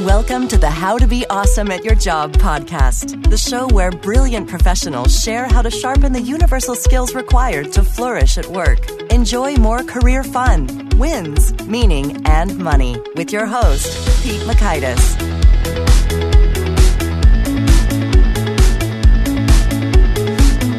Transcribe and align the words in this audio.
Welcome 0.00 0.48
to 0.48 0.58
the 0.58 0.68
How 0.68 0.98
to 0.98 1.06
Be 1.06 1.24
Awesome 1.30 1.70
at 1.70 1.84
Your 1.84 1.94
Job 1.94 2.32
podcast, 2.32 3.30
the 3.30 3.38
show 3.38 3.68
where 3.68 3.92
brilliant 3.92 4.48
professionals 4.48 5.22
share 5.22 5.46
how 5.46 5.62
to 5.62 5.70
sharpen 5.70 6.12
the 6.12 6.20
universal 6.20 6.74
skills 6.74 7.14
required 7.14 7.72
to 7.74 7.84
flourish 7.84 8.36
at 8.36 8.44
work. 8.46 8.90
Enjoy 9.12 9.54
more 9.54 9.84
career 9.84 10.24
fun, 10.24 10.88
wins, 10.96 11.54
meaning, 11.68 12.26
and 12.26 12.58
money 12.58 13.00
with 13.14 13.32
your 13.32 13.46
host, 13.46 13.86
Pete 14.24 14.40
Mockaitis. 14.40 15.14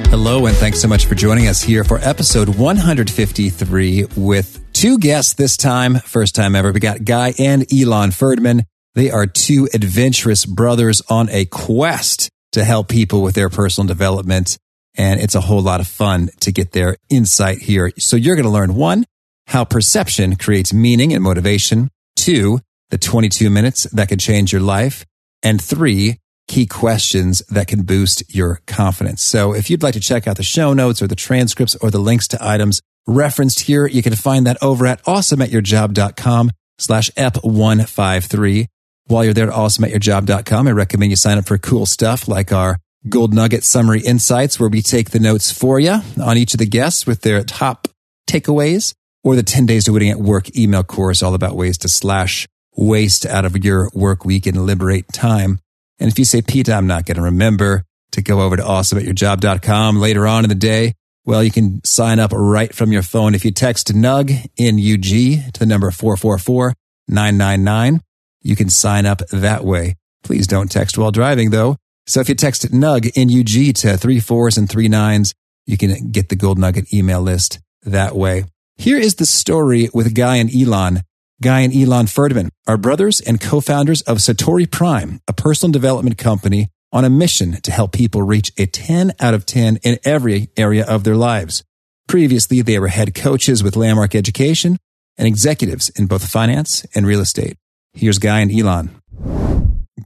Hello, 0.09 0.45
and 0.45 0.57
thanks 0.57 0.82
so 0.82 0.89
much 0.89 1.05
for 1.05 1.16
joining 1.16 1.47
us 1.47 1.61
here 1.61 1.86
for 1.86 2.00
episode 2.00 2.50
153 2.50 4.07
with 4.18 4.59
two 4.73 5.00
guests 5.00 5.36
this 5.36 5.55
time. 5.55 6.00
First 6.00 6.36
time 6.36 6.54
ever. 6.54 6.73
We 6.73 6.82
got 6.82 7.05
Guy 7.05 7.34
and 7.39 7.61
Ilan 7.70 8.13
Ferdman. 8.13 8.66
They 8.96 9.12
are 9.12 9.27
two 9.27 9.68
adventurous 9.73 10.45
brothers 10.45 11.02
on 11.09 11.30
a 11.30 11.45
quest 11.45 12.30
to 12.53 12.63
help 12.63 12.88
people 12.88 13.22
with 13.22 13.36
their 13.36 13.49
personal 13.49 13.88
development. 13.88 14.58
And 14.98 15.20
it's 15.20 15.36
a 15.36 15.41
whole 15.41 15.62
lot 15.62 15.81
of 15.81 15.88
fun 15.88 16.30
to 16.40 16.52
get 16.52 16.72
their 16.72 16.95
insight 17.09 17.59
here. 17.59 17.91
So 18.00 18.16
you're 18.16 18.38
going 18.38 18.45
to 18.45 18.52
learn 18.52 18.76
one, 18.76 19.03
how 19.48 19.66
perception 19.66 20.38
creates 20.38 20.73
meaning 20.73 21.13
and 21.13 21.22
motivation. 21.22 21.89
Two, 22.16 22.59
the 22.89 22.98
22 22.98 23.50
minutes 23.50 23.84
that 23.91 24.08
can 24.08 24.17
change 24.17 24.53
your 24.53 24.62
life. 24.62 25.05
And 25.44 25.62
three, 25.62 26.20
key 26.48 26.66
questions 26.66 27.39
that 27.50 27.67
can 27.67 27.84
boost 27.84 28.34
your 28.34 28.62
confidence. 28.66 29.22
So 29.22 29.53
if 29.53 29.70
you'd 29.70 29.84
like 29.84 29.95
to 29.95 30.00
check 30.00 30.27
out 30.27 30.38
the 30.38 30.44
show 30.44 30.73
notes 30.73 31.02
or 31.02 31.08
the 31.08 31.16
transcripts 31.16 31.75
or 31.75 31.91
the 31.91 32.00
links 32.00 32.30
to 32.30 32.38
items 32.39 32.81
referenced 33.05 33.62
here, 33.62 33.86
you 33.88 34.02
can 34.02 34.16
find 34.16 34.48
that 34.48 34.58
over 34.62 34.86
at 34.86 35.03
awesomeatyourjob.com 35.03 36.52
slash 36.77 37.09
ep153. 37.12 38.67
While 39.08 39.23
you're 39.23 39.36
there 39.36 39.50
at 39.50 39.54
awesomeatyourjob.com, 39.54 40.68
I 40.68 40.72
recommend 40.72 41.12
you 41.12 41.16
sign 41.16 41.38
up 41.38 41.45
for 41.45 41.59
cool 41.59 41.86
stuff 41.86 42.27
like 42.27 42.52
our 42.52 42.80
Gold 43.08 43.36
Nugget 43.36 43.64
Summary 43.64 44.02
Insights, 44.02 44.59
where 44.59 44.67
we 44.67 44.81
take 44.81 45.12
the 45.12 45.20
notes 45.20 45.52
for 45.52 45.80
you 45.80 46.00
on 46.20 46.38
each 46.38 46.56
of 46.56 46.58
the 46.58 46.66
guests 46.66 47.06
with 47.06 47.22
their 47.22 47.44
top 47.44 47.88
takeaways, 48.28 48.95
or 49.23 49.36
the 49.36 49.44
10 49.44 49.67
Days 49.67 49.84
to 49.84 49.94
Winning 49.94 50.09
at 50.09 50.17
Work 50.17 50.58
email 50.58 50.84
course, 50.84 51.22
all 51.22 51.36
about 51.36 51.56
ways 51.56 51.78
to 51.80 51.89
slash 51.89 52.47
waste 52.75 53.28
out 53.28 53.45
of 53.45 53.64
your 53.64 53.92
work 53.94 54.25
week 54.25 54.47
and 54.47 54.66
liberate 54.66 55.08
time. 55.14 55.59
And 56.00 56.12
if 56.12 56.17
you 56.17 56.25
say, 56.25 56.42
Pete, 56.42 56.67
I'm 56.67 56.88
not 56.88 57.06
going 57.06 57.17
to 57.17 57.22
remember 57.22 57.84
to 58.14 58.23
go 58.23 58.42
over 58.42 58.58
to 58.58 58.64
awesomeatyourjob.com 58.64 59.97
later 59.97 60.25
on 60.25 60.45
in 60.45 60.50
the 60.50 60.56
day, 60.56 60.94
well, 61.25 61.44
you 61.44 61.52
can 61.52 61.84
sign 61.84 62.19
up 62.19 62.31
right 62.34 62.73
from 62.73 62.92
your 62.92 63.02
phone. 63.03 63.36
If 63.36 63.45
you 63.45 63.52
text 63.52 63.94
NUG, 63.94 64.31
N-U-G, 64.58 65.52
to 65.53 65.59
the 65.59 65.66
number 65.67 65.92
444 65.92 66.73
999, 67.08 68.02
you 68.45 68.55
can 68.55 68.69
sign 68.69 69.05
up 69.05 69.21
that 69.31 69.65
way. 69.65 69.95
Please 70.23 70.45
don't 70.45 70.71
text 70.71 70.97
while 70.97 71.11
driving 71.11 71.49
though. 71.49 71.77
So 72.05 72.19
if 72.19 72.29
you 72.29 72.35
text 72.35 72.71
NUG, 72.71 73.07
N-U-G 73.15 73.73
to 73.73 73.97
three 73.97 74.19
fours 74.19 74.57
and 74.57 74.69
three 74.69 74.88
nines, 74.88 75.33
you 75.65 75.77
can 75.77 76.11
get 76.11 76.29
the 76.29 76.35
Gold 76.35 76.59
Nugget 76.59 76.93
email 76.93 77.21
list 77.21 77.59
that 77.81 78.16
way. 78.16 78.45
Here 78.77 78.97
is 78.97 79.16
the 79.16 79.25
story 79.25 79.89
with 79.93 80.13
Guy 80.13 80.35
and 80.35 80.49
Ilan. 80.49 81.01
Guy 81.41 81.61
and 81.61 81.73
Ilan 81.73 82.05
Ferdman 82.05 82.49
are 82.67 82.77
brothers 82.77 83.19
and 83.19 83.41
co-founders 83.41 84.03
of 84.03 84.19
Satori 84.19 84.69
Prime, 84.69 85.21
a 85.27 85.33
personal 85.33 85.71
development 85.71 86.19
company 86.19 86.69
on 86.93 87.03
a 87.03 87.09
mission 87.09 87.59
to 87.63 87.71
help 87.71 87.91
people 87.91 88.21
reach 88.21 88.51
a 88.57 88.67
10 88.67 89.13
out 89.19 89.33
of 89.33 89.45
10 89.45 89.77
in 89.77 89.97
every 90.05 90.49
area 90.55 90.85
of 90.85 91.03
their 91.03 91.16
lives. 91.16 91.63
Previously, 92.07 92.61
they 92.61 92.77
were 92.77 92.89
head 92.89 93.16
coaches 93.16 93.63
with 93.63 93.75
Landmark 93.75 94.13
Education 94.13 94.77
and 95.17 95.27
executives 95.27 95.89
in 95.89 96.05
both 96.05 96.29
finance 96.29 96.85
and 96.93 97.07
real 97.07 97.21
estate. 97.21 97.57
Here's 97.97 98.19
Guy 98.19 98.41
and 98.41 98.51
Ilan. 98.51 98.89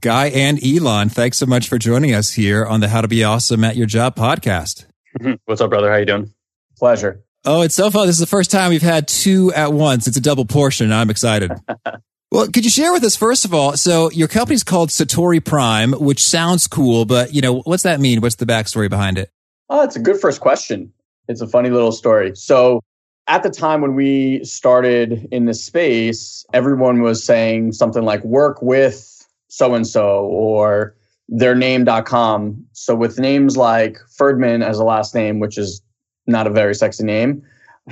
Guy 0.00 0.26
and 0.28 0.58
Ilan, 0.58 1.10
thanks 1.10 1.38
so 1.38 1.44
much 1.44 1.68
for 1.68 1.76
joining 1.76 2.14
us 2.14 2.30
here 2.30 2.64
on 2.64 2.78
the 2.78 2.86
How 2.86 3.00
to 3.00 3.08
Be 3.08 3.24
Awesome 3.24 3.64
at 3.64 3.74
Your 3.74 3.88
Job 3.88 4.14
podcast. 4.14 4.86
Mm-hmm. 5.18 5.32
What's 5.46 5.60
up, 5.60 5.70
brother? 5.70 5.90
How 5.90 5.96
you 5.96 6.06
doing? 6.06 6.32
Pleasure. 6.78 7.24
Oh, 7.44 7.62
it's 7.62 7.74
so 7.74 7.90
fun. 7.90 8.06
This 8.06 8.14
is 8.14 8.20
the 8.20 8.26
first 8.26 8.52
time 8.52 8.70
we've 8.70 8.80
had 8.80 9.08
two 9.08 9.52
at 9.54 9.72
once. 9.72 10.06
It's 10.06 10.16
a 10.16 10.20
double 10.20 10.44
portion. 10.44 10.92
I'm 10.92 11.10
excited. 11.10 11.50
well, 12.30 12.46
could 12.46 12.64
you 12.64 12.70
share 12.70 12.92
with 12.92 13.02
us, 13.02 13.16
first 13.16 13.44
of 13.44 13.52
all, 13.52 13.76
so 13.76 14.08
your 14.12 14.28
company's 14.28 14.62
called 14.62 14.90
Satori 14.90 15.44
Prime, 15.44 15.90
which 15.92 16.22
sounds 16.22 16.68
cool, 16.68 17.06
but 17.06 17.34
you 17.34 17.40
know, 17.40 17.58
what's 17.62 17.82
that 17.82 17.98
mean? 17.98 18.20
What's 18.20 18.36
the 18.36 18.46
backstory 18.46 18.88
behind 18.88 19.18
it? 19.18 19.30
Oh, 19.68 19.82
it's 19.82 19.96
a 19.96 20.00
good 20.00 20.20
first 20.20 20.40
question. 20.40 20.92
It's 21.26 21.40
a 21.40 21.48
funny 21.48 21.70
little 21.70 21.90
story. 21.92 22.36
So 22.36 22.82
at 23.30 23.44
the 23.44 23.50
time 23.50 23.80
when 23.80 23.94
we 23.94 24.44
started 24.44 25.28
in 25.30 25.44
this 25.44 25.64
space, 25.64 26.44
everyone 26.52 27.00
was 27.00 27.24
saying 27.24 27.70
something 27.70 28.02
like 28.02 28.24
work 28.24 28.60
with 28.60 29.24
so 29.46 29.72
and 29.76 29.86
so 29.86 30.24
or 30.24 30.96
their 31.28 31.54
name.com. 31.54 32.66
So 32.72 32.96
with 32.96 33.20
names 33.20 33.56
like 33.56 33.98
Ferdman 34.18 34.64
as 34.64 34.80
a 34.80 34.84
last 34.84 35.14
name, 35.14 35.38
which 35.38 35.58
is 35.58 35.80
not 36.26 36.48
a 36.48 36.50
very 36.50 36.74
sexy 36.74 37.04
name, 37.04 37.40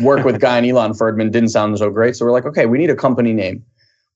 work 0.01 0.25
with 0.25 0.41
Guy 0.47 0.59
and 0.59 0.67
Ilan 0.67 0.99
Ferdman 0.99 1.31
didn't 1.31 1.51
sound 1.51 1.79
so 1.79 1.89
great. 1.89 2.17
So 2.17 2.25
we're 2.25 2.33
like, 2.33 2.47
okay, 2.47 2.67
we 2.67 2.77
need 2.77 2.91
a 2.91 2.97
company 2.97 3.33
name. 3.33 3.65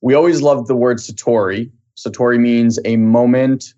We 0.01 0.15
always 0.15 0.41
loved 0.41 0.67
the 0.67 0.75
word 0.75 0.97
Satori. 0.97 1.71
Satori 1.97 2.37
means 2.37 2.79
a 2.83 2.97
moment 2.97 3.73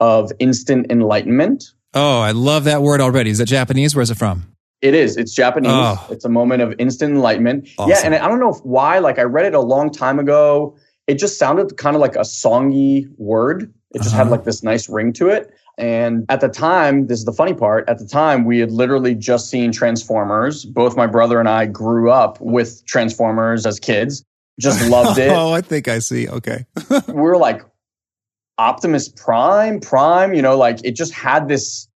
of 0.00 0.32
instant 0.38 0.92
enlightenment. 0.92 1.64
Oh, 1.94 2.20
I 2.20 2.32
love 2.32 2.64
that 2.64 2.82
word 2.82 3.00
already. 3.00 3.30
Is 3.30 3.38
that 3.38 3.46
Japanese? 3.46 3.96
Where's 3.96 4.10
it 4.10 4.18
from? 4.18 4.54
It 4.82 4.94
is. 4.94 5.16
It's 5.16 5.34
Japanese. 5.34 5.72
Oh. 5.72 6.06
It's 6.10 6.24
a 6.24 6.28
moment 6.28 6.62
of 6.62 6.74
instant 6.78 7.14
enlightenment. 7.14 7.68
Awesome. 7.78 7.90
Yeah, 7.90 8.00
and 8.02 8.14
I 8.14 8.28
don't 8.28 8.40
know 8.40 8.52
why. 8.62 8.98
Like 8.98 9.18
I 9.18 9.22
read 9.22 9.46
it 9.46 9.54
a 9.54 9.60
long 9.60 9.90
time 9.90 10.18
ago. 10.18 10.76
It 11.06 11.18
just 11.18 11.38
sounded 11.38 11.76
kind 11.76 11.96
of 11.96 12.00
like 12.00 12.16
a 12.16 12.20
songy 12.20 13.10
word. 13.18 13.72
It 13.94 13.98
just 13.98 14.14
uh-huh. 14.14 14.24
had 14.24 14.30
like 14.30 14.44
this 14.44 14.62
nice 14.62 14.88
ring 14.88 15.12
to 15.14 15.28
it. 15.28 15.52
And 15.76 16.26
at 16.28 16.40
the 16.40 16.48
time, 16.48 17.06
this 17.06 17.18
is 17.18 17.24
the 17.24 17.32
funny 17.32 17.54
part. 17.54 17.88
At 17.88 17.98
the 17.98 18.06
time, 18.06 18.44
we 18.44 18.58
had 18.58 18.70
literally 18.70 19.14
just 19.14 19.50
seen 19.50 19.72
Transformers. 19.72 20.64
Both 20.64 20.96
my 20.96 21.06
brother 21.06 21.40
and 21.40 21.48
I 21.48 21.66
grew 21.66 22.10
up 22.10 22.38
with 22.40 22.84
Transformers 22.86 23.66
as 23.66 23.80
kids. 23.80 24.24
Just 24.58 24.86
loved 24.90 25.18
it. 25.18 25.30
oh, 25.30 25.52
I 25.52 25.62
think 25.62 25.88
I 25.88 25.98
see. 25.98 26.28
Okay. 26.28 26.66
we 26.90 27.12
were 27.14 27.38
like 27.38 27.62
Optimus 28.58 29.08
Prime, 29.08 29.80
Prime. 29.80 30.34
You 30.34 30.42
know, 30.42 30.56
like 30.56 30.78
it 30.84 30.92
just 30.92 31.12
had 31.12 31.48
this 31.48 31.88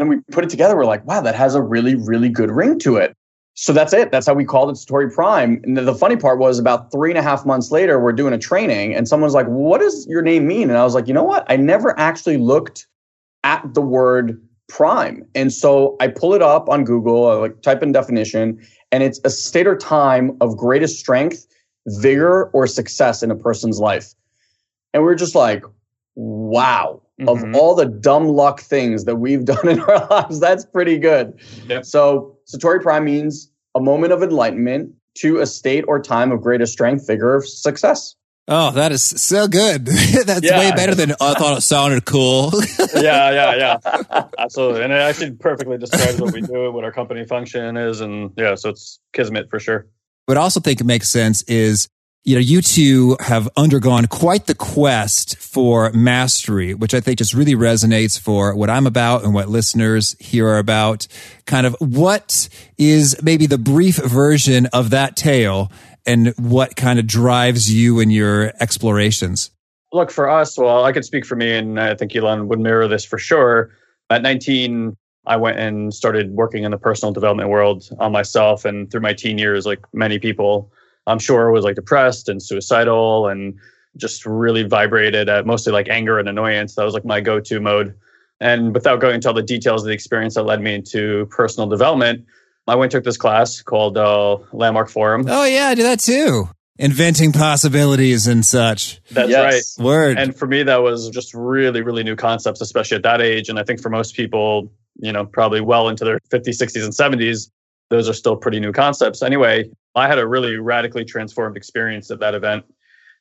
and 0.00 0.08
we 0.08 0.20
put 0.32 0.44
it 0.44 0.50
together. 0.50 0.76
We're 0.76 0.84
like, 0.84 1.04
wow, 1.06 1.20
that 1.20 1.34
has 1.34 1.54
a 1.54 1.62
really, 1.62 1.94
really 1.94 2.28
good 2.28 2.50
ring 2.50 2.78
to 2.80 2.96
it. 2.96 3.16
So 3.54 3.72
that's 3.72 3.92
it. 3.92 4.10
That's 4.10 4.26
how 4.26 4.34
we 4.34 4.44
called 4.44 4.70
it 4.70 4.72
Satori 4.74 5.12
Prime. 5.12 5.60
And 5.62 5.76
the 5.76 5.94
funny 5.94 6.16
part 6.16 6.40
was 6.40 6.58
about 6.58 6.90
three 6.90 7.10
and 7.10 7.18
a 7.18 7.22
half 7.22 7.46
months 7.46 7.70
later, 7.70 8.00
we're 8.00 8.12
doing 8.12 8.34
a 8.34 8.38
training 8.38 8.94
and 8.94 9.06
someone's 9.06 9.34
like, 9.34 9.46
what 9.46 9.80
does 9.80 10.06
your 10.08 10.22
name 10.22 10.46
mean? 10.46 10.70
And 10.70 10.78
I 10.78 10.82
was 10.82 10.94
like, 10.94 11.06
you 11.06 11.14
know 11.14 11.22
what? 11.22 11.46
I 11.48 11.56
never 11.56 11.96
actually 11.98 12.36
looked 12.36 12.88
at 13.44 13.62
the 13.74 13.80
word 13.80 14.42
prime. 14.68 15.24
And 15.36 15.52
so 15.52 15.96
I 16.00 16.08
pull 16.08 16.34
it 16.34 16.42
up 16.42 16.68
on 16.68 16.84
Google, 16.84 17.28
I 17.28 17.34
like 17.34 17.62
type 17.62 17.82
in 17.82 17.92
definition, 17.92 18.60
and 18.90 19.02
it's 19.02 19.20
a 19.24 19.30
state 19.30 19.68
or 19.68 19.76
time 19.76 20.36
of 20.40 20.56
greatest 20.56 20.98
strength, 20.98 21.46
vigor, 21.86 22.46
or 22.46 22.66
success 22.66 23.22
in 23.22 23.30
a 23.30 23.36
person's 23.36 23.78
life. 23.78 24.14
And 24.92 25.04
we're 25.04 25.14
just 25.14 25.34
like, 25.34 25.62
wow, 26.16 27.02
mm-hmm. 27.20 27.28
of 27.28 27.54
all 27.54 27.74
the 27.74 27.86
dumb 27.86 28.28
luck 28.28 28.60
things 28.60 29.04
that 29.04 29.16
we've 29.16 29.44
done 29.54 29.68
in 29.68 29.80
our 29.80 30.06
lives, 30.08 30.40
that's 30.40 30.64
pretty 30.64 30.98
good. 30.98 31.38
Yep. 31.68 31.84
So, 31.84 32.38
Satori 32.52 32.82
Prime 32.82 33.04
means 33.04 33.50
a 33.74 33.80
moment 33.80 34.12
of 34.12 34.22
enlightenment 34.22 34.92
to 35.18 35.40
a 35.40 35.46
state 35.46 35.84
or 35.86 36.00
time 36.00 36.32
of 36.32 36.40
greatest 36.40 36.72
strength, 36.72 37.06
vigor, 37.06 37.36
of 37.36 37.48
success. 37.48 38.16
Oh, 38.46 38.72
that 38.72 38.92
is 38.92 39.02
so 39.02 39.48
good. 39.48 39.86
That's 40.26 40.42
yeah. 40.42 40.58
way 40.58 40.70
better 40.72 40.94
than 40.94 41.12
I 41.12 41.32
thought 41.32 41.56
it 41.56 41.62
sounded 41.62 42.04
cool. 42.04 42.52
yeah, 42.94 43.30
yeah, 43.30 43.78
yeah. 43.80 44.26
Absolutely. 44.36 44.82
And 44.82 44.92
it 44.92 44.96
actually 44.96 45.30
perfectly 45.32 45.78
describes 45.78 46.20
what 46.20 46.34
we 46.34 46.42
do, 46.42 46.70
what 46.70 46.84
our 46.84 46.92
company 46.92 47.24
function 47.24 47.78
is. 47.78 48.02
And 48.02 48.32
yeah, 48.36 48.54
so 48.54 48.68
it's 48.68 49.00
Kismet 49.14 49.48
for 49.48 49.58
sure. 49.58 49.86
What 50.26 50.36
I 50.36 50.42
also 50.42 50.60
think 50.60 50.80
it 50.80 50.84
makes 50.84 51.08
sense 51.08 51.42
is 51.44 51.88
you 52.24 52.34
know, 52.34 52.40
you 52.40 52.62
two 52.62 53.18
have 53.20 53.50
undergone 53.54 54.06
quite 54.06 54.46
the 54.46 54.54
quest 54.54 55.36
for 55.36 55.90
mastery, 55.92 56.72
which 56.72 56.94
I 56.94 57.00
think 57.00 57.18
just 57.18 57.34
really 57.34 57.54
resonates 57.54 58.18
for 58.18 58.54
what 58.54 58.70
I'm 58.70 58.86
about 58.86 59.24
and 59.24 59.34
what 59.34 59.50
listeners 59.50 60.16
here 60.18 60.48
are 60.48 60.58
about. 60.58 61.06
Kind 61.44 61.66
of 61.66 61.76
what 61.80 62.48
is 62.78 63.22
maybe 63.22 63.46
the 63.46 63.58
brief 63.58 63.96
version 63.96 64.66
of 64.72 64.90
that 64.90 65.16
tale 65.16 65.70
and 66.06 66.28
what 66.38 66.76
kind 66.76 66.98
of 66.98 67.06
drives 67.06 67.72
you 67.72 68.00
in 68.00 68.10
your 68.10 68.52
explorations? 68.58 69.50
Look, 69.92 70.10
for 70.10 70.28
us, 70.28 70.56
well, 70.56 70.84
I 70.84 70.92
could 70.92 71.04
speak 71.04 71.26
for 71.26 71.36
me, 71.36 71.52
and 71.52 71.78
I 71.78 71.94
think 71.94 72.12
Ilan 72.12 72.46
would 72.46 72.58
mirror 72.58 72.88
this 72.88 73.04
for 73.04 73.18
sure. 73.18 73.70
At 74.08 74.22
19, 74.22 74.96
I 75.26 75.36
went 75.36 75.58
and 75.58 75.92
started 75.92 76.30
working 76.32 76.64
in 76.64 76.70
the 76.70 76.78
personal 76.78 77.12
development 77.12 77.50
world 77.50 77.88
on 77.98 78.12
myself. 78.12 78.64
And 78.64 78.90
through 78.90 79.02
my 79.02 79.12
teen 79.12 79.38
years, 79.38 79.66
like 79.66 79.80
many 79.92 80.18
people, 80.18 80.72
I'm 81.06 81.18
sure 81.18 81.48
I 81.48 81.52
was 81.52 81.64
like 81.64 81.74
depressed 81.76 82.28
and 82.28 82.42
suicidal 82.42 83.28
and 83.28 83.58
just 83.96 84.24
really 84.26 84.62
vibrated 84.64 85.28
at 85.28 85.46
mostly 85.46 85.72
like 85.72 85.88
anger 85.88 86.18
and 86.18 86.28
annoyance. 86.28 86.74
That 86.74 86.84
was 86.84 86.94
like 86.94 87.04
my 87.04 87.20
go 87.20 87.40
to 87.40 87.60
mode. 87.60 87.94
And 88.40 88.74
without 88.74 89.00
going 89.00 89.16
into 89.16 89.28
all 89.28 89.34
the 89.34 89.42
details 89.42 89.82
of 89.82 89.86
the 89.86 89.92
experience 89.94 90.34
that 90.34 90.42
led 90.42 90.60
me 90.60 90.74
into 90.74 91.26
personal 91.30 91.68
development, 91.68 92.24
I 92.66 92.74
went 92.74 92.90
took 92.92 93.04
this 93.04 93.16
class 93.16 93.62
called 93.62 93.96
uh, 93.96 94.38
Landmark 94.52 94.88
Forum. 94.90 95.26
Oh 95.28 95.44
yeah, 95.44 95.68
I 95.68 95.74
did 95.74 95.84
that 95.84 96.00
too. 96.00 96.48
inventing 96.78 97.32
possibilities 97.32 98.26
and 98.26 98.44
such. 98.44 99.00
That's 99.12 99.30
Yes. 99.30 99.76
right. 99.78 99.84
Word. 99.84 100.18
And 100.18 100.34
for 100.36 100.46
me, 100.46 100.62
that 100.64 100.82
was 100.82 101.08
just 101.10 101.32
really, 101.34 101.82
really 101.82 102.02
new 102.02 102.16
concepts, 102.16 102.60
especially 102.60 102.96
at 102.96 103.02
that 103.04 103.20
age. 103.20 103.48
And 103.48 103.58
I 103.60 103.62
think 103.62 103.80
for 103.80 103.90
most 103.90 104.16
people, 104.16 104.72
you 104.96 105.12
know, 105.12 105.24
probably 105.24 105.60
well 105.60 105.88
into 105.88 106.04
their 106.04 106.18
50s, 106.30 106.60
60s, 106.60 106.82
and 106.84 106.92
70s, 106.92 107.50
those 107.90 108.08
are 108.08 108.14
still 108.14 108.36
pretty 108.36 108.60
new 108.60 108.72
concepts. 108.72 109.22
Anyway, 109.22 109.70
I 109.94 110.08
had 110.08 110.18
a 110.18 110.26
really 110.26 110.56
radically 110.56 111.04
transformed 111.04 111.56
experience 111.56 112.10
at 112.10 112.20
that 112.20 112.34
event. 112.34 112.64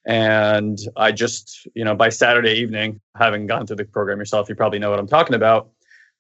And 0.06 0.78
I 0.98 1.12
just, 1.12 1.68
you 1.76 1.86
know, 1.86 1.96
by 1.96 2.10
Saturday 2.10 2.54
evening, 2.54 3.00
having 3.16 3.48
gone 3.48 3.66
through 3.66 3.78
the 3.78 3.86
program 3.86 4.20
yourself, 4.20 4.50
you 4.50 4.56
probably 4.56 4.80
know 4.80 4.90
what 4.90 5.00
I'm 5.00 5.08
talking 5.08 5.36
about, 5.36 5.70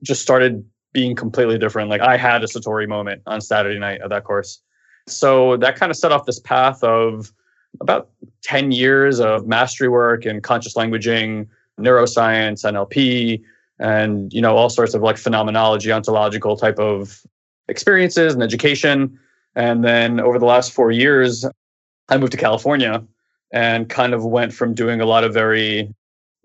just 0.03 0.21
started 0.21 0.63
being 0.93 1.15
completely 1.15 1.57
different. 1.57 1.89
Like 1.89 2.01
I 2.01 2.15
had 2.17 2.43
a 2.43 2.47
Satori 2.47 2.87
moment 2.87 3.23
on 3.25 3.41
Saturday 3.41 3.79
night 3.79 4.01
of 4.01 4.09
that 4.11 4.23
course. 4.23 4.61
So 5.07 5.57
that 5.57 5.75
kind 5.75 5.89
of 5.89 5.97
set 5.97 6.11
off 6.11 6.25
this 6.25 6.39
path 6.39 6.83
of 6.83 7.33
about 7.81 8.09
10 8.43 8.71
years 8.71 9.19
of 9.19 9.47
mastery 9.47 9.89
work 9.89 10.25
and 10.25 10.43
conscious 10.43 10.75
languaging, 10.75 11.47
neuroscience, 11.79 12.63
NLP, 12.63 13.41
and 13.79 14.31
you 14.31 14.41
know 14.41 14.55
all 14.55 14.69
sorts 14.69 14.93
of 14.93 15.01
like 15.01 15.17
phenomenology, 15.17 15.91
ontological 15.91 16.55
type 16.55 16.79
of 16.79 17.21
experiences 17.67 18.33
and 18.33 18.43
education. 18.43 19.19
And 19.55 19.83
then 19.83 20.19
over 20.19 20.39
the 20.39 20.45
last 20.45 20.71
four 20.71 20.91
years, 20.91 21.45
I 22.09 22.17
moved 22.17 22.31
to 22.31 22.37
California 22.37 23.03
and 23.51 23.87
kind 23.89 24.13
of 24.13 24.25
went 24.25 24.53
from 24.53 24.73
doing 24.73 24.99
a 24.99 25.05
lot 25.05 25.23
of 25.23 25.33
very 25.33 25.93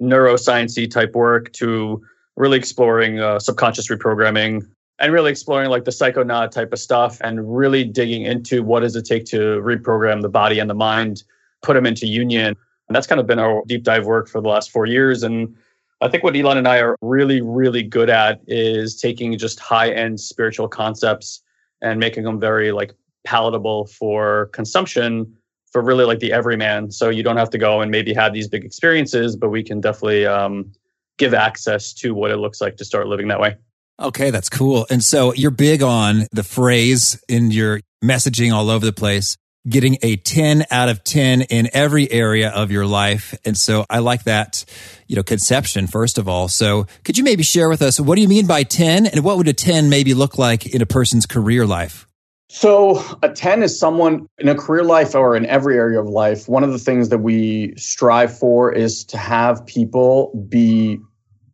neurosciencey 0.00 0.90
type 0.90 1.14
work 1.14 1.52
to 1.54 2.02
really 2.36 2.58
exploring 2.58 3.18
uh, 3.18 3.38
subconscious 3.38 3.88
reprogramming 3.88 4.66
and 5.00 5.12
really 5.12 5.30
exploring 5.30 5.70
like 5.70 5.84
the 5.84 5.90
psychonaut 5.90 6.50
type 6.50 6.72
of 6.72 6.78
stuff 6.78 7.20
and 7.22 7.56
really 7.56 7.84
digging 7.84 8.22
into 8.22 8.62
what 8.62 8.80
does 8.80 8.96
it 8.96 9.04
take 9.04 9.24
to 9.26 9.60
reprogram 9.62 10.22
the 10.22 10.28
body 10.28 10.58
and 10.58 10.68
the 10.68 10.74
mind, 10.74 11.22
put 11.62 11.74
them 11.74 11.86
into 11.86 12.06
union. 12.06 12.54
And 12.88 12.96
that's 12.96 13.06
kind 13.06 13.20
of 13.20 13.26
been 13.26 13.38
our 13.38 13.62
deep 13.66 13.84
dive 13.84 14.06
work 14.06 14.28
for 14.28 14.40
the 14.40 14.48
last 14.48 14.70
four 14.70 14.86
years. 14.86 15.22
And 15.22 15.54
I 16.00 16.08
think 16.08 16.22
what 16.22 16.34
Ilan 16.34 16.56
and 16.56 16.68
I 16.68 16.78
are 16.78 16.96
really, 17.00 17.40
really 17.40 17.82
good 17.82 18.08
at 18.08 18.40
is 18.46 19.00
taking 19.00 19.36
just 19.36 19.58
high 19.58 19.90
end 19.90 20.20
spiritual 20.20 20.68
concepts 20.68 21.42
and 21.82 21.98
making 21.98 22.24
them 22.24 22.38
very 22.38 22.72
like 22.72 22.92
palatable 23.24 23.86
for 23.86 24.46
consumption 24.52 25.36
for 25.72 25.82
really 25.82 26.04
like 26.04 26.20
the 26.20 26.32
everyman. 26.32 26.90
So 26.90 27.10
you 27.10 27.22
don't 27.22 27.36
have 27.36 27.50
to 27.50 27.58
go 27.58 27.80
and 27.80 27.90
maybe 27.90 28.14
have 28.14 28.32
these 28.32 28.48
big 28.48 28.64
experiences, 28.64 29.36
but 29.36 29.50
we 29.50 29.62
can 29.62 29.80
definitely 29.80 30.26
um, 30.26 30.72
give 31.18 31.34
access 31.34 31.92
to 31.94 32.14
what 32.14 32.30
it 32.30 32.36
looks 32.36 32.60
like 32.60 32.76
to 32.76 32.84
start 32.84 33.06
living 33.06 33.28
that 33.28 33.40
way. 33.40 33.56
Okay, 34.00 34.30
that's 34.30 34.48
cool. 34.48 34.86
And 34.90 35.02
so 35.02 35.34
you're 35.34 35.50
big 35.50 35.82
on 35.82 36.26
the 36.30 36.44
phrase 36.44 37.20
in 37.28 37.50
your 37.50 37.80
messaging 38.02 38.52
all 38.52 38.70
over 38.70 38.86
the 38.86 38.92
place, 38.92 39.36
getting 39.68 39.98
a 40.02 40.16
10 40.16 40.64
out 40.70 40.88
of 40.88 41.04
10 41.04 41.42
in 41.42 41.68
every 41.72 42.10
area 42.10 42.50
of 42.50 42.70
your 42.70 42.86
life. 42.86 43.34
And 43.44 43.56
so 43.56 43.84
I 43.90 43.98
like 43.98 44.24
that, 44.24 44.64
you 45.06 45.16
know, 45.16 45.22
conception, 45.22 45.86
first 45.86 46.18
of 46.18 46.28
all. 46.28 46.48
So 46.48 46.86
could 47.04 47.18
you 47.18 47.24
maybe 47.24 47.42
share 47.42 47.68
with 47.68 47.82
us, 47.82 48.00
what 48.00 48.16
do 48.16 48.22
you 48.22 48.28
mean 48.28 48.46
by 48.46 48.62
10 48.62 49.06
and 49.06 49.24
what 49.24 49.36
would 49.36 49.48
a 49.48 49.52
10 49.52 49.88
maybe 49.88 50.14
look 50.14 50.38
like 50.38 50.66
in 50.66 50.82
a 50.82 50.86
person's 50.86 51.26
career 51.26 51.66
life? 51.66 52.08
So, 52.50 53.04
a 53.22 53.28
10 53.28 53.62
is 53.62 53.78
someone 53.78 54.26
in 54.38 54.48
a 54.48 54.54
career 54.54 54.82
life 54.82 55.14
or 55.14 55.36
in 55.36 55.44
every 55.44 55.76
area 55.76 56.00
of 56.00 56.08
life. 56.08 56.48
One 56.48 56.64
of 56.64 56.72
the 56.72 56.78
things 56.78 57.10
that 57.10 57.18
we 57.18 57.74
strive 57.76 58.36
for 58.36 58.72
is 58.72 59.04
to 59.04 59.18
have 59.18 59.66
people 59.66 60.34
be 60.48 60.98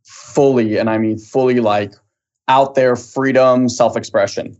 fully, 0.05 0.79
and 0.79 0.89
I 0.89 0.99
mean 0.99 1.19
fully, 1.19 1.59
like 1.59 1.95
out 2.47 2.77
there, 2.77 2.95
freedom, 2.95 3.69
self 3.69 3.97
expression. 3.97 4.57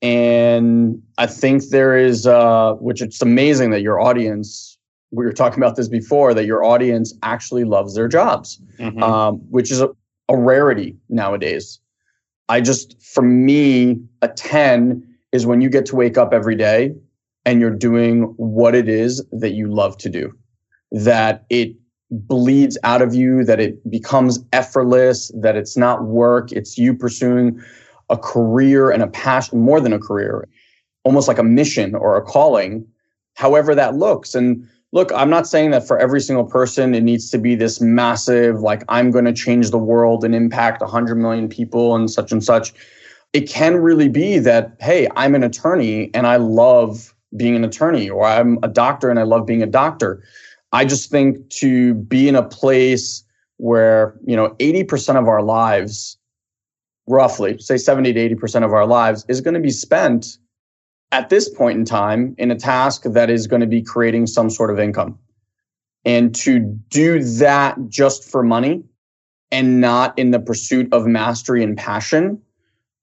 And 0.00 1.02
I 1.18 1.26
think 1.26 1.68
there 1.70 1.96
is, 1.96 2.26
uh, 2.26 2.74
which 2.74 3.02
it's 3.02 3.20
amazing 3.20 3.70
that 3.70 3.82
your 3.82 4.00
audience, 4.00 4.78
we 5.10 5.24
were 5.24 5.32
talking 5.32 5.58
about 5.58 5.76
this 5.76 5.88
before, 5.88 6.34
that 6.34 6.44
your 6.44 6.62
audience 6.62 7.14
actually 7.22 7.64
loves 7.64 7.94
their 7.94 8.08
jobs, 8.08 8.60
Mhm. 8.78 9.02
um, 9.02 9.36
which 9.50 9.70
is 9.70 9.80
a, 9.80 9.90
a 10.28 10.36
rarity 10.36 10.96
nowadays. 11.08 11.80
I 12.48 12.60
just, 12.60 13.00
for 13.02 13.22
me, 13.22 14.00
a 14.22 14.28
10 14.28 15.02
is 15.32 15.46
when 15.46 15.60
you 15.60 15.68
get 15.68 15.84
to 15.86 15.96
wake 15.96 16.16
up 16.16 16.32
every 16.32 16.54
day 16.54 16.94
and 17.44 17.60
you're 17.60 17.70
doing 17.70 18.22
what 18.36 18.74
it 18.74 18.88
is 18.88 19.24
that 19.32 19.52
you 19.52 19.66
love 19.66 19.96
to 19.98 20.08
do, 20.08 20.32
that 20.92 21.44
it 21.50 21.74
bleeds 22.10 22.78
out 22.84 23.02
of 23.02 23.14
you, 23.14 23.44
that 23.44 23.60
it 23.60 23.90
becomes 23.90 24.38
effortless, 24.52 25.30
that 25.34 25.56
it's 25.56 25.76
not 25.76 26.04
work, 26.04 26.52
it's 26.52 26.78
you 26.78 26.94
pursuing 26.94 27.60
a 28.10 28.16
career 28.16 28.90
and 28.90 29.02
a 29.02 29.06
passion, 29.06 29.60
more 29.60 29.80
than 29.80 29.92
a 29.92 29.98
career, 29.98 30.48
almost 31.04 31.28
like 31.28 31.38
a 31.38 31.42
mission 31.42 31.94
or 31.94 32.16
a 32.16 32.22
calling, 32.22 32.86
however 33.34 33.74
that 33.74 33.94
looks. 33.94 34.34
And 34.34 34.68
look, 34.92 35.12
I'm 35.12 35.30
not 35.30 35.46
saying 35.46 35.70
that 35.70 35.86
for 35.86 35.98
every 35.98 36.20
single 36.20 36.44
person 36.44 36.94
it 36.94 37.02
needs 37.02 37.30
to 37.30 37.38
be 37.38 37.54
this 37.54 37.80
massive, 37.80 38.60
like 38.60 38.82
I'm 38.88 39.10
going 39.10 39.24
to 39.24 39.32
change 39.32 39.70
the 39.70 39.78
world 39.78 40.24
and 40.24 40.34
impact 40.34 40.80
100 40.80 41.14
million 41.14 41.48
people 41.48 41.94
and 41.94 42.10
such 42.10 42.32
and 42.32 42.42
such. 42.42 42.72
It 43.32 43.48
can 43.48 43.76
really 43.76 44.08
be 44.08 44.38
that, 44.38 44.76
hey, 44.80 45.08
I'm 45.14 45.34
an 45.34 45.44
attorney 45.44 46.10
and 46.14 46.26
I 46.26 46.36
love 46.36 47.14
being 47.36 47.54
an 47.54 47.64
attorney, 47.64 48.08
or 48.08 48.24
I'm 48.24 48.58
a 48.62 48.68
doctor 48.68 49.10
and 49.10 49.18
I 49.18 49.22
love 49.22 49.46
being 49.46 49.62
a 49.62 49.66
doctor. 49.66 50.22
I 50.72 50.84
just 50.84 51.10
think 51.10 51.48
to 51.50 51.94
be 51.94 52.28
in 52.28 52.34
a 52.34 52.42
place 52.42 53.22
where, 53.58 54.18
you 54.24 54.36
know, 54.36 54.50
80% 54.58 55.18
of 55.18 55.28
our 55.28 55.42
lives, 55.42 56.17
roughly, 57.08 57.58
say 57.58 57.76
70 57.76 58.12
to 58.12 58.36
80% 58.36 58.64
of 58.64 58.72
our 58.72 58.86
lives, 58.86 59.24
is 59.28 59.40
going 59.40 59.54
to 59.54 59.60
be 59.60 59.70
spent 59.70 60.38
at 61.10 61.30
this 61.30 61.48
point 61.48 61.78
in 61.78 61.84
time 61.84 62.34
in 62.38 62.50
a 62.50 62.56
task 62.56 63.02
that 63.04 63.30
is 63.30 63.46
going 63.46 63.60
to 63.60 63.66
be 63.66 63.82
creating 63.82 64.26
some 64.26 64.50
sort 64.50 64.70
of 64.70 64.78
income. 64.78 65.18
And 66.04 66.34
to 66.36 66.60
do 66.90 67.22
that 67.22 67.76
just 67.88 68.30
for 68.30 68.42
money 68.42 68.84
and 69.50 69.80
not 69.80 70.18
in 70.18 70.30
the 70.30 70.38
pursuit 70.38 70.92
of 70.92 71.06
mastery 71.06 71.62
and 71.62 71.76
passion, 71.76 72.40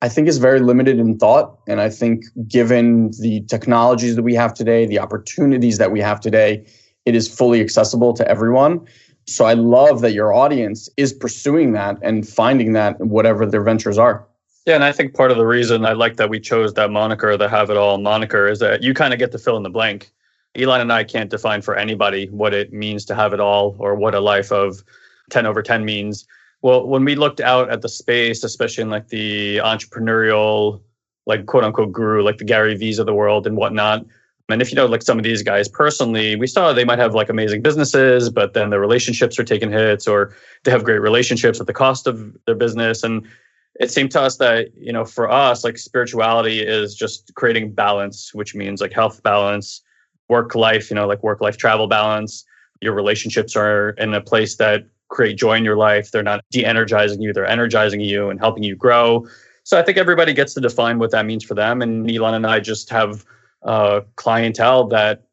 I 0.02 0.10
think 0.10 0.28
is 0.28 0.38
very 0.38 0.60
limited 0.60 1.00
in 1.00 1.18
thought. 1.18 1.58
And 1.68 1.82
I 1.82 1.90
think 1.90 2.26
given 2.48 3.12
the 3.20 3.42
technologies 3.48 4.16
that 4.16 4.24
we 4.24 4.36
have 4.36 4.54
today, 4.54 4.86
the 4.86 5.00
opportunities 5.00 5.78
that 5.80 5.92
we 5.92 6.00
have 6.02 6.20
today, 6.20 6.66
it 7.06 7.16
is 7.16 7.28
fully 7.28 7.62
accessible 7.62 8.14
to 8.14 8.28
everyone. 8.28 8.86
So 9.28 9.46
I 9.46 9.54
love 9.54 10.02
that 10.02 10.14
your 10.14 10.34
audience 10.34 10.90
is 10.98 11.14
pursuing 11.14 11.72
that 11.74 11.98
and 12.02 12.28
finding 12.28 12.74
that 12.74 13.00
whatever 13.00 13.46
their 13.46 13.64
ventures 13.64 13.98
are. 13.98 14.26
Yeah, 14.66 14.76
and 14.76 14.84
I 14.84 14.92
think 14.92 15.14
part 15.14 15.32
of 15.32 15.38
the 15.38 15.46
reason 15.46 15.86
I 15.86 15.94
like 15.94 16.16
that 16.18 16.30
we 16.30 16.40
chose 16.40 16.74
that 16.74 16.90
moniker, 16.90 17.38
the 17.38 17.50
Have 17.50 17.70
It 17.70 17.78
All 17.78 17.98
moniker, 18.00 18.48
is 18.48 18.60
that 18.60 18.82
you 18.82 18.94
kind 18.94 19.14
of 19.14 19.20
get 19.20 19.32
to 19.32 19.38
fill 19.38 19.58
in 19.58 19.64
the 19.64 19.70
blank. 19.70 20.12
Ilan 20.56 20.80
and 20.80 20.92
I 20.92 21.04
can't 21.04 21.30
define 21.30 21.62
for 21.62 21.76
anybody 21.76 22.28
what 22.30 22.54
it 22.54 22.74
means 22.74 23.06
to 23.06 23.16
have 23.16 23.34
it 23.34 23.40
all 23.40 23.76
or 23.78 23.94
what 23.94 24.16
a 24.16 24.20
life 24.20 24.52
of 24.52 24.84
10 25.30 25.46
over 25.46 25.62
10 25.62 25.86
means. 25.86 26.26
Well, 26.62 26.88
when 26.88 27.04
we 27.06 27.16
looked 27.16 27.42
out 27.42 27.70
at 27.70 27.82
the 27.82 27.90
space, 27.90 28.44
especially 28.44 28.84
in 28.84 28.90
like 28.90 29.10
the 29.10 29.58
entrepreneurial, 29.58 30.82
like 31.26 31.46
quote 31.46 31.64
unquote 31.64 31.92
guru, 31.92 32.24
like 32.24 32.38
the 32.38 32.46
Gary 32.46 32.76
V's 32.76 33.00
of 33.00 33.06
the 33.06 33.14
world 33.14 33.46
and 33.46 33.58
whatnot. 33.58 34.06
And 34.50 34.62
if 34.62 34.72
you 34.72 34.76
know, 34.76 34.86
like 34.86 35.02
some 35.02 35.18
of 35.18 35.24
these 35.24 35.42
guys 35.42 35.68
personally, 35.68 36.36
we 36.36 36.46
saw 36.46 36.72
they 36.72 36.86
might 36.86 37.00
have 37.00 37.16
like 37.16 37.30
amazing 37.30 37.62
businesses, 37.62 38.30
but 38.30 38.54
then 38.54 38.70
their 38.70 38.80
relationships 38.80 39.40
are 39.40 39.44
taking 39.44 39.72
hits 39.72 40.08
or 40.08 40.36
they 40.64 40.72
have 40.72 40.84
great 40.84 41.00
relationships 41.00 41.60
at 41.60 41.66
the 41.66 41.74
cost 41.74 42.06
of 42.06 42.36
their 42.46 42.54
business. 42.54 43.04
And 43.04 43.28
it 43.80 43.92
seemed 43.92 44.12
to 44.12 44.22
us 44.22 44.38
that, 44.38 44.70
you 44.78 44.94
know, 44.94 45.04
for 45.04 45.30
us, 45.30 45.64
like 45.64 45.78
spirituality 45.78 46.62
is 46.62 46.94
just 46.96 47.34
creating 47.34 47.72
balance, 47.72 48.34
which 48.36 48.54
means 48.54 48.82
like 48.82 48.94
health 48.94 49.24
balance, 49.24 49.82
work 50.30 50.54
life, 50.54 50.92
you 50.92 50.96
know, 50.96 51.08
like 51.08 51.24
work 51.24 51.42
life 51.42 51.58
travel 51.58 51.88
balance. 51.88 52.46
Your 52.82 52.94
relationships 52.94 53.56
are 53.56 53.90
in 53.92 54.14
a 54.14 54.22
place 54.22 54.58
that 54.58 54.86
create 55.08 55.38
joy 55.38 55.54
in 55.58 55.66
your 55.66 55.76
life. 55.76 56.12
They're 56.12 56.24
not 56.24 56.46
de 56.52 56.64
energizing 56.64 57.22
you, 57.22 57.34
they're 57.34 57.48
energizing 57.48 58.00
you 58.00 58.30
and 58.30 58.40
helping 58.40 58.64
you 58.64 58.76
grow. 58.76 59.28
So 59.64 59.80
I 59.80 59.82
think 59.82 59.98
everybody 59.98 60.34
gets 60.34 60.54
to 60.54 60.62
define 60.62 61.00
what 61.00 61.10
that 61.12 61.26
means 61.26 61.44
for 61.44 61.56
them. 61.56 61.82
And 61.82 62.08
Ilan 62.08 62.34
and 62.34 62.46
I 62.46 62.60
just 62.60 62.92
have 62.92 63.26
uh, 63.66 64.02
clientele 64.16 64.88
that 64.88 65.24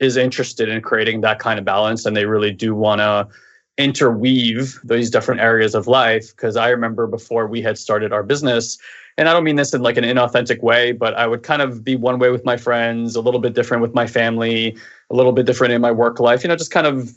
is 0.00 0.16
interested 0.16 0.68
in 0.68 0.80
creating 0.80 1.20
that 1.20 1.38
kind 1.38 1.58
of 1.58 1.64
balance 1.64 2.06
and 2.06 2.16
they 2.16 2.26
really 2.26 2.50
do 2.50 2.74
want 2.74 3.00
to 3.00 3.28
interweave 3.76 4.78
these 4.84 5.10
different 5.10 5.40
areas 5.40 5.74
of 5.74 5.86
life. 5.86 6.30
Because 6.30 6.56
i 6.56 6.68
remember 6.68 7.06
before 7.06 7.46
we 7.46 7.60
had 7.60 7.76
started 7.76 8.12
our 8.12 8.22
business 8.22 8.78
and 9.16 9.28
i 9.28 9.32
don't 9.32 9.44
mean 9.44 9.56
this 9.56 9.74
in 9.74 9.82
like 9.82 9.96
an 9.96 10.04
inauthentic 10.04 10.62
way 10.62 10.92
but 10.92 11.14
i 11.14 11.26
would 11.26 11.42
kind 11.42 11.62
of 11.62 11.84
be 11.84 11.96
one 11.96 12.18
way 12.18 12.30
with 12.30 12.44
my 12.44 12.56
friends 12.56 13.16
a 13.16 13.20
little 13.20 13.40
bit 13.40 13.54
different 13.54 13.82
with 13.82 13.94
my 13.94 14.06
family 14.06 14.76
a 15.10 15.14
little 15.14 15.32
bit 15.32 15.46
different 15.46 15.72
in 15.72 15.80
my 15.80 15.90
work 15.90 16.20
life 16.20 16.42
you 16.42 16.48
know 16.48 16.56
just 16.56 16.70
kind 16.70 16.86
of 16.86 17.16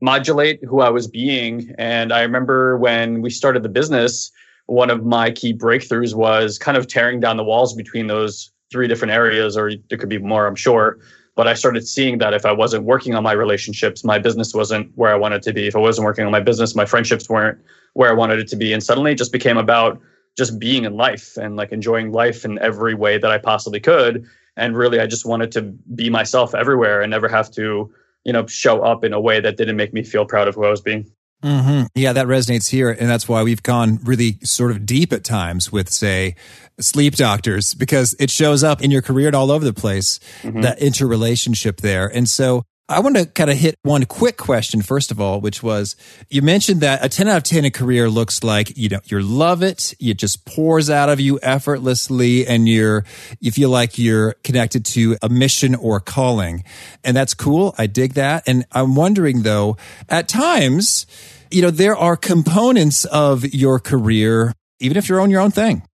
modulate 0.00 0.62
who 0.64 0.80
i 0.80 0.90
was 0.90 1.06
being. 1.06 1.72
And 1.78 2.12
i 2.12 2.22
remember 2.22 2.76
when 2.78 3.22
we 3.22 3.30
started 3.30 3.62
the 3.62 3.68
business 3.68 4.32
one 4.66 4.90
of 4.90 5.04
my 5.04 5.30
key 5.30 5.52
breakthroughs 5.52 6.14
was 6.14 6.58
kind 6.58 6.76
of 6.76 6.86
tearing 6.86 7.20
down 7.20 7.36
the 7.36 7.44
walls 7.44 7.74
between 7.74 8.06
those 8.06 8.50
three 8.72 8.88
different 8.88 9.12
areas, 9.12 9.56
or 9.56 9.70
there 9.88 9.98
could 9.98 10.08
be 10.08 10.18
more, 10.18 10.46
I'm 10.46 10.56
sure. 10.56 10.98
But 11.34 11.46
I 11.46 11.54
started 11.54 11.86
seeing 11.86 12.18
that 12.18 12.34
if 12.34 12.44
I 12.44 12.52
wasn't 12.52 12.84
working 12.84 13.14
on 13.14 13.22
my 13.22 13.32
relationships, 13.32 14.04
my 14.04 14.18
business 14.18 14.54
wasn't 14.54 14.90
where 14.96 15.12
I 15.12 15.16
wanted 15.16 15.42
to 15.42 15.52
be. 15.52 15.66
If 15.66 15.76
I 15.76 15.78
wasn't 15.78 16.04
working 16.04 16.26
on 16.26 16.32
my 16.32 16.40
business, 16.40 16.74
my 16.74 16.84
friendships 16.84 17.28
weren't 17.28 17.58
where 17.94 18.10
I 18.10 18.12
wanted 18.12 18.38
it 18.38 18.48
to 18.48 18.56
be. 18.56 18.72
And 18.72 18.82
suddenly 18.82 19.12
it 19.12 19.18
just 19.18 19.32
became 19.32 19.56
about 19.56 20.00
just 20.36 20.58
being 20.58 20.84
in 20.84 20.96
life 20.96 21.36
and 21.36 21.56
like 21.56 21.72
enjoying 21.72 22.12
life 22.12 22.44
in 22.44 22.58
every 22.58 22.94
way 22.94 23.18
that 23.18 23.30
I 23.30 23.38
possibly 23.38 23.80
could. 23.80 24.26
And 24.56 24.76
really, 24.76 25.00
I 25.00 25.06
just 25.06 25.24
wanted 25.24 25.52
to 25.52 25.62
be 25.62 26.10
myself 26.10 26.54
everywhere 26.54 27.00
and 27.00 27.10
never 27.10 27.28
have 27.28 27.50
to, 27.52 27.90
you 28.24 28.32
know, 28.32 28.46
show 28.46 28.82
up 28.82 29.04
in 29.04 29.12
a 29.12 29.20
way 29.20 29.40
that 29.40 29.56
didn't 29.56 29.76
make 29.76 29.94
me 29.94 30.02
feel 30.02 30.26
proud 30.26 30.48
of 30.48 30.54
who 30.54 30.64
I 30.64 30.70
was 30.70 30.82
being. 30.82 31.10
Mm-hmm. 31.42 31.86
Yeah, 31.94 32.12
that 32.12 32.26
resonates 32.26 32.70
here. 32.70 32.90
And 32.90 33.08
that's 33.08 33.28
why 33.28 33.42
we've 33.42 33.62
gone 33.62 33.98
really 34.04 34.38
sort 34.42 34.70
of 34.70 34.86
deep 34.86 35.12
at 35.12 35.24
times 35.24 35.72
with, 35.72 35.90
say, 35.90 36.36
sleep 36.80 37.16
doctors, 37.16 37.74
because 37.74 38.14
it 38.18 38.30
shows 38.30 38.64
up 38.64 38.82
in 38.82 38.90
your 38.90 39.02
career 39.02 39.26
and 39.26 39.36
all 39.36 39.50
over 39.50 39.64
the 39.64 39.72
place, 39.72 40.20
mm-hmm. 40.42 40.60
that 40.62 40.80
interrelationship 40.80 41.80
there. 41.80 42.06
And 42.06 42.28
so 42.28 42.64
I 42.88 43.00
want 43.00 43.16
to 43.16 43.26
kind 43.26 43.48
of 43.48 43.56
hit 43.56 43.76
one 43.82 44.04
quick 44.04 44.36
question, 44.36 44.82
first 44.82 45.10
of 45.10 45.20
all, 45.20 45.40
which 45.40 45.62
was 45.62 45.96
you 46.28 46.42
mentioned 46.42 46.80
that 46.80 47.04
a 47.04 47.08
10 47.08 47.28
out 47.28 47.36
of 47.38 47.42
10 47.44 47.64
in 47.64 47.70
career 47.70 48.10
looks 48.10 48.42
like, 48.42 48.76
you 48.76 48.88
know, 48.88 48.98
you 49.04 49.20
love 49.20 49.62
it. 49.62 49.94
It 50.00 50.18
just 50.18 50.44
pours 50.44 50.90
out 50.90 51.08
of 51.08 51.20
you 51.20 51.38
effortlessly 51.42 52.46
and 52.46 52.68
you're, 52.68 53.04
you 53.40 53.50
feel 53.50 53.70
like 53.70 53.98
you're 53.98 54.34
connected 54.44 54.84
to 54.86 55.16
a 55.22 55.28
mission 55.28 55.74
or 55.74 56.00
calling. 56.00 56.64
And 57.04 57.16
that's 57.16 57.34
cool. 57.34 57.74
I 57.78 57.86
dig 57.86 58.14
that. 58.14 58.42
And 58.46 58.66
I'm 58.72 58.94
wondering 58.94 59.42
though, 59.42 59.76
at 60.08 60.28
times, 60.28 61.06
you 61.50 61.62
know, 61.62 61.70
there 61.70 61.96
are 61.96 62.16
components 62.16 63.04
of 63.06 63.44
your 63.54 63.78
career, 63.78 64.54
even 64.80 64.96
if 64.96 65.08
you're 65.08 65.20
on 65.20 65.30
your 65.30 65.40
own 65.40 65.50
thing, 65.50 65.86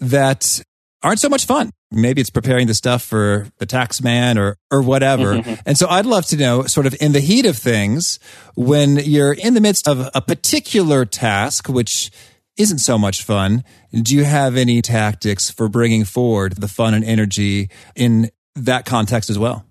that 0.00 0.62
aren't 1.02 1.20
so 1.20 1.28
much 1.28 1.46
fun. 1.46 1.70
Maybe 1.90 2.20
it's 2.20 2.30
preparing 2.30 2.66
the 2.66 2.74
stuff 2.74 3.02
for 3.02 3.46
the 3.58 3.66
tax 3.66 4.02
man 4.02 4.38
or, 4.38 4.56
or 4.70 4.82
whatever. 4.82 5.34
Mm-hmm. 5.34 5.54
and 5.64 5.78
so 5.78 5.88
I'd 5.88 6.06
love 6.06 6.26
to 6.26 6.36
know 6.36 6.64
sort 6.64 6.86
of 6.86 6.96
in 7.00 7.12
the 7.12 7.20
heat 7.20 7.46
of 7.46 7.56
things, 7.56 8.18
when 8.54 8.96
you're 8.96 9.32
in 9.32 9.54
the 9.54 9.60
midst 9.60 9.86
of 9.86 10.10
a 10.14 10.20
particular 10.20 11.04
task, 11.04 11.68
which 11.68 12.10
isn't 12.56 12.78
so 12.78 12.98
much 12.98 13.22
fun, 13.22 13.62
do 13.92 14.16
you 14.16 14.24
have 14.24 14.56
any 14.56 14.82
tactics 14.82 15.50
for 15.50 15.68
bringing 15.68 16.04
forward 16.04 16.56
the 16.56 16.68
fun 16.68 16.94
and 16.94 17.04
energy 17.04 17.70
in 17.94 18.30
that 18.54 18.84
context 18.84 19.30
as 19.30 19.38
well? 19.38 19.64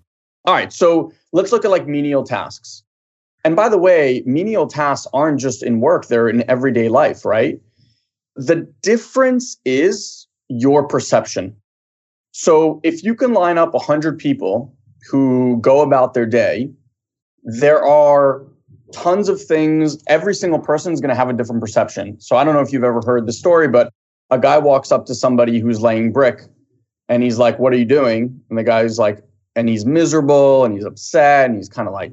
All 0.44 0.54
right. 0.54 0.72
So 0.72 1.12
let's 1.32 1.52
look 1.52 1.64
at 1.64 1.70
like 1.70 1.86
menial 1.86 2.22
tasks. 2.22 2.84
And 3.44 3.54
by 3.54 3.68
the 3.68 3.78
way, 3.78 4.22
menial 4.26 4.66
tasks 4.66 5.06
aren't 5.12 5.40
just 5.40 5.62
in 5.62 5.80
work, 5.80 6.06
they're 6.06 6.28
in 6.28 6.48
everyday 6.48 6.88
life, 6.88 7.24
right? 7.24 7.60
The 8.34 8.72
difference 8.82 9.56
is 9.64 10.25
your 10.48 10.86
perception. 10.86 11.56
So 12.32 12.80
if 12.82 13.02
you 13.02 13.14
can 13.14 13.32
line 13.32 13.58
up 13.58 13.72
100 13.74 14.18
people 14.18 14.74
who 15.10 15.58
go 15.60 15.80
about 15.80 16.14
their 16.14 16.26
day, 16.26 16.70
there 17.44 17.82
are 17.84 18.44
tons 18.92 19.28
of 19.28 19.40
things. 19.42 20.02
Every 20.08 20.34
single 20.34 20.58
person 20.58 20.92
is 20.92 21.00
going 21.00 21.10
to 21.10 21.14
have 21.14 21.28
a 21.28 21.32
different 21.32 21.60
perception. 21.60 22.20
So 22.20 22.36
I 22.36 22.44
don't 22.44 22.54
know 22.54 22.60
if 22.60 22.72
you've 22.72 22.84
ever 22.84 23.00
heard 23.04 23.26
the 23.26 23.32
story, 23.32 23.68
but 23.68 23.92
a 24.30 24.38
guy 24.38 24.58
walks 24.58 24.92
up 24.92 25.06
to 25.06 25.14
somebody 25.14 25.60
who's 25.60 25.80
laying 25.80 26.12
brick 26.12 26.40
and 27.08 27.22
he's 27.22 27.38
like, 27.38 27.58
What 27.58 27.72
are 27.72 27.76
you 27.76 27.84
doing? 27.84 28.40
And 28.50 28.58
the 28.58 28.64
guy's 28.64 28.98
like, 28.98 29.22
and 29.54 29.68
he's 29.68 29.86
miserable 29.86 30.64
and 30.64 30.74
he's 30.74 30.84
upset 30.84 31.48
and 31.48 31.56
he's 31.56 31.68
kind 31.68 31.88
of 31.88 31.94
like 31.94 32.12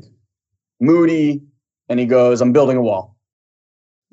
moody, 0.80 1.42
and 1.90 2.00
he 2.00 2.06
goes, 2.06 2.42
I'm 2.42 2.54
building 2.54 2.78
a 2.78 2.82
wall. 2.82 3.13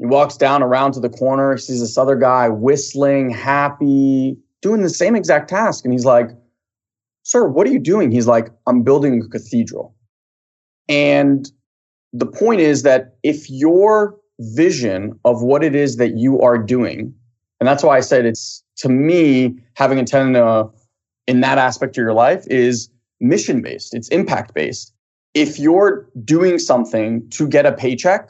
He 0.00 0.06
walks 0.06 0.36
down 0.36 0.62
around 0.62 0.92
to 0.92 1.00
the 1.00 1.10
corner, 1.10 1.54
He 1.54 1.60
sees 1.60 1.80
this 1.80 1.98
other 1.98 2.16
guy 2.16 2.48
whistling, 2.48 3.30
happy, 3.30 4.36
doing 4.62 4.80
the 4.80 4.88
same 4.88 5.14
exact 5.14 5.50
task. 5.50 5.84
And 5.84 5.92
he's 5.92 6.06
like, 6.06 6.30
Sir, 7.22 7.46
what 7.46 7.66
are 7.66 7.70
you 7.70 7.78
doing? 7.78 8.10
He's 8.10 8.26
like, 8.26 8.48
I'm 8.66 8.82
building 8.82 9.22
a 9.22 9.28
cathedral. 9.28 9.94
And 10.88 11.48
the 12.14 12.26
point 12.26 12.60
is 12.60 12.82
that 12.82 13.16
if 13.22 13.48
your 13.50 14.18
vision 14.40 15.20
of 15.26 15.42
what 15.42 15.62
it 15.62 15.74
is 15.74 15.96
that 15.96 16.16
you 16.16 16.40
are 16.40 16.56
doing, 16.56 17.14
and 17.60 17.68
that's 17.68 17.84
why 17.84 17.98
I 17.98 18.00
said 18.00 18.24
it's 18.24 18.64
to 18.78 18.88
me, 18.88 19.58
having 19.74 19.98
a 19.98 20.04
tenant 20.04 20.72
in 21.26 21.42
that 21.42 21.58
aspect 21.58 21.98
of 21.98 22.02
your 22.02 22.14
life 22.14 22.46
is 22.46 22.88
mission 23.20 23.60
based, 23.60 23.94
it's 23.94 24.08
impact 24.08 24.54
based 24.54 24.94
if 25.34 25.58
you're 25.58 26.08
doing 26.24 26.58
something 26.58 27.28
to 27.30 27.46
get 27.46 27.66
a 27.66 27.72
paycheck, 27.72 28.28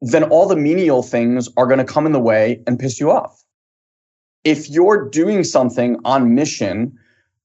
then 0.00 0.24
all 0.24 0.46
the 0.46 0.56
menial 0.56 1.02
things 1.02 1.48
are 1.56 1.66
going 1.66 1.78
to 1.78 1.84
come 1.84 2.06
in 2.06 2.12
the 2.12 2.20
way 2.20 2.62
and 2.66 2.78
piss 2.78 3.00
you 3.00 3.10
off. 3.10 3.42
If 4.44 4.70
you're 4.70 5.08
doing 5.08 5.44
something 5.44 5.98
on 6.04 6.34
mission, 6.34 6.96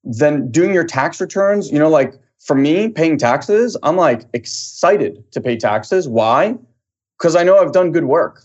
then 0.03 0.51
doing 0.51 0.73
your 0.73 0.83
tax 0.83 1.19
returns, 1.19 1.71
you 1.71 1.79
know, 1.79 1.89
like 1.89 2.13
for 2.39 2.55
me, 2.55 2.89
paying 2.89 3.17
taxes, 3.17 3.77
I'm 3.83 3.95
like 3.95 4.25
excited 4.33 5.23
to 5.31 5.41
pay 5.41 5.57
taxes. 5.57 6.07
Why? 6.07 6.55
Because 7.17 7.35
I 7.35 7.43
know 7.43 7.57
I've 7.57 7.71
done 7.71 7.91
good 7.91 8.05
work. 8.05 8.43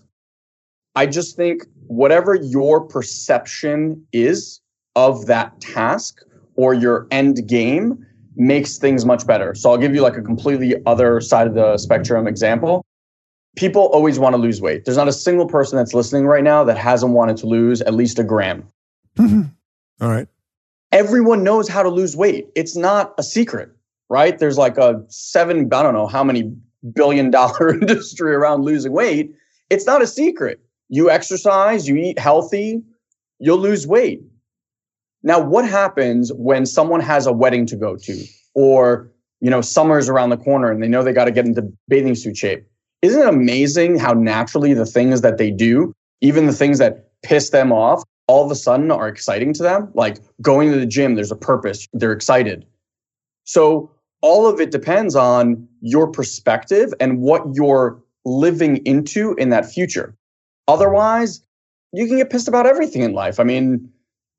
I 0.95 1.07
just 1.07 1.37
think 1.37 1.65
whatever 1.87 2.35
your 2.35 2.81
perception 2.81 4.07
is 4.13 4.61
of 4.97 5.27
that 5.27 5.61
task 5.61 6.23
or 6.57 6.75
your 6.75 7.07
end 7.11 7.47
game, 7.47 8.05
makes 8.39 8.79
things 8.79 9.05
much 9.05 9.27
better. 9.27 9.55
So 9.55 9.71
I'll 9.71 9.79
give 9.79 9.95
you 9.95 10.01
like 10.01 10.17
a 10.17 10.23
completely 10.23 10.77
other 10.87 11.21
side 11.21 11.49
of 11.49 11.55
the 11.55 11.77
spectrum 11.77 12.27
example. 12.27 12.85
People 13.59 13.87
always 13.87 14.21
want 14.21 14.35
to 14.35 14.37
lose 14.37 14.61
weight. 14.61 14.85
There's 14.85 14.97
not 14.97 15.09
a 15.09 15.13
single 15.13 15.49
person 15.49 15.77
that's 15.77 15.93
listening 15.93 16.27
right 16.27 16.45
now 16.45 16.63
that 16.63 16.79
hasn't 16.79 17.11
wanted 17.11 17.37
to 17.39 17.47
lose 17.49 17.81
at 17.81 17.93
least 17.93 18.21
a 18.21 18.23
gram. 18.23 18.63
All 19.19 19.49
right. 20.01 20.29
Everyone 20.93 21.43
knows 21.43 21.69
how 21.69 21.83
to 21.83 21.89
lose 21.89 22.17
weight. 22.17 22.51
It's 22.55 22.77
not 22.77 23.15
a 23.19 23.25
secret, 23.25 23.73
right? 24.09 24.39
There's 24.39 24.59
like 24.59 24.79
a 24.79 25.05
seven, 25.09 25.69
I 25.75 25.83
don't 25.83 25.93
know 25.93 26.07
how 26.07 26.23
many 26.23 26.55
billion 26.95 27.33
dollar 27.33 27.71
industry 27.81 28.33
around 28.33 28.63
losing 28.63 28.93
weight. 28.93 29.35
It's 29.71 29.87
not 29.87 30.03
a 30.03 30.07
secret. 30.07 30.61
You 30.89 31.11
exercise, 31.11 31.89
you 31.89 31.97
eat 31.97 32.17
healthy, 32.17 32.85
you'll 33.41 33.59
lose 33.59 33.89
weight. 33.89 34.23
Now, 35.25 35.41
what 35.41 35.69
happens 35.69 36.33
when 36.33 36.65
someone 36.65 37.01
has 37.01 37.27
a 37.27 37.33
wedding 37.33 37.67
to 37.67 37.77
go 37.77 37.97
to 37.97 38.25
or, 38.55 39.11
you 39.41 39.51
know, 39.51 39.63
summer's 39.63 40.09
around 40.09 40.31
the 40.31 40.37
corner 40.37 40.71
and 40.71 40.81
they 40.81 40.87
know 40.87 41.03
they 41.03 41.13
got 41.13 41.25
to 41.25 41.33
get 41.33 41.45
into 41.45 41.73
bathing 41.89 42.15
suit 42.15 42.37
shape? 42.37 42.68
Isn't 43.03 43.23
it 43.23 43.29
amazing 43.29 43.99
how 43.99 44.13
naturally 44.13 44.75
the 44.75 44.87
things 44.87 45.21
that 45.21 45.39
they 45.39 45.51
do, 45.51 45.93
even 46.21 46.47
the 46.47 46.53
things 46.53 46.79
that 46.79 47.11
piss 47.23 47.51
them 47.51 47.73
off, 47.73 48.03
all 48.27 48.45
of 48.45 48.51
a 48.51 48.57
sudden 48.57 48.91
are 48.91 49.09
exciting 49.09 49.53
to 49.55 49.63
them? 49.63 49.91
Like 49.95 50.19
going 50.43 50.73
to 50.73 50.79
the 50.79 50.87
gym, 50.87 51.15
there's 51.15 51.31
a 51.31 51.37
purpose, 51.37 51.87
they're 51.93 52.13
excited. 52.13 52.67
So 53.45 53.91
all 54.21 54.47
of 54.47 54.61
it 54.61 54.71
depends 54.71 55.15
on 55.15 55.69
your 55.81 56.11
perspective 56.11 56.93
and 56.99 57.21
what 57.21 57.43
you're 57.55 58.03
living 58.25 58.79
into 58.79 59.35
in 59.35 59.51
that 59.51 59.71
future. 59.71 60.15
Otherwise, 60.67 61.41
you 61.93 62.07
can 62.07 62.17
get 62.19 62.31
pissed 62.31 62.49
about 62.49 62.67
everything 62.67 63.03
in 63.03 63.13
life. 63.13 63.41
I 63.41 63.45
mean, 63.45 63.91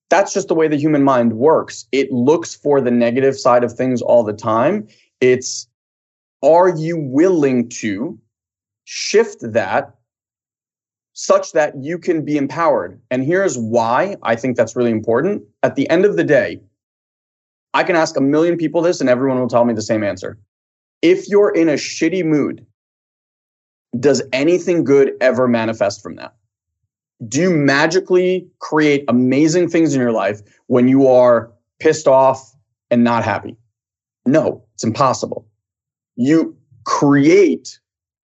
that's 0.10 0.34
just 0.34 0.48
the 0.48 0.56
way 0.56 0.68
the 0.68 0.78
human 0.78 1.04
mind 1.04 1.34
works. 1.34 1.86
It 1.92 2.12
looks 2.12 2.54
for 2.54 2.82
the 2.82 2.92
negative 2.92 3.38
side 3.38 3.64
of 3.64 3.74
things 3.74 4.02
all 4.02 4.24
the 4.24 4.34
time. 4.34 4.88
It's 5.22 5.68
are 6.44 6.70
you 6.70 6.98
willing 6.98 7.70
to 7.70 8.18
shift 8.90 9.38
that 9.42 9.96
such 11.14 11.52
that 11.52 11.74
you 11.82 11.98
can 11.98 12.26
be 12.26 12.38
empowered? 12.38 13.00
And 13.12 13.24
here's 13.24 13.58
why 13.58 14.16
I 14.24 14.36
think 14.36 14.58
that's 14.58 14.76
really 14.76 14.92
important. 14.92 15.44
At 15.64 15.76
the 15.76 15.90
end 15.90 16.06
of 16.06 16.18
the 16.18 16.24
day, 16.24 16.60
I 17.74 17.84
can 17.84 17.96
ask 17.96 18.18
a 18.18 18.22
million 18.22 18.58
people 18.58 18.82
this 18.82 19.00
and 19.00 19.10
everyone 19.10 19.40
will 19.40 19.48
tell 19.48 19.66
me 19.66 19.74
the 19.74 19.82
same 19.82 20.04
answer. 20.04 20.38
If 21.02 21.30
you're 21.30 21.54
in 21.54 21.70
a 21.70 21.74
shitty 21.74 22.26
mood, 22.26 22.66
does 24.00 24.22
anything 24.34 24.84
good 24.84 25.14
ever 25.22 25.48
manifest 25.48 26.02
from 26.02 26.16
that? 26.16 26.36
do 27.28 27.42
you 27.42 27.52
magically 27.52 28.48
create 28.60 29.04
amazing 29.08 29.70
things 29.70 29.94
in 29.94 30.00
your 30.00 30.12
life 30.12 30.42
when 30.68 30.88
you 30.88 31.08
are 31.08 31.52
pissed 31.80 32.08
off 32.08 32.56
and 32.90 33.04
not 33.04 33.24
happy? 33.24 33.58
No, 34.26 34.64
it's 34.76 34.84
impossible. 34.84 35.46
You 36.16 36.56
create 36.86 37.80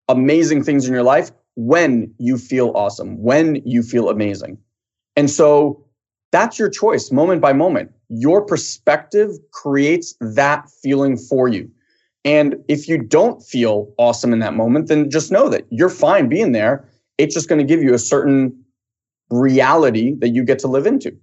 amazing 0.08 0.64
things 0.64 0.88
in 0.88 0.94
your 0.94 1.04
life 1.04 1.32
when 1.56 2.14
you 2.18 2.38
feel 2.38 2.72
awesome, 2.76 3.22
when 3.22 3.62
you 3.66 3.82
feel 3.82 4.10
amazing. 4.10 4.58
And 5.16 5.30
so 5.30 5.86
that's 6.32 6.60
your 6.60 6.70
choice 6.70 7.12
moment 7.12 7.42
by 7.42 7.54
moment. 7.54 7.92
Your 8.10 8.46
perspective 8.46 9.32
creates 9.52 10.16
that 10.20 10.70
feeling 10.84 11.18
for 11.18 11.48
you. 11.48 11.72
And 12.26 12.56
if 12.68 12.88
you 12.88 12.98
don't 12.98 13.42
feel 13.42 13.94
awesome 13.98 14.34
in 14.34 14.40
that 14.40 14.56
moment, 14.56 14.88
then 14.88 15.10
just 15.10 15.32
know 15.32 15.48
that 15.50 15.66
you're 15.70 15.90
fine 15.90 16.28
being 16.28 16.52
there. 16.52 16.90
It's 17.18 17.34
just 17.34 17.48
going 17.48 17.60
to 17.60 17.66
give 17.66 17.84
you 17.84 17.94
a 17.94 18.00
certain 18.00 18.66
reality 19.30 20.16
that 20.20 20.30
you 20.30 20.44
get 20.44 20.60
to 20.60 20.68
live 20.68 20.88
into. 20.88 21.16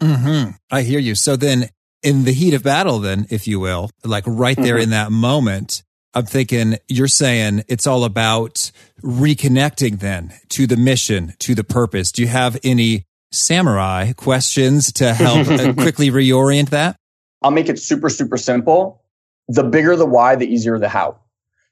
Mm-hmm. 0.00 0.50
I 0.70 0.82
hear 0.82 1.00
you. 1.00 1.14
So 1.14 1.36
then, 1.36 1.68
in 2.02 2.24
the 2.24 2.32
heat 2.32 2.54
of 2.54 2.62
battle, 2.62 2.98
then, 2.98 3.26
if 3.30 3.46
you 3.48 3.60
will, 3.60 3.90
like 4.04 4.24
right 4.26 4.56
there 4.56 4.74
mm-hmm. 4.74 4.84
in 4.84 4.90
that 4.90 5.10
moment, 5.10 5.82
I'm 6.12 6.26
thinking 6.26 6.76
you're 6.88 7.08
saying 7.08 7.64
it's 7.68 7.86
all 7.86 8.04
about 8.04 8.72
reconnecting 9.02 10.00
then 10.00 10.32
to 10.50 10.66
the 10.66 10.76
mission, 10.76 11.34
to 11.38 11.54
the 11.54 11.64
purpose. 11.64 12.10
Do 12.10 12.22
you 12.22 12.28
have 12.28 12.58
any 12.64 13.04
samurai 13.30 14.12
questions 14.12 14.92
to 14.94 15.14
help 15.14 15.46
uh, 15.46 15.72
quickly 15.78 16.10
reorient 16.10 16.70
that? 16.70 16.96
I'll 17.42 17.52
make 17.52 17.68
it 17.68 17.78
super, 17.78 18.08
super 18.08 18.36
simple. 18.36 19.04
The 19.48 19.62
bigger 19.62 19.96
the 19.96 20.06
why, 20.06 20.34
the 20.34 20.46
easier 20.46 20.78
the 20.78 20.88
how. 20.88 21.20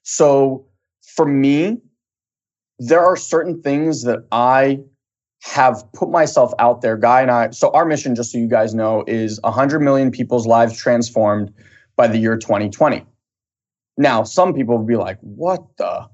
So 0.02 0.66
for 1.02 1.26
me, 1.26 1.78
there 2.78 3.04
are 3.04 3.16
certain 3.16 3.60
things 3.60 4.04
that 4.04 4.20
I 4.30 4.80
have 5.42 5.84
put 5.92 6.10
myself 6.10 6.52
out 6.58 6.80
there. 6.80 6.96
Guy 6.96 7.22
and 7.22 7.30
I, 7.30 7.50
so 7.50 7.70
our 7.70 7.84
mission, 7.84 8.14
just 8.14 8.32
so 8.32 8.38
you 8.38 8.48
guys 8.48 8.72
know, 8.72 9.04
is 9.06 9.40
100 9.42 9.80
million 9.80 10.10
people's 10.10 10.46
lives 10.46 10.76
transformed 10.76 11.52
by 11.96 12.06
the 12.06 12.18
year 12.18 12.36
2020. 12.36 13.04
Now, 13.98 14.22
some 14.22 14.54
people 14.54 14.78
will 14.78 14.86
be 14.86 14.96
like, 14.96 15.18
what 15.20 15.64
the? 15.76 16.08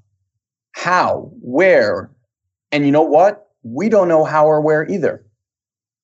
How? 0.71 1.31
Where? 1.39 2.11
And 2.71 2.85
you 2.85 2.91
know 2.91 3.03
what? 3.03 3.47
We 3.61 3.89
don't 3.89 4.07
know 4.07 4.25
how 4.25 4.47
or 4.47 4.59
where 4.59 4.89
either. 4.89 5.23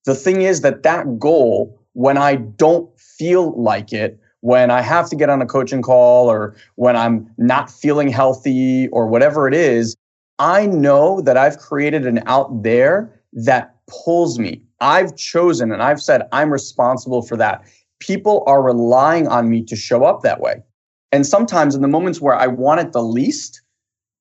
The 0.05 0.15
thing 0.15 0.43
is 0.43 0.61
that 0.61 0.83
that 0.83 1.19
goal, 1.19 1.81
when 1.93 2.17
I 2.17 2.35
don't 2.35 2.87
feel 2.99 3.59
like 3.59 3.91
it, 3.91 4.19
when 4.41 4.69
I 4.69 4.81
have 4.81 5.09
to 5.09 5.15
get 5.15 5.29
on 5.29 5.41
a 5.41 5.45
coaching 5.45 5.81
call 5.81 6.29
or 6.29 6.55
when 6.75 6.95
I'm 6.95 7.29
not 7.37 7.69
feeling 7.69 8.09
healthy 8.09 8.87
or 8.89 9.07
whatever 9.07 9.47
it 9.47 9.53
is, 9.53 9.95
I 10.37 10.67
know 10.67 11.21
that 11.21 11.35
I've 11.35 11.57
created 11.57 12.05
an 12.05 12.21
out 12.27 12.63
there 12.63 13.21
that 13.33 13.75
pulls 13.87 14.39
me. 14.39 14.63
I've 14.79 15.15
chosen 15.15 15.71
and 15.71 15.81
I've 15.81 16.01
said 16.01 16.23
I'm 16.31 16.51
responsible 16.51 17.23
for 17.23 17.37
that. 17.37 17.63
People 17.99 18.43
are 18.47 18.63
relying 18.63 19.27
on 19.27 19.49
me 19.49 19.63
to 19.65 19.75
show 19.75 20.03
up 20.03 20.21
that 20.21 20.41
way. 20.41 20.63
And 21.11 21.25
sometimes 21.25 21.75
in 21.75 21.81
the 21.81 21.87
moments 21.87 22.21
where 22.21 22.35
I 22.35 22.47
want 22.47 22.81
it 22.81 22.93
the 22.93 23.03
least 23.03 23.61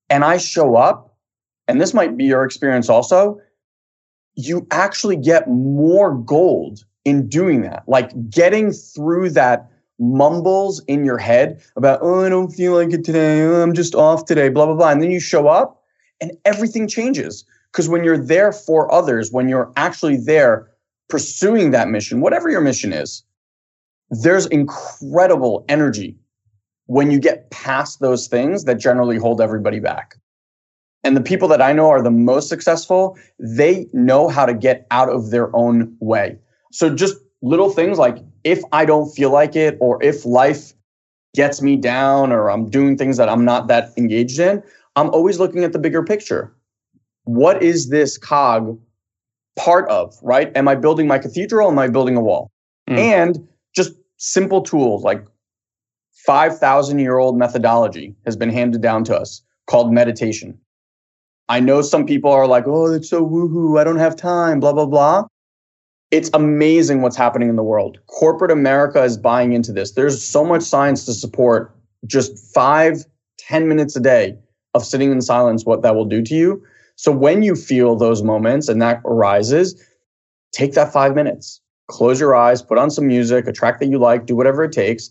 and 0.08 0.24
I 0.24 0.38
show 0.38 0.76
up, 0.76 1.16
and 1.68 1.80
this 1.80 1.94
might 1.94 2.16
be 2.16 2.24
your 2.24 2.44
experience 2.44 2.88
also, 2.88 3.40
you 4.34 4.66
actually 4.70 5.16
get 5.16 5.48
more 5.48 6.14
gold 6.14 6.84
in 7.04 7.28
doing 7.28 7.62
that. 7.62 7.84
Like 7.86 8.30
getting 8.30 8.72
through 8.72 9.30
that 9.30 9.70
mumbles 9.98 10.82
in 10.86 11.04
your 11.04 11.18
head 11.18 11.62
about, 11.76 12.00
oh, 12.02 12.24
I 12.24 12.28
don't 12.28 12.50
feel 12.50 12.74
like 12.74 12.92
it 12.92 13.04
today. 13.04 13.42
Oh, 13.42 13.62
I'm 13.62 13.74
just 13.74 13.94
off 13.94 14.24
today, 14.24 14.48
blah, 14.48 14.66
blah, 14.66 14.74
blah. 14.74 14.90
And 14.90 15.02
then 15.02 15.10
you 15.10 15.20
show 15.20 15.46
up 15.46 15.84
and 16.20 16.32
everything 16.44 16.88
changes. 16.88 17.44
Because 17.70 17.88
when 17.88 18.02
you're 18.02 18.18
there 18.18 18.52
for 18.52 18.92
others, 18.92 19.30
when 19.30 19.48
you're 19.48 19.72
actually 19.76 20.16
there 20.16 20.68
pursuing 21.08 21.70
that 21.70 21.88
mission, 21.88 22.20
whatever 22.20 22.50
your 22.50 22.60
mission 22.60 22.92
is, 22.92 23.22
there's 24.10 24.46
incredible 24.46 25.64
energy 25.68 26.16
when 26.90 27.08
you 27.08 27.20
get 27.20 27.48
past 27.52 28.00
those 28.00 28.26
things 28.26 28.64
that 28.64 28.74
generally 28.74 29.16
hold 29.16 29.40
everybody 29.40 29.78
back. 29.78 30.16
And 31.04 31.16
the 31.16 31.20
people 31.20 31.46
that 31.46 31.62
I 31.62 31.72
know 31.72 31.88
are 31.88 32.02
the 32.02 32.10
most 32.10 32.48
successful, 32.48 33.16
they 33.38 33.86
know 33.92 34.26
how 34.26 34.44
to 34.44 34.52
get 34.52 34.88
out 34.90 35.08
of 35.08 35.30
their 35.30 35.54
own 35.54 35.96
way. 36.00 36.36
So 36.72 36.92
just 36.92 37.14
little 37.42 37.70
things 37.70 37.96
like 37.96 38.18
if 38.42 38.60
I 38.72 38.86
don't 38.86 39.08
feel 39.08 39.30
like 39.30 39.54
it, 39.54 39.78
or 39.80 40.02
if 40.02 40.26
life 40.26 40.72
gets 41.36 41.62
me 41.62 41.76
down, 41.76 42.32
or 42.32 42.50
I'm 42.50 42.68
doing 42.68 42.98
things 42.98 43.18
that 43.18 43.28
I'm 43.28 43.44
not 43.44 43.68
that 43.68 43.90
engaged 43.96 44.40
in, 44.40 44.60
I'm 44.96 45.10
always 45.10 45.38
looking 45.38 45.62
at 45.62 45.72
the 45.72 45.78
bigger 45.78 46.02
picture. 46.02 46.52
What 47.22 47.62
is 47.62 47.90
this 47.90 48.18
cog 48.18 48.76
part 49.56 49.88
of, 49.88 50.18
right? 50.22 50.50
Am 50.56 50.66
I 50.66 50.74
building 50.74 51.06
my 51.06 51.20
cathedral? 51.20 51.70
Am 51.70 51.78
I 51.78 51.86
building 51.86 52.16
a 52.16 52.20
wall? 52.20 52.50
Mm. 52.88 52.98
And 52.98 53.48
just 53.76 53.92
simple 54.16 54.60
tools 54.60 55.04
like 55.04 55.24
5,000 56.26 56.98
year 56.98 57.18
old 57.18 57.38
methodology 57.38 58.14
has 58.24 58.36
been 58.36 58.50
handed 58.50 58.80
down 58.80 59.04
to 59.04 59.16
us 59.16 59.42
called 59.66 59.92
meditation. 59.92 60.58
I 61.48 61.60
know 61.60 61.82
some 61.82 62.06
people 62.06 62.30
are 62.30 62.46
like, 62.46 62.64
oh, 62.66 62.92
it's 62.92 63.10
so 63.10 63.26
woohoo. 63.26 63.80
I 63.80 63.84
don't 63.84 63.98
have 63.98 64.16
time, 64.16 64.60
blah, 64.60 64.72
blah, 64.72 64.86
blah. 64.86 65.24
It's 66.10 66.30
amazing 66.34 67.02
what's 67.02 67.16
happening 67.16 67.48
in 67.48 67.56
the 67.56 67.62
world. 67.62 67.98
Corporate 68.06 68.50
America 68.50 69.02
is 69.02 69.16
buying 69.16 69.52
into 69.52 69.72
this. 69.72 69.92
There's 69.92 70.22
so 70.22 70.44
much 70.44 70.62
science 70.62 71.04
to 71.06 71.12
support 71.12 71.74
just 72.06 72.38
five, 72.54 73.04
ten 73.38 73.68
minutes 73.68 73.96
a 73.96 74.00
day 74.00 74.36
of 74.74 74.84
sitting 74.84 75.10
in 75.10 75.20
silence, 75.20 75.64
what 75.64 75.82
that 75.82 75.94
will 75.94 76.04
do 76.04 76.22
to 76.22 76.34
you. 76.34 76.62
So 76.96 77.10
when 77.10 77.42
you 77.42 77.54
feel 77.56 77.96
those 77.96 78.22
moments 78.22 78.68
and 78.68 78.80
that 78.82 79.00
arises, 79.04 79.82
take 80.52 80.74
that 80.74 80.92
five 80.92 81.14
minutes, 81.14 81.60
close 81.88 82.20
your 82.20 82.34
eyes, 82.34 82.62
put 82.62 82.78
on 82.78 82.90
some 82.90 83.06
music, 83.06 83.46
a 83.46 83.52
track 83.52 83.80
that 83.80 83.86
you 83.86 83.98
like, 83.98 84.26
do 84.26 84.36
whatever 84.36 84.64
it 84.64 84.72
takes, 84.72 85.10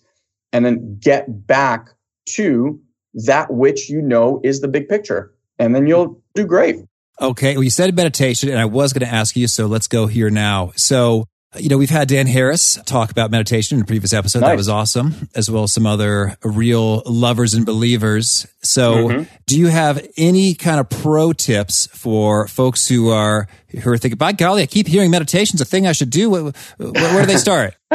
and 0.53 0.65
then 0.65 0.97
get 0.99 1.47
back 1.47 1.89
to 2.35 2.79
that 3.13 3.51
which 3.51 3.89
you 3.89 4.01
know 4.01 4.39
is 4.43 4.61
the 4.61 4.67
big 4.67 4.87
picture. 4.87 5.33
And 5.57 5.75
then 5.75 5.87
you'll 5.87 6.21
do 6.35 6.45
great. 6.45 6.77
Okay. 7.21 7.55
Well, 7.55 7.63
you 7.63 7.69
said 7.69 7.93
meditation, 7.95 8.49
and 8.49 8.59
I 8.59 8.65
was 8.65 8.93
going 8.93 9.07
to 9.07 9.13
ask 9.13 9.35
you, 9.35 9.47
so 9.47 9.65
let's 9.65 9.87
go 9.87 10.07
here 10.07 10.29
now. 10.29 10.71
So, 10.75 11.25
you 11.57 11.67
know, 11.67 11.77
we've 11.77 11.89
had 11.89 12.07
Dan 12.07 12.27
Harris 12.27 12.79
talk 12.85 13.11
about 13.11 13.31
meditation 13.31 13.77
in 13.77 13.83
a 13.83 13.85
previous 13.85 14.13
episode. 14.13 14.39
Nice. 14.39 14.49
That 14.49 14.57
was 14.57 14.69
awesome, 14.69 15.29
as 15.35 15.49
well 15.49 15.63
as 15.63 15.73
some 15.73 15.85
other 15.85 16.37
real 16.43 17.01
lovers 17.05 17.55
and 17.55 17.65
believers. 17.65 18.47
So, 18.61 18.93
mm-hmm. 18.93 19.23
do 19.47 19.59
you 19.59 19.67
have 19.67 20.05
any 20.15 20.53
kind 20.53 20.79
of 20.79 20.89
pro 20.89 21.33
tips 21.33 21.87
for 21.87 22.47
folks 22.47 22.87
who 22.87 23.09
are 23.09 23.47
who 23.69 23.89
are 23.89 23.97
thinking, 23.97 24.17
"By 24.17 24.31
golly, 24.31 24.61
I 24.61 24.67
keep 24.67 24.87
hearing 24.87 25.09
meditation's 25.09 25.59
a 25.59 25.65
thing 25.65 25.87
I 25.87 25.91
should 25.93 26.11
do"? 26.11 26.29
Where, 26.29 26.43
where 26.77 27.21
do 27.21 27.25
they 27.25 27.37
start? 27.37 27.75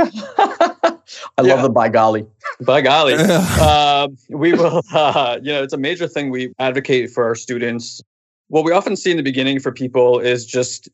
I 1.39 1.43
yeah. 1.43 1.55
love 1.55 1.63
the 1.63 1.71
by 1.71 1.89
golly. 1.89 2.27
By 2.61 2.81
golly, 2.81 3.15
uh, 3.19 4.09
we 4.29 4.53
will. 4.53 4.83
Uh, 4.93 5.39
you 5.43 5.53
know, 5.53 5.63
it's 5.63 5.73
a 5.73 5.79
major 5.79 6.07
thing 6.07 6.31
we 6.31 6.53
advocate 6.59 7.11
for 7.11 7.25
our 7.25 7.35
students. 7.35 8.01
What 8.49 8.65
we 8.65 8.73
often 8.73 8.97
see 8.97 9.11
in 9.11 9.17
the 9.17 9.23
beginning 9.23 9.59
for 9.59 9.73
people 9.73 10.21
is 10.21 10.47
just 10.47 10.89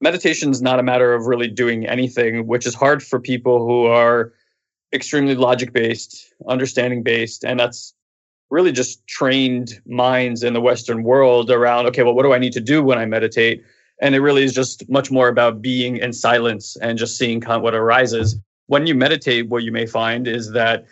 meditation 0.00 0.50
is 0.50 0.60
not 0.60 0.78
a 0.78 0.82
matter 0.82 1.14
of 1.14 1.26
really 1.26 1.48
doing 1.48 1.86
anything, 1.86 2.46
which 2.46 2.66
is 2.66 2.74
hard 2.74 3.02
for 3.02 3.18
people 3.18 3.66
who 3.66 3.86
are 3.86 4.32
extremely 4.92 5.34
logic 5.34 5.72
based, 5.72 6.32
understanding 6.46 7.02
based, 7.02 7.44
and 7.44 7.58
that's 7.58 7.94
really 8.50 8.72
just 8.72 9.06
trained 9.06 9.80
minds 9.86 10.42
in 10.42 10.54
the 10.54 10.60
Western 10.60 11.02
world 11.02 11.50
around, 11.50 11.86
okay, 11.86 12.02
well, 12.02 12.14
what 12.14 12.22
do 12.22 12.32
I 12.32 12.38
need 12.38 12.52
to 12.54 12.60
do 12.60 12.82
when 12.82 12.98
I 12.98 13.04
meditate? 13.04 13.62
And 14.00 14.14
it 14.14 14.20
really 14.20 14.44
is 14.44 14.54
just 14.54 14.88
much 14.88 15.10
more 15.10 15.28
about 15.28 15.60
being 15.60 15.98
in 15.98 16.12
silence 16.12 16.76
and 16.80 16.98
just 16.98 17.18
seeing 17.18 17.42
what 17.42 17.74
arises. 17.74 18.36
When 18.68 18.86
you 18.86 18.94
meditate, 18.94 19.48
what 19.48 19.64
you 19.64 19.72
may 19.72 19.86
find 19.86 20.26
is 20.26 20.52
that, 20.52 20.86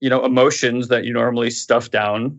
you 0.00 0.10
know, 0.10 0.24
emotions 0.24 0.88
that 0.88 1.04
you 1.04 1.12
normally 1.12 1.50
stuff 1.50 1.90
down 1.90 2.38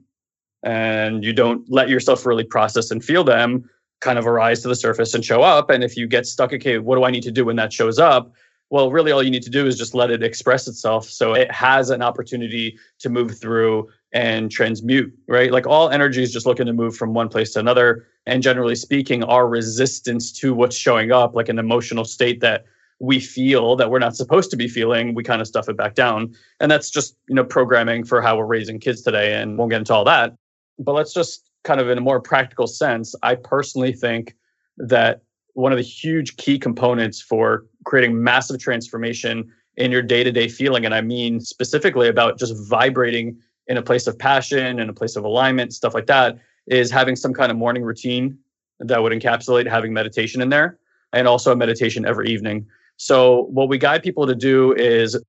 and 0.64 1.24
you 1.24 1.34
don't 1.34 1.70
let 1.70 1.90
yourself 1.90 2.26
really 2.26 2.44
process 2.44 2.92
and 2.92 3.04
feel 3.04 3.24
them 3.24 3.70
kind 4.02 4.20
of 4.20 4.28
arise 4.28 4.62
to 4.62 4.68
the 4.68 4.76
surface 4.76 5.14
and 5.14 5.24
show 5.24 5.42
up. 5.42 5.70
And 5.70 5.84
if 5.84 5.96
you 5.96 6.08
get 6.08 6.26
stuck, 6.26 6.54
okay, 6.54 6.78
what 6.78 6.96
do 6.96 7.04
I 7.04 7.12
need 7.12 7.24
to 7.24 7.32
do 7.32 7.46
when 7.46 7.56
that 7.56 7.72
shows 7.72 8.00
up? 8.00 8.34
Well, 8.70 8.90
really, 8.90 9.12
all 9.12 9.22
you 9.22 9.32
need 9.32 9.44
to 9.44 9.50
do 9.50 9.68
is 9.68 9.78
just 9.78 9.94
let 9.94 10.12
it 10.12 10.24
express 10.24 10.68
itself. 10.68 11.06
So 11.10 11.34
it 11.34 11.52
has 11.52 11.90
an 11.90 12.02
opportunity 12.02 12.78
to 13.00 13.10
move 13.10 13.38
through 13.38 13.90
and 14.14 14.50
transmute, 14.50 15.14
right? 15.28 15.52
Like 15.52 15.68
all 15.68 15.90
energy 15.90 16.24
is 16.24 16.32
just 16.32 16.46
looking 16.46 16.68
to 16.68 16.74
move 16.74 16.96
from 16.96 17.14
one 17.14 17.28
place 17.28 17.54
to 17.54 17.60
another. 17.60 18.08
And 18.26 18.42
generally 18.42 18.76
speaking, 18.76 19.24
our 19.24 19.48
resistance 19.48 20.32
to 20.40 20.54
what's 20.54 20.76
showing 20.76 21.12
up, 21.12 21.36
like 21.36 21.50
an 21.50 21.60
emotional 21.60 22.06
state 22.06 22.40
that 22.42 22.66
we 23.02 23.20
feel 23.20 23.76
that 23.76 23.90
we're 23.90 24.00
not 24.00 24.16
supposed 24.16 24.52
to 24.52 24.56
be 24.56 24.68
feeling, 24.68 25.16
we 25.16 25.24
kind 25.24 25.42
of 25.42 25.48
stuff 25.48 25.68
it 25.68 25.76
back 25.76 25.96
down. 25.96 26.32
And 26.60 26.72
that's 26.72 26.92
just, 26.92 27.18
you 27.28 27.34
know, 27.34 27.44
programming 27.44 28.04
for 28.04 28.22
how 28.22 28.38
we're 28.38 28.46
raising 28.46 28.80
kids 28.80 29.02
today. 29.02 29.42
And 29.42 29.58
we'll 29.58 29.68
get 29.68 29.80
into 29.80 29.94
all 29.94 30.06
that. 30.06 30.36
But 30.78 30.94
let's 30.94 31.12
just 31.12 31.50
kind 31.64 31.82
of 31.82 31.90
in 31.90 31.98
a 31.98 32.02
more 32.02 32.22
practical 32.22 32.68
sense, 32.68 33.16
I 33.24 33.36
personally 33.36 33.92
think 33.92 34.36
that 34.78 35.22
one 35.54 35.72
of 35.72 35.80
the 35.80 35.84
huge 35.84 36.38
key 36.38 36.60
components 36.60 37.20
for 37.20 37.66
creating 37.86 38.24
massive 38.24 38.60
transformation 38.60 39.52
in 39.78 39.92
your 39.92 40.04
day 40.04 40.24
to 40.24 40.32
day 40.32 40.48
feeling, 40.48 40.86
and 40.86 40.94
I 40.94 41.02
mean 41.02 41.40
specifically 41.40 42.08
about 42.08 42.38
just 42.38 42.54
vibrating 42.70 43.36
in 43.66 43.78
a 43.78 43.82
place 43.82 44.06
of 44.06 44.18
passion, 44.20 44.80
in 44.80 44.90
a 44.90 44.94
place 44.94 45.16
of 45.16 45.24
alignment, 45.24 45.74
stuff 45.74 45.96
like 45.96 46.06
that, 46.06 46.38
is 46.68 46.92
having 46.92 47.16
some 47.16 47.34
kind 47.34 47.52
of 47.52 47.58
morning 47.58 47.84
routine 47.84 48.38
that 48.80 49.02
would 49.02 49.12
encapsulate 49.12 49.68
having 49.68 49.92
meditation 49.92 50.40
in 50.40 50.50
there 50.50 50.78
and 51.14 51.28
also 51.28 51.52
a 51.52 51.56
meditation 51.56 52.06
every 52.06 52.30
evening. 52.30 52.68
So, 53.02 53.46
what 53.46 53.68
we 53.68 53.80
guide 53.80 54.04
people 54.04 54.28
to 54.28 54.36
do 54.36 54.74
is 54.74 55.20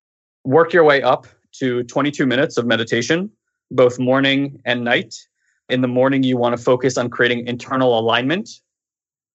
work 0.43 0.73
your 0.73 0.83
way 0.83 1.01
up 1.01 1.25
to 1.53 1.81
22 1.85 2.27
minutes 2.27 2.55
of 2.55 2.67
meditation, 2.67 3.31
both 3.71 3.97
morning 3.97 4.61
and 4.63 4.83
night. 4.83 5.15
In 5.69 5.81
the 5.81 5.87
morning 5.87 6.21
you 6.21 6.37
want 6.37 6.55
to 6.55 6.63
focus 6.63 6.99
on 6.99 7.09
creating 7.09 7.47
internal 7.47 7.97
alignment 7.97 8.47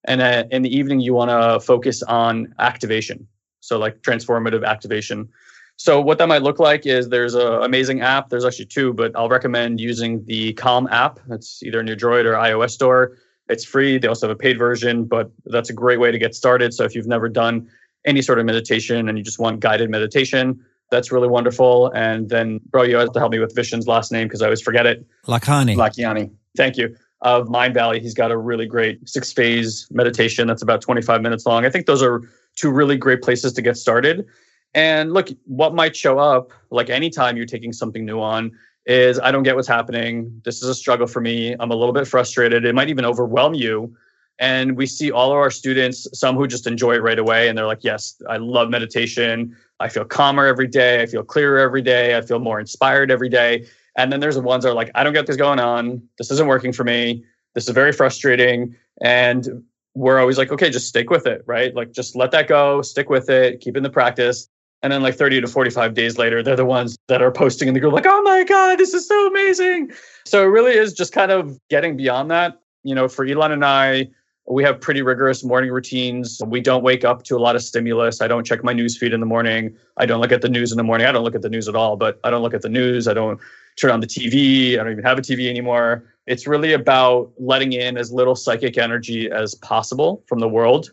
and 0.05 0.23
in 0.53 0.63
the 0.63 0.73
evening 0.73 1.01
you 1.01 1.15
want 1.15 1.33
to 1.33 1.59
focus 1.59 2.05
on 2.05 2.55
activation 2.61 3.27
so 3.59 3.77
like 3.77 4.03
transformative 4.03 4.65
activation. 4.65 5.29
So 5.75 6.01
what 6.01 6.19
that 6.19 6.29
might 6.29 6.43
look 6.43 6.61
like 6.61 6.87
is 6.87 7.09
there's 7.09 7.35
an 7.35 7.65
amazing 7.65 8.03
app 8.03 8.29
there's 8.29 8.45
actually 8.45 8.67
two 8.67 8.93
but 8.93 9.11
i'll 9.17 9.29
recommend 9.29 9.81
using 9.81 10.25
the 10.27 10.53
calm 10.53 10.87
app. 10.93 11.19
It's 11.31 11.61
either 11.65 11.81
in 11.81 11.89
your 11.89 11.97
droid 11.97 12.25
or 12.25 12.35
ios 12.35 12.71
store. 12.71 13.17
It's 13.49 13.65
free. 13.65 13.99
They 13.99 14.07
also 14.07 14.29
have 14.29 14.37
a 14.37 14.39
paid 14.39 14.59
version 14.59 15.07
but 15.07 15.33
that's 15.47 15.71
a 15.71 15.75
great 15.83 15.99
way 15.99 16.13
to 16.13 16.19
get 16.19 16.37
started. 16.37 16.73
So 16.73 16.85
if 16.85 16.95
you've 16.95 17.09
never 17.09 17.29
done 17.29 17.69
any 18.09 18.23
sort 18.23 18.39
of 18.39 18.47
meditation 18.47 19.09
and 19.09 19.19
you 19.19 19.23
just 19.23 19.39
want 19.39 19.61
guided 19.61 19.91
meditation 19.91 20.65
that's 20.91 21.13
really 21.13 21.29
wonderful. 21.29 21.91
And 21.95 22.29
then, 22.29 22.61
bro, 22.71 22.83
you 22.83 22.97
have 22.97 23.13
to 23.13 23.19
help 23.19 23.33
me 23.33 23.39
with 23.39 23.55
Vishen's 23.55 23.87
last 23.87 24.11
name 24.11 24.27
because 24.27 24.43
I 24.43 24.47
always 24.47 24.63
forget 24.63 24.87
it. 24.87 25.07
Lakhani. 25.27 25.77
Lakhiani. 25.77 26.31
Thank 26.57 26.77
you. 26.77 26.97
Of 27.21 27.49
Mindvalley, 27.49 28.01
he's 28.01 28.15
got 28.15 28.31
a 28.31 28.37
really 28.37 28.67
great 28.67 29.09
six 29.09 29.33
phase 29.33 29.89
meditation 29.91 30.47
that's 30.47 30.63
about 30.63 30.81
25 30.81 31.21
minutes 31.21 31.47
long. 31.47 31.67
I 31.67 31.71
think 31.71 31.87
those 31.87 32.03
are 32.03 32.23
two 32.55 32.71
really 32.71 32.97
great 32.97 33.23
places 33.23 33.53
to 33.55 33.63
get 33.63 33.77
started. 33.77 34.25
And 34.73 35.13
look, 35.13 35.29
what 35.45 35.75
might 35.75 35.97
show 35.97 36.19
up, 36.19 36.53
like 36.71 36.91
anytime 36.91 37.37
you're 37.37 37.47
taking 37.47 37.73
something 37.73 38.05
new 38.05 38.21
on, 38.21 38.53
is 38.87 39.19
I 39.19 39.33
don't 39.33 39.43
get 39.43 39.57
what's 39.57 39.69
happening. 39.69 40.41
This 40.45 40.63
is 40.63 40.69
a 40.69 40.75
struggle 40.75 41.07
for 41.07 41.21
me. 41.21 41.57
I'm 41.59 41.71
a 41.71 41.75
little 41.75 41.93
bit 41.93 42.07
frustrated. 42.07 42.65
It 42.65 42.75
might 42.75 42.89
even 42.89 43.05
overwhelm 43.05 43.55
you. 43.55 43.97
And 44.39 44.77
we 44.77 44.87
see 44.87 45.11
all 45.11 45.33
of 45.33 45.37
our 45.37 45.51
students, 45.51 46.07
some 46.13 46.37
who 46.37 46.47
just 46.47 46.67
enjoy 46.67 46.95
it 46.95 47.03
right 47.03 47.19
away. 47.19 47.49
And 47.49 47.59
they're 47.59 47.67
like, 47.67 47.83
yes, 47.83 48.21
I 48.29 48.37
love 48.37 48.71
meditation. 48.71 49.57
I 49.81 49.89
feel 49.89 50.05
calmer 50.05 50.47
every 50.47 50.69
day. 50.69 51.03
I 51.03 51.07
feel 51.07 51.25
clearer 51.25 51.59
every 51.59 51.83
day. 51.83 52.17
I 52.17 52.21
feel 52.21 52.39
more 52.39 52.61
inspired 52.61 53.11
every 53.11 53.29
day. 53.29 53.67
And 53.97 54.13
then 54.13 54.21
there's 54.21 54.37
the 54.37 54.43
ones 54.43 54.65
that 54.65 54.71
are 54.71 54.75
like, 54.75 54.93
I 54.95 55.03
don't 55.03 55.13
get 55.13 55.27
this 55.27 55.37
going 55.37 55.59
on. 55.59 56.01
This 56.19 56.31
isn't 56.31 56.47
working 56.47 56.73
for 56.73 56.85
me. 56.85 57.25
This 57.55 57.69
is 57.69 57.75
very 57.75 57.93
frustrating. 57.93 58.77
And 59.01 59.65
we're 59.95 60.21
always 60.21 60.39
like, 60.39 60.53
okay, 60.53 60.71
just 60.71 60.87
stick 60.87 61.11
with 61.11 61.27
it, 61.27 61.43
right? 61.47 61.75
Like, 61.75 61.93
just 61.93 62.15
let 62.15 62.31
that 62.31 62.47
go, 62.47 62.83
stick 62.83 63.11
with 63.11 63.29
it, 63.29 63.61
keep 63.61 63.77
in 63.77 63.83
the 63.83 63.91
practice. 63.91 64.49
And 64.81 64.93
then, 64.93 65.03
like 65.03 65.17
30 65.17 65.41
to 65.41 65.49
45 65.49 65.95
days 65.95 66.19
later, 66.19 66.41
they're 66.41 66.55
the 66.55 66.65
ones 66.65 66.97
that 67.09 67.21
are 67.21 67.33
posting 67.33 67.67
in 67.67 67.75
the 67.75 67.81
group, 67.81 67.93
like, 67.93 68.07
oh 68.07 68.23
my 68.23 68.45
God, 68.45 68.79
this 68.79 68.95
is 68.95 69.09
so 69.09 69.27
amazing. 69.27 69.91
So 70.25 70.45
it 70.45 70.47
really 70.47 70.75
is 70.75 70.93
just 70.93 71.13
kind 71.13 71.33
of 71.33 71.59
getting 71.69 71.97
beyond 71.97 72.31
that. 72.31 72.61
You 72.85 72.95
know, 72.95 73.09
for 73.09 73.27
Ilan 73.27 73.51
and 73.51 73.65
I, 73.65 74.09
we 74.51 74.65
have 74.65 74.81
pretty 74.81 75.03
rigorous 75.03 75.45
morning 75.45 75.71
routines. 75.71 76.41
We 76.47 76.61
don't 76.61 76.83
wake 76.83 77.05
up 77.05 77.23
to 77.25 77.37
a 77.37 77.39
lot 77.39 77.55
of 77.55 77.63
stimulus. 77.63 78.23
I 78.23 78.29
don't 78.29 78.45
check 78.45 78.65
my 78.65 78.73
news 78.73 78.97
feed 78.97 79.13
in 79.13 79.21
the 79.21 79.27
morning. 79.27 79.77
I 79.99 80.07
don't 80.07 80.21
look 80.21 80.33
at 80.33 80.41
the 80.41 80.49
news 80.49 80.73
in 80.73 80.79
the 80.79 80.83
morning. 80.83 81.07
I 81.07 81.13
don't 81.13 81.23
look 81.23 81.35
at 81.35 81.43
the 81.43 81.51
news 81.51 81.69
at 81.69 81.77
all, 81.77 81.97
but 81.97 82.19
I 82.25 82.31
don't 82.31 82.43
look 82.43 82.55
at 82.55 82.63
the 82.63 82.69
news. 82.71 83.09
I 83.09 83.15
don't 83.15 83.39
turn 83.77 83.91
on 83.91 84.01
the 84.01 84.07
TV. 84.07 84.75
I 84.75 84.85
don't 84.85 84.93
even 84.93 85.05
have 85.05 85.19
a 85.19 85.23
TV 85.23 85.51
anymore. 85.51 86.05
It's 86.27 86.47
really 86.47 86.73
about 86.73 87.31
letting 87.39 87.75
in 87.75 87.99
as 87.99 88.11
little 88.11 88.35
psychic 88.35 88.79
energy 88.79 89.31
as 89.31 89.55
possible 89.55 90.25
from 90.27 90.39
the 90.39 90.49
world 90.49 90.93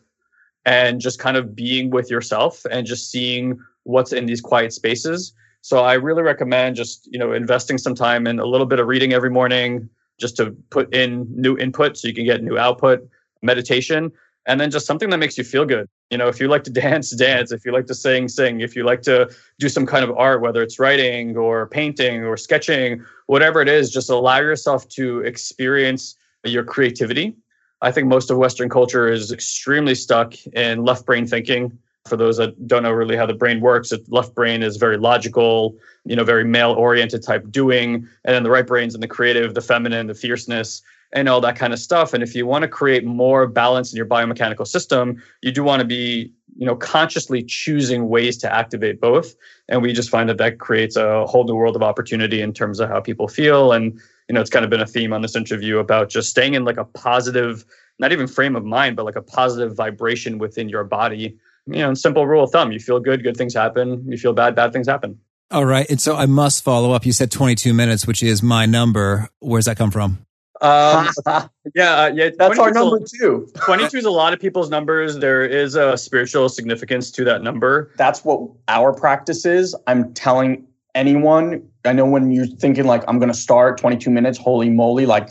and 0.66 1.00
just 1.00 1.20
kind 1.20 1.38
of 1.38 1.56
being 1.56 1.92
with 1.92 2.12
yourself 2.12 2.66
and 2.70 2.86
just 2.86 3.10
seeing 3.10 3.58
what's 3.84 4.12
in 4.12 4.26
these 4.26 4.42
quiet 4.42 4.74
spaces. 4.74 5.34
So 5.62 5.80
I 5.80 5.94
really 5.94 6.24
recommend 6.24 6.76
just, 6.76 7.08
you 7.12 7.18
know, 7.18 7.32
investing 7.32 7.78
some 7.78 7.96
time 7.96 8.28
in 8.28 8.40
a 8.40 8.46
little 8.46 8.68
bit 8.68 8.80
of 8.80 8.88
reading 8.88 9.14
every 9.14 9.30
morning 9.30 9.90
just 10.20 10.36
to 10.38 10.52
put 10.70 10.94
in 10.94 11.26
new 11.30 11.58
input 11.58 11.98
so 11.98 12.08
you 12.08 12.14
can 12.14 12.26
get 12.26 12.44
new 12.44 12.58
output 12.58 13.08
meditation, 13.46 14.12
and 14.48 14.60
then 14.60 14.72
just 14.72 14.86
something 14.86 15.10
that 15.10 15.18
makes 15.18 15.38
you 15.38 15.44
feel 15.44 15.66
good. 15.66 15.88
You 16.12 16.18
know, 16.18 16.28
if 16.28 16.40
you 16.40 16.48
like 16.48 16.64
to 16.66 16.72
dance, 16.86 17.12
dance. 17.12 17.52
If 17.52 17.66
you 17.66 17.72
like 17.72 17.88
to 17.88 17.96
sing, 17.96 18.28
sing. 18.28 18.62
If 18.62 18.76
you 18.76 18.84
like 18.84 19.02
to 19.04 19.30
do 19.60 19.70
some 19.70 19.86
kind 19.86 20.04
of 20.04 20.16
art, 20.18 20.42
whether 20.42 20.62
it's 20.62 20.80
writing 20.80 21.38
or 21.38 21.68
painting 21.68 22.24
or 22.24 22.38
sketching, 22.38 23.04
whatever 23.28 23.62
it 23.62 23.70
is, 23.70 23.92
just 23.92 24.10
allow 24.10 24.40
yourself 24.40 24.88
to 24.90 25.20
experience 25.22 26.16
your 26.44 26.64
creativity. 26.64 27.36
I 27.82 27.92
think 27.92 28.08
most 28.08 28.32
of 28.32 28.38
Western 28.38 28.70
culture 28.70 29.08
is 29.08 29.32
extremely 29.32 29.96
stuck 29.96 30.34
in 30.48 30.84
left 30.84 31.06
brain 31.06 31.28
thinking. 31.28 31.78
For 32.06 32.16
those 32.16 32.38
that 32.38 32.68
don't 32.68 32.84
know 32.84 32.92
really 32.92 33.18
how 33.18 33.26
the 33.26 33.34
brain 33.34 33.62
works, 33.62 33.90
the 33.90 34.04
left 34.10 34.36
brain 34.36 34.62
is 34.62 34.78
very 34.78 34.98
logical, 34.98 35.76
you 36.06 36.16
know, 36.16 36.24
very 36.24 36.46
male 36.46 36.72
oriented 36.74 37.24
type 37.24 37.50
doing. 37.50 38.08
And 38.24 38.36
then 38.36 38.44
the 38.44 38.52
right 38.52 38.66
brain's 38.66 38.94
in 38.94 39.02
the 39.02 39.08
creative, 39.08 39.56
the 39.56 39.62
feminine, 39.62 40.06
the 40.06 40.14
fierceness 40.14 40.84
and 41.16 41.30
all 41.30 41.40
that 41.42 41.56
kind 41.56 41.72
of 41.72 41.80
stuff. 41.80 42.14
And 42.14 42.22
if 42.22 42.36
you 42.36 42.46
want 42.46 42.64
to 42.64 42.68
create 42.68 43.06
more 43.06 43.48
balance 43.48 43.92
in 43.92 43.98
your 43.98 44.06
biomechanical 44.06 44.68
system, 44.68 45.24
you 45.42 45.52
do 45.52 45.64
want 45.64 45.80
to 45.80 45.88
be, 45.88 46.34
you 46.58 46.66
know, 46.66 46.76
consciously 46.76 47.42
choosing 47.42 48.10
ways 48.10 48.38
to 48.40 48.54
activate 48.54 49.00
both. 49.00 49.34
And 49.70 49.82
we 49.82 49.94
just 49.94 50.10
find 50.10 50.28
that 50.28 50.38
that 50.38 50.60
creates 50.60 50.98
a 50.98 51.26
whole 51.26 51.46
new 51.46 51.56
world 51.56 51.78
of 51.78 51.82
opportunity 51.82 52.42
in 52.42 52.52
terms 52.52 52.82
of 52.82 52.90
how 52.90 53.00
people 53.00 53.30
feel. 53.30 53.72
And, 53.72 53.98
you 54.28 54.36
know, 54.36 54.42
it's 54.42 54.50
kind 54.50 54.66
of 54.66 54.70
been 54.70 54.82
a 54.82 54.86
theme 54.86 55.14
on 55.14 55.22
this 55.22 55.38
interview 55.38 55.80
about 55.80 56.10
just 56.10 56.30
staying 56.30 56.54
in 56.54 56.66
like 56.66 56.78
a 56.78 56.84
positive, 56.84 57.64
not 57.98 58.12
even 58.12 58.28
frame 58.28 58.58
of 58.58 58.66
mind, 58.66 58.98
but 58.98 59.06
like 59.06 59.16
a 59.16 59.22
positive 59.22 59.74
vibration 59.74 60.38
within 60.38 60.68
your 60.68 60.84
body. 60.84 61.38
You 61.66 61.80
know, 61.80 61.94
simple 61.94 62.28
rule 62.28 62.44
of 62.44 62.52
thumb, 62.52 62.74
you 62.74 62.80
feel 62.80 63.00
good, 63.00 63.24
good 63.24 63.38
things 63.38 63.54
happen. 63.54 64.06
You 64.06 64.18
feel 64.18 64.34
bad, 64.34 64.54
bad 64.54 64.74
things 64.74 64.88
happen. 64.88 65.18
All 65.50 65.66
right. 65.66 65.90
And 65.90 66.02
so 66.02 66.16
I 66.16 66.26
must 66.26 66.64
follow 66.64 66.92
up. 66.92 67.06
You 67.06 67.14
said 67.14 67.32
22 67.32 67.74
minutes, 67.74 68.06
which 68.06 68.22
is 68.22 68.44
my 68.44 68.66
number. 68.66 69.30
Where's 69.40 69.66
that 69.66 69.78
come 69.78 69.92
from? 69.92 70.26
Um, 70.62 71.10
yeah, 71.76 71.96
uh, 71.96 72.12
yeah. 72.14 72.30
That's 72.38 72.60
our 72.60 72.72
number 72.72 73.00
two. 73.00 73.48
22 73.66 73.98
is 73.98 74.06
a 74.06 74.12
lot 74.12 74.34
of 74.34 74.40
people's 74.40 74.70
numbers. 74.70 75.18
There 75.18 75.44
is 75.44 75.76
a 75.76 75.98
spiritual 75.98 76.50
significance 76.50 77.12
to 77.12 77.24
that 77.26 77.42
number. 77.42 77.92
That's 77.98 78.24
what 78.24 78.50
our 78.68 78.94
practice 78.94 79.46
is. 79.46 79.76
I'm 79.88 80.14
telling 80.14 80.66
anyone, 80.94 81.68
I 81.84 81.94
know 81.94 82.06
when 82.06 82.32
you're 82.32 82.48
thinking 82.48 82.86
like, 82.86 83.04
I'm 83.08 83.20
going 83.20 83.32
to 83.32 83.38
start 83.38 83.78
22 83.78 84.10
minutes, 84.10 84.38
holy 84.38 84.70
moly, 84.70 85.06
like, 85.06 85.30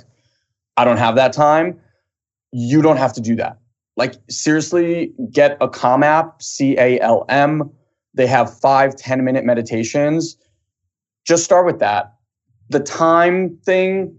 I 0.76 0.84
don't 0.84 0.98
have 0.98 1.16
that 1.16 1.32
time. 1.32 1.80
You 2.52 2.82
don't 2.82 2.98
have 2.98 3.12
to 3.14 3.20
do 3.20 3.34
that. 3.36 3.58
Like, 3.96 4.14
seriously, 4.28 5.12
get 5.30 5.56
a 5.60 5.68
Calm 5.68 6.02
app, 6.02 6.42
C 6.42 6.76
A 6.78 7.00
L 7.00 7.24
M. 7.28 7.70
They 8.12 8.26
have 8.26 8.58
five, 8.60 8.94
10 8.96 9.24
minute 9.24 9.44
meditations. 9.44 10.36
Just 11.24 11.44
start 11.44 11.64
with 11.66 11.78
that. 11.78 12.14
The 12.70 12.80
time 12.80 13.56
thing, 13.64 14.16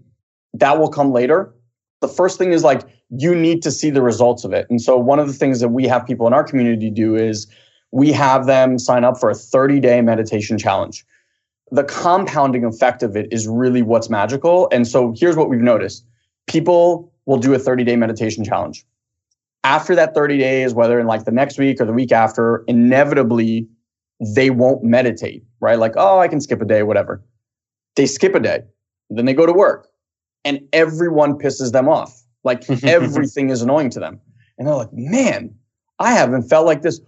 that 0.60 0.80
will 0.80 0.90
come 0.90 1.12
later. 1.12 1.54
The 2.02 2.08
first 2.08 2.38
thing 2.38 2.52
is 2.52 2.64
like 2.64 2.82
you 3.10 3.36
need 3.36 3.62
to 3.64 3.72
see 3.72 3.90
the 3.90 4.02
results 4.02 4.44
of 4.44 4.54
it. 4.54 4.68
And 4.70 4.82
so 4.82 4.98
one 4.98 5.20
of 5.20 5.28
the 5.28 5.34
things 5.34 5.60
that 5.60 5.70
we 5.70 5.86
have 5.88 6.06
people 6.06 6.28
in 6.28 6.34
our 6.34 6.44
community 6.44 6.90
do 6.90 7.16
is 7.16 7.48
we 7.92 8.12
have 8.12 8.46
them 8.46 8.80
sign 8.80 9.04
up 9.04 9.20
for 9.20 9.30
a 9.30 9.36
30 9.36 9.80
day 9.80 10.02
meditation 10.02 10.58
challenge. 10.58 11.06
The 11.72 11.84
compounding 11.84 12.64
effect 12.64 13.04
of 13.04 13.16
it 13.16 13.28
is 13.32 13.48
really 13.48 13.82
what's 13.82 14.10
magical. 14.10 14.68
And 14.72 14.88
so 14.88 15.14
here's 15.18 15.36
what 15.36 15.50
we've 15.50 15.60
noticed 15.60 16.06
people 16.48 17.12
will 17.26 17.38
do 17.38 17.54
a 17.54 17.60
30 17.60 17.84
day 17.84 17.96
meditation 17.96 18.44
challenge. 18.44 18.86
After 19.64 19.96
that 19.96 20.14
30 20.14 20.38
days, 20.38 20.74
whether 20.74 21.00
in 21.00 21.08
like 21.08 21.26
the 21.26 21.32
next 21.32 21.58
week 21.58 21.82
or 21.82 21.86
the 21.86 21.94
week 21.94 22.12
after, 22.12 22.64
inevitably 22.68 23.68
they 24.36 24.52
won't 24.52 24.84
meditate, 24.84 25.44
right? 25.60 25.80
Like, 25.80 25.94
oh, 25.98 26.20
I 26.20 26.28
can 26.28 26.40
skip 26.40 26.62
a 26.62 26.66
day, 26.66 26.84
whatever. 26.84 27.24
They 27.96 28.06
skip 28.06 28.36
a 28.36 28.40
day, 28.40 28.62
then 29.10 29.26
they 29.26 29.34
go 29.34 29.46
to 29.46 29.54
work 29.54 29.90
and 30.46 30.62
everyone 30.72 31.38
pisses 31.38 31.74
them 31.74 31.90
off. 31.90 32.24
Like 32.44 32.70
everything 32.84 33.50
is 33.50 33.62
annoying 33.62 33.90
to 33.92 34.00
them. 34.00 34.22
And 34.58 34.68
they're 34.68 34.76
like, 34.76 34.94
man, 34.94 35.56
I 36.00 36.14
haven't 36.14 36.44
felt 36.44 36.66
like 36.66 36.82
this. 36.82 37.02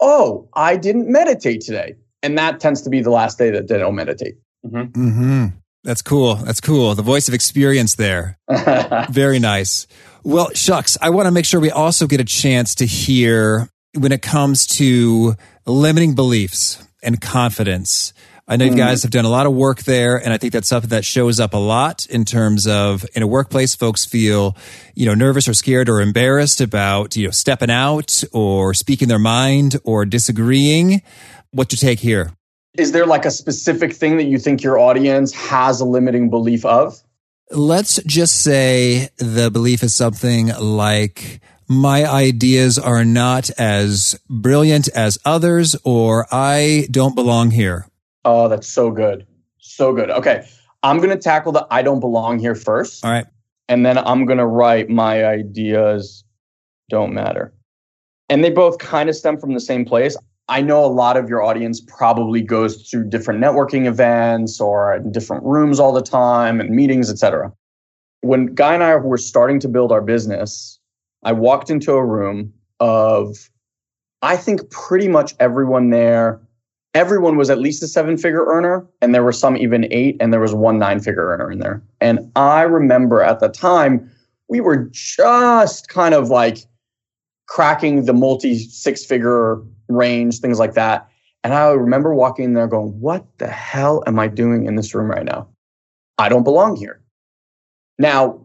Oh, 0.00 0.48
I 0.52 0.76
didn't 0.76 1.10
meditate 1.10 1.62
today. 1.62 1.94
And 2.22 2.36
that 2.36 2.60
tends 2.60 2.82
to 2.82 2.90
be 2.90 3.00
the 3.00 3.10
last 3.10 3.38
day 3.38 3.50
that 3.50 3.68
they 3.68 3.78
don't 3.78 3.94
meditate. 3.94 4.34
Mm-hmm. 4.66 5.08
Mm-hmm. 5.08 5.46
That's 5.84 6.02
cool. 6.02 6.36
That's 6.36 6.60
cool. 6.60 6.94
The 6.94 7.02
voice 7.02 7.28
of 7.28 7.34
experience 7.34 7.96
there. 7.96 8.38
Very 9.10 9.38
nice. 9.38 9.86
Well, 10.22 10.50
shucks, 10.54 10.96
I 11.00 11.10
want 11.10 11.26
to 11.26 11.32
make 11.32 11.44
sure 11.44 11.58
we 11.58 11.70
also 11.70 12.06
get 12.06 12.20
a 12.20 12.24
chance 12.24 12.76
to 12.76 12.86
hear 12.86 13.68
when 13.94 14.12
it 14.12 14.22
comes 14.22 14.66
to 14.78 15.34
limiting 15.66 16.14
beliefs 16.14 16.82
and 17.02 17.20
confidence. 17.20 18.12
I 18.48 18.56
know 18.56 18.64
you 18.64 18.74
guys 18.74 18.98
mm-hmm. 18.98 19.06
have 19.06 19.10
done 19.12 19.24
a 19.24 19.30
lot 19.30 19.46
of 19.46 19.54
work 19.54 19.84
there, 19.84 20.16
and 20.16 20.32
I 20.32 20.36
think 20.36 20.52
that's 20.52 20.68
something 20.68 20.90
that 20.90 21.04
shows 21.04 21.38
up 21.38 21.54
a 21.54 21.58
lot 21.58 22.06
in 22.06 22.24
terms 22.24 22.66
of 22.66 23.06
in 23.14 23.22
a 23.22 23.26
workplace, 23.26 23.74
folks 23.76 24.04
feel, 24.04 24.56
you 24.94 25.06
know, 25.06 25.14
nervous 25.14 25.48
or 25.48 25.54
scared 25.54 25.88
or 25.88 26.00
embarrassed 26.00 26.60
about, 26.60 27.16
you 27.16 27.26
know, 27.26 27.30
stepping 27.30 27.70
out 27.70 28.24
or 28.32 28.74
speaking 28.74 29.06
their 29.08 29.20
mind 29.20 29.76
or 29.84 30.04
disagreeing. 30.04 31.02
What's 31.52 31.80
your 31.80 31.88
take 31.88 32.00
here? 32.00 32.32
Is 32.74 32.92
there 32.92 33.06
like 33.06 33.24
a 33.24 33.30
specific 33.30 33.94
thing 33.94 34.16
that 34.16 34.24
you 34.24 34.38
think 34.38 34.62
your 34.62 34.78
audience 34.78 35.32
has 35.34 35.80
a 35.80 35.84
limiting 35.84 36.28
belief 36.28 36.64
of? 36.64 37.00
Let's 37.50 38.02
just 38.04 38.42
say 38.42 39.10
the 39.18 39.50
belief 39.50 39.82
is 39.82 39.94
something 39.94 40.48
like, 40.58 41.40
my 41.68 42.04
ideas 42.04 42.78
are 42.78 43.04
not 43.04 43.50
as 43.58 44.18
brilliant 44.28 44.88
as 44.88 45.18
others, 45.24 45.76
or 45.84 46.26
I 46.30 46.88
don't 46.90 47.14
belong 47.14 47.50
here. 47.50 47.86
Oh, 48.24 48.48
that's 48.48 48.68
so 48.68 48.90
good. 48.90 49.26
So 49.58 49.92
good. 49.92 50.10
Okay. 50.10 50.46
I'm 50.82 50.98
going 50.98 51.10
to 51.10 51.16
tackle 51.16 51.52
the 51.52 51.66
I 51.70 51.82
don't 51.82 52.00
belong 52.00 52.38
here 52.38 52.54
first. 52.54 53.04
All 53.04 53.10
right. 53.10 53.26
And 53.68 53.86
then 53.86 53.98
I'm 53.98 54.26
going 54.26 54.38
to 54.38 54.46
write 54.46 54.90
my 54.90 55.24
ideas 55.24 56.24
don't 56.92 57.14
matter. 57.14 57.54
And 58.28 58.44
they 58.44 58.50
both 58.50 58.78
kind 58.78 59.08
of 59.08 59.16
stem 59.16 59.38
from 59.38 59.54
the 59.54 59.60
same 59.60 59.86
place. 59.86 60.14
I 60.48 60.60
know 60.60 60.84
a 60.84 60.86
lot 60.86 61.16
of 61.16 61.30
your 61.30 61.42
audience 61.42 61.80
probably 61.80 62.42
goes 62.42 62.88
through 62.88 63.08
different 63.08 63.40
networking 63.40 63.86
events 63.86 64.60
or 64.60 64.96
in 64.96 65.10
different 65.10 65.44
rooms 65.44 65.80
all 65.80 65.92
the 65.92 66.02
time 66.02 66.60
and 66.60 66.68
meetings, 66.68 67.10
etc. 67.10 67.50
When 68.20 68.54
Guy 68.54 68.74
and 68.74 68.82
I 68.82 68.96
were 68.96 69.16
starting 69.16 69.58
to 69.60 69.68
build 69.68 69.90
our 69.90 70.02
business, 70.02 70.78
I 71.22 71.32
walked 71.32 71.70
into 71.70 71.92
a 71.92 72.04
room 72.04 72.52
of, 72.78 73.48
I 74.20 74.36
think 74.36 74.70
pretty 74.70 75.08
much 75.08 75.34
everyone 75.40 75.88
there 75.88 76.41
everyone 76.94 77.36
was 77.36 77.50
at 77.50 77.58
least 77.58 77.82
a 77.82 77.88
seven 77.88 78.16
figure 78.16 78.44
earner 78.44 78.86
and 79.00 79.14
there 79.14 79.22
were 79.22 79.32
some 79.32 79.56
even 79.56 79.86
eight 79.90 80.16
and 80.20 80.32
there 80.32 80.40
was 80.40 80.54
one 80.54 80.78
nine 80.78 81.00
figure 81.00 81.28
earner 81.28 81.50
in 81.50 81.58
there. 81.58 81.82
And 82.00 82.30
i 82.36 82.62
remember 82.62 83.22
at 83.22 83.40
the 83.40 83.48
time 83.48 84.10
we 84.48 84.60
were 84.60 84.88
just 84.92 85.88
kind 85.88 86.14
of 86.14 86.28
like 86.28 86.58
cracking 87.46 88.04
the 88.04 88.12
multi 88.12 88.58
six 88.58 89.04
figure 89.04 89.62
range 89.88 90.40
things 90.40 90.58
like 90.58 90.74
that. 90.74 91.08
And 91.44 91.54
i 91.54 91.70
remember 91.70 92.14
walking 92.14 92.46
in 92.46 92.52
there 92.54 92.66
going 92.66 93.00
what 93.00 93.26
the 93.38 93.48
hell 93.48 94.02
am 94.06 94.18
i 94.18 94.28
doing 94.28 94.66
in 94.66 94.76
this 94.76 94.94
room 94.94 95.10
right 95.10 95.24
now? 95.24 95.48
I 96.18 96.28
don't 96.28 96.44
belong 96.44 96.76
here. 96.76 97.02
Now 97.98 98.40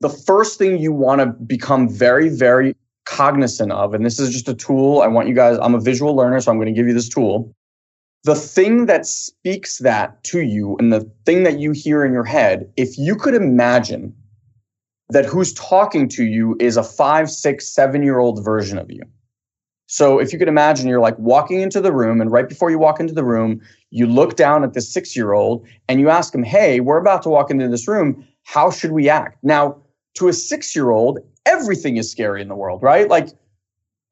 the 0.00 0.08
first 0.08 0.58
thing 0.58 0.78
you 0.78 0.92
want 0.92 1.20
to 1.20 1.26
become 1.26 1.88
very 1.88 2.28
very 2.28 2.76
cognizant 3.04 3.72
of 3.72 3.94
and 3.94 4.04
this 4.04 4.20
is 4.20 4.30
just 4.30 4.48
a 4.50 4.54
tool 4.54 5.00
i 5.00 5.06
want 5.06 5.28
you 5.28 5.34
guys 5.34 5.58
i'm 5.62 5.74
a 5.74 5.80
visual 5.80 6.14
learner 6.14 6.38
so 6.42 6.50
i'm 6.50 6.58
going 6.58 6.66
to 6.66 6.78
give 6.78 6.86
you 6.86 6.92
this 6.92 7.08
tool 7.08 7.54
the 8.24 8.34
thing 8.34 8.86
that 8.86 9.06
speaks 9.06 9.78
that 9.78 10.22
to 10.24 10.40
you 10.40 10.76
and 10.78 10.92
the 10.92 11.10
thing 11.24 11.44
that 11.44 11.58
you 11.58 11.72
hear 11.72 12.04
in 12.04 12.12
your 12.12 12.24
head, 12.24 12.70
if 12.76 12.98
you 12.98 13.14
could 13.16 13.34
imagine 13.34 14.14
that 15.10 15.24
who's 15.24 15.52
talking 15.54 16.08
to 16.08 16.24
you 16.24 16.56
is 16.60 16.76
a 16.76 16.82
five, 16.82 17.30
six, 17.30 17.72
seven 17.74 18.02
year 18.02 18.18
old 18.18 18.44
version 18.44 18.78
of 18.78 18.90
you. 18.90 19.02
So 19.86 20.18
if 20.18 20.34
you 20.34 20.38
could 20.38 20.48
imagine, 20.48 20.86
you're 20.86 21.00
like 21.00 21.18
walking 21.18 21.60
into 21.60 21.80
the 21.80 21.92
room, 21.92 22.20
and 22.20 22.30
right 22.30 22.46
before 22.46 22.70
you 22.70 22.78
walk 22.78 23.00
into 23.00 23.14
the 23.14 23.24
room, 23.24 23.62
you 23.90 24.06
look 24.06 24.36
down 24.36 24.62
at 24.62 24.74
this 24.74 24.92
six 24.92 25.16
year 25.16 25.32
old 25.32 25.66
and 25.88 25.98
you 25.98 26.10
ask 26.10 26.34
him, 26.34 26.42
Hey, 26.42 26.80
we're 26.80 26.98
about 26.98 27.22
to 27.22 27.30
walk 27.30 27.50
into 27.50 27.68
this 27.68 27.88
room. 27.88 28.26
How 28.44 28.70
should 28.70 28.92
we 28.92 29.08
act? 29.08 29.38
Now, 29.42 29.78
to 30.14 30.28
a 30.28 30.32
six 30.34 30.76
year 30.76 30.90
old, 30.90 31.20
everything 31.46 31.96
is 31.96 32.10
scary 32.10 32.42
in 32.42 32.48
the 32.48 32.54
world, 32.54 32.82
right? 32.82 33.08
Like 33.08 33.28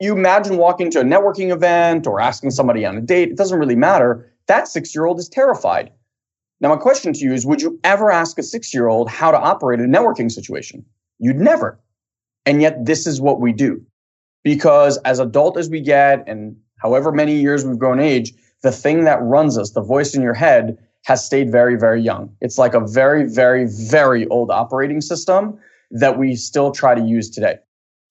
you 0.00 0.12
imagine 0.12 0.56
walking 0.56 0.90
to 0.90 1.00
a 1.00 1.04
networking 1.04 1.52
event 1.52 2.06
or 2.06 2.20
asking 2.20 2.50
somebody 2.50 2.84
on 2.84 2.96
a 2.96 3.00
date, 3.00 3.30
it 3.30 3.36
doesn't 3.36 3.58
really 3.58 3.76
matter. 3.76 4.30
That 4.46 4.68
six 4.68 4.94
year 4.94 5.06
old 5.06 5.18
is 5.18 5.28
terrified. 5.28 5.90
Now, 6.60 6.70
my 6.70 6.76
question 6.76 7.12
to 7.12 7.18
you 7.20 7.32
is 7.32 7.46
Would 7.46 7.62
you 7.62 7.78
ever 7.84 8.10
ask 8.10 8.38
a 8.38 8.42
six 8.42 8.72
year 8.72 8.88
old 8.88 9.08
how 9.08 9.30
to 9.30 9.38
operate 9.38 9.80
a 9.80 9.84
networking 9.84 10.30
situation? 10.30 10.84
You'd 11.18 11.36
never. 11.36 11.78
And 12.44 12.62
yet, 12.62 12.84
this 12.84 13.06
is 13.06 13.20
what 13.20 13.40
we 13.40 13.52
do 13.52 13.84
because 14.44 14.98
as 14.98 15.18
adult 15.18 15.58
as 15.58 15.68
we 15.68 15.80
get 15.80 16.22
and 16.28 16.56
however 16.78 17.10
many 17.10 17.40
years 17.40 17.64
we've 17.64 17.78
grown 17.78 17.98
age, 17.98 18.32
the 18.62 18.70
thing 18.70 19.04
that 19.04 19.20
runs 19.22 19.58
us, 19.58 19.70
the 19.70 19.82
voice 19.82 20.14
in 20.14 20.22
your 20.22 20.34
head, 20.34 20.78
has 21.04 21.24
stayed 21.24 21.50
very, 21.50 21.76
very 21.76 22.00
young. 22.02 22.34
It's 22.40 22.58
like 22.58 22.74
a 22.74 22.80
very, 22.80 23.24
very, 23.24 23.66
very 23.66 24.26
old 24.28 24.50
operating 24.50 25.00
system 25.00 25.58
that 25.90 26.18
we 26.18 26.34
still 26.34 26.70
try 26.72 26.94
to 26.94 27.00
use 27.00 27.30
today. 27.30 27.56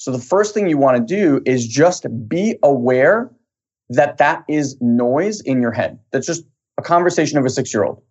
So 0.06 0.12
the 0.12 0.20
first 0.20 0.54
thing 0.54 0.70
you 0.70 0.78
want 0.78 0.98
to 0.98 1.04
do 1.04 1.42
is 1.48 1.66
just 1.66 2.06
be 2.30 2.60
aware 2.62 3.32
that 3.90 4.20
that 4.20 4.44
is 4.48 4.80
noise 4.80 5.42
in 5.42 5.64
your 5.64 5.72
head. 5.72 5.98
That's 6.12 6.28
just 6.28 6.44
a 6.78 6.84
conversation 6.84 7.40
of 7.40 7.46
a 7.46 7.50
six 7.50 7.74
year 7.74 7.84
old. 7.86 8.04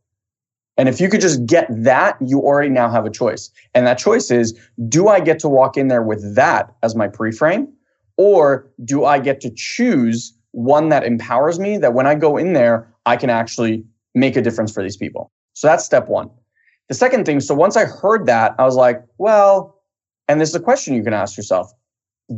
And 0.76 0.88
if 0.88 1.00
you 1.00 1.08
could 1.08 1.20
just 1.20 1.46
get 1.46 1.68
that, 1.70 2.16
you 2.20 2.40
already 2.40 2.70
now 2.70 2.90
have 2.90 3.06
a 3.06 3.10
choice. 3.10 3.48
And 3.76 3.86
that 3.86 3.96
choice 3.96 4.32
is, 4.32 4.58
do 4.88 5.06
I 5.06 5.20
get 5.20 5.38
to 5.38 5.48
walk 5.48 5.76
in 5.76 5.86
there 5.86 6.02
with 6.02 6.34
that 6.34 6.74
as 6.82 6.96
my 6.96 7.06
pre-frame? 7.06 7.72
Or 8.16 8.68
do 8.84 9.04
I 9.04 9.20
get 9.20 9.40
to 9.42 9.50
choose 9.54 10.36
one 10.50 10.88
that 10.88 11.04
empowers 11.04 11.60
me 11.60 11.78
that 11.78 11.94
when 11.94 12.08
I 12.08 12.16
go 12.16 12.36
in 12.36 12.54
there, 12.54 12.92
I 13.06 13.16
can 13.16 13.30
actually 13.30 13.84
make 14.16 14.34
a 14.34 14.42
difference 14.42 14.72
for 14.72 14.82
these 14.82 14.96
people? 14.96 15.30
So 15.52 15.68
that's 15.68 15.84
step 15.84 16.08
one. 16.08 16.28
The 16.88 16.94
second 16.96 17.24
thing, 17.24 17.38
so 17.38 17.54
once 17.54 17.76
I 17.76 17.84
heard 17.84 18.26
that, 18.26 18.56
I 18.58 18.64
was 18.64 18.74
like, 18.74 19.00
well, 19.18 19.80
and 20.26 20.40
this 20.40 20.48
is 20.48 20.56
a 20.56 20.60
question 20.60 20.96
you 20.96 21.04
can 21.04 21.14
ask 21.14 21.36
yourself. 21.36 21.72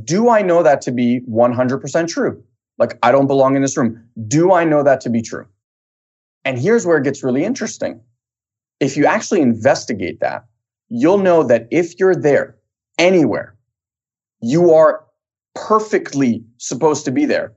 Do 0.05 0.29
I 0.29 0.42
know 0.42 0.62
that 0.62 0.81
to 0.83 0.92
be 0.92 1.20
100% 1.29 2.09
true? 2.09 2.42
Like, 2.79 2.99
I 3.03 3.12
don't 3.12 3.27
belong 3.27 3.57
in 3.57 3.62
this 3.62 3.77
room. 3.77 4.05
Do 4.27 4.53
I 4.53 4.64
know 4.64 4.83
that 4.83 5.01
to 5.03 5.11
be 5.11 5.22
true? 5.22 5.46
And 6.44 6.59
here's 6.59 6.87
where 6.87 6.99
it 6.99 7.05
gets 7.05 7.22
really 7.22 7.44
interesting. 7.44 8.01
If 8.81 8.96
you 8.96 9.07
actually 9.07 9.40
investigate 9.40 10.20
that, 10.20 10.44
you'll 10.88 11.18
know 11.18 11.42
that 11.44 11.66
if 11.70 11.99
you're 11.99 12.14
there 12.14 12.57
anywhere, 12.99 13.57
you 14.40 14.72
are 14.72 15.05
perfectly 15.55 16.44
supposed 16.59 17.05
to 17.07 17.11
be 17.11 17.25
there. 17.25 17.55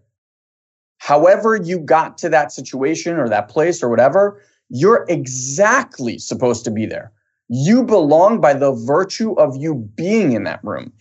However, 0.99 1.55
you 1.55 1.79
got 1.79 2.17
to 2.19 2.29
that 2.29 2.51
situation 2.51 3.17
or 3.17 3.27
that 3.29 3.49
place 3.49 3.83
or 3.83 3.89
whatever, 3.89 4.41
you're 4.69 5.05
exactly 5.09 6.17
supposed 6.17 6.63
to 6.65 6.71
be 6.71 6.85
there. 6.85 7.11
You 7.49 7.83
belong 7.83 8.39
by 8.39 8.53
the 8.53 8.71
virtue 8.71 9.33
of 9.33 9.55
you 9.57 9.75
being 9.95 10.33
in 10.33 10.43
that 10.43 10.63
room. 10.63 10.93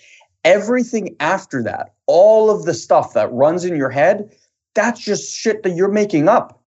Everything 0.44 1.16
after 1.20 1.62
that, 1.64 1.94
all 2.06 2.50
of 2.50 2.64
the 2.64 2.74
stuff 2.74 3.14
that 3.14 3.32
runs 3.32 3.64
in 3.64 3.76
your 3.76 3.90
head, 3.90 4.34
that's 4.74 5.00
just 5.00 5.34
shit 5.34 5.62
that 5.62 5.74
you're 5.74 5.88
making 5.88 6.28
up. 6.28 6.62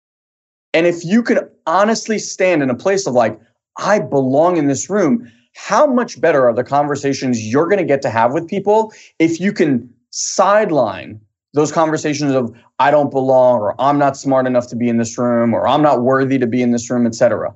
And 0.75 0.87
if 0.87 1.05
you 1.05 1.23
can 1.23 1.49
honestly 1.67 2.19
stand 2.19 2.63
in 2.63 2.71
a 2.71 2.75
place 2.75 3.07
of 3.07 3.15
like, 3.15 3.41
I 3.79 3.99
belong 4.01 4.57
in 4.57 4.67
this 4.67 4.91
room, 4.91 5.31
how 5.55 5.87
much 5.87 6.21
better 6.21 6.47
are 6.49 6.55
the 6.55 6.65
conversations 6.65 7.41
you're 7.41 7.67
going 7.67 7.79
to 7.79 7.85
get 7.85 8.03
to 8.03 8.11
have 8.11 8.33
with 8.33 8.49
people 8.49 8.93
if 9.19 9.41
you 9.41 9.53
can 9.53 9.93
sideline 10.11 11.21
those 11.55 11.73
conversations 11.73 12.33
of 12.33 12.55
I 12.79 12.91
don't 12.91 13.11
belong 13.11 13.61
or 13.61 13.81
I'm 13.81 13.99
not 13.99 14.17
smart 14.17 14.47
enough 14.47 14.69
to 14.69 14.77
be 14.77 14.89
in 14.89 14.99
this 14.99 15.19
room 15.19 15.53
or 15.53 15.67
I'm 15.67 15.83
not 15.83 16.03
worthy 16.03 16.39
to 16.39 16.47
be 16.47 16.63
in 16.63 16.71
this 16.71 16.89
room, 16.91 17.07
etc. 17.07 17.55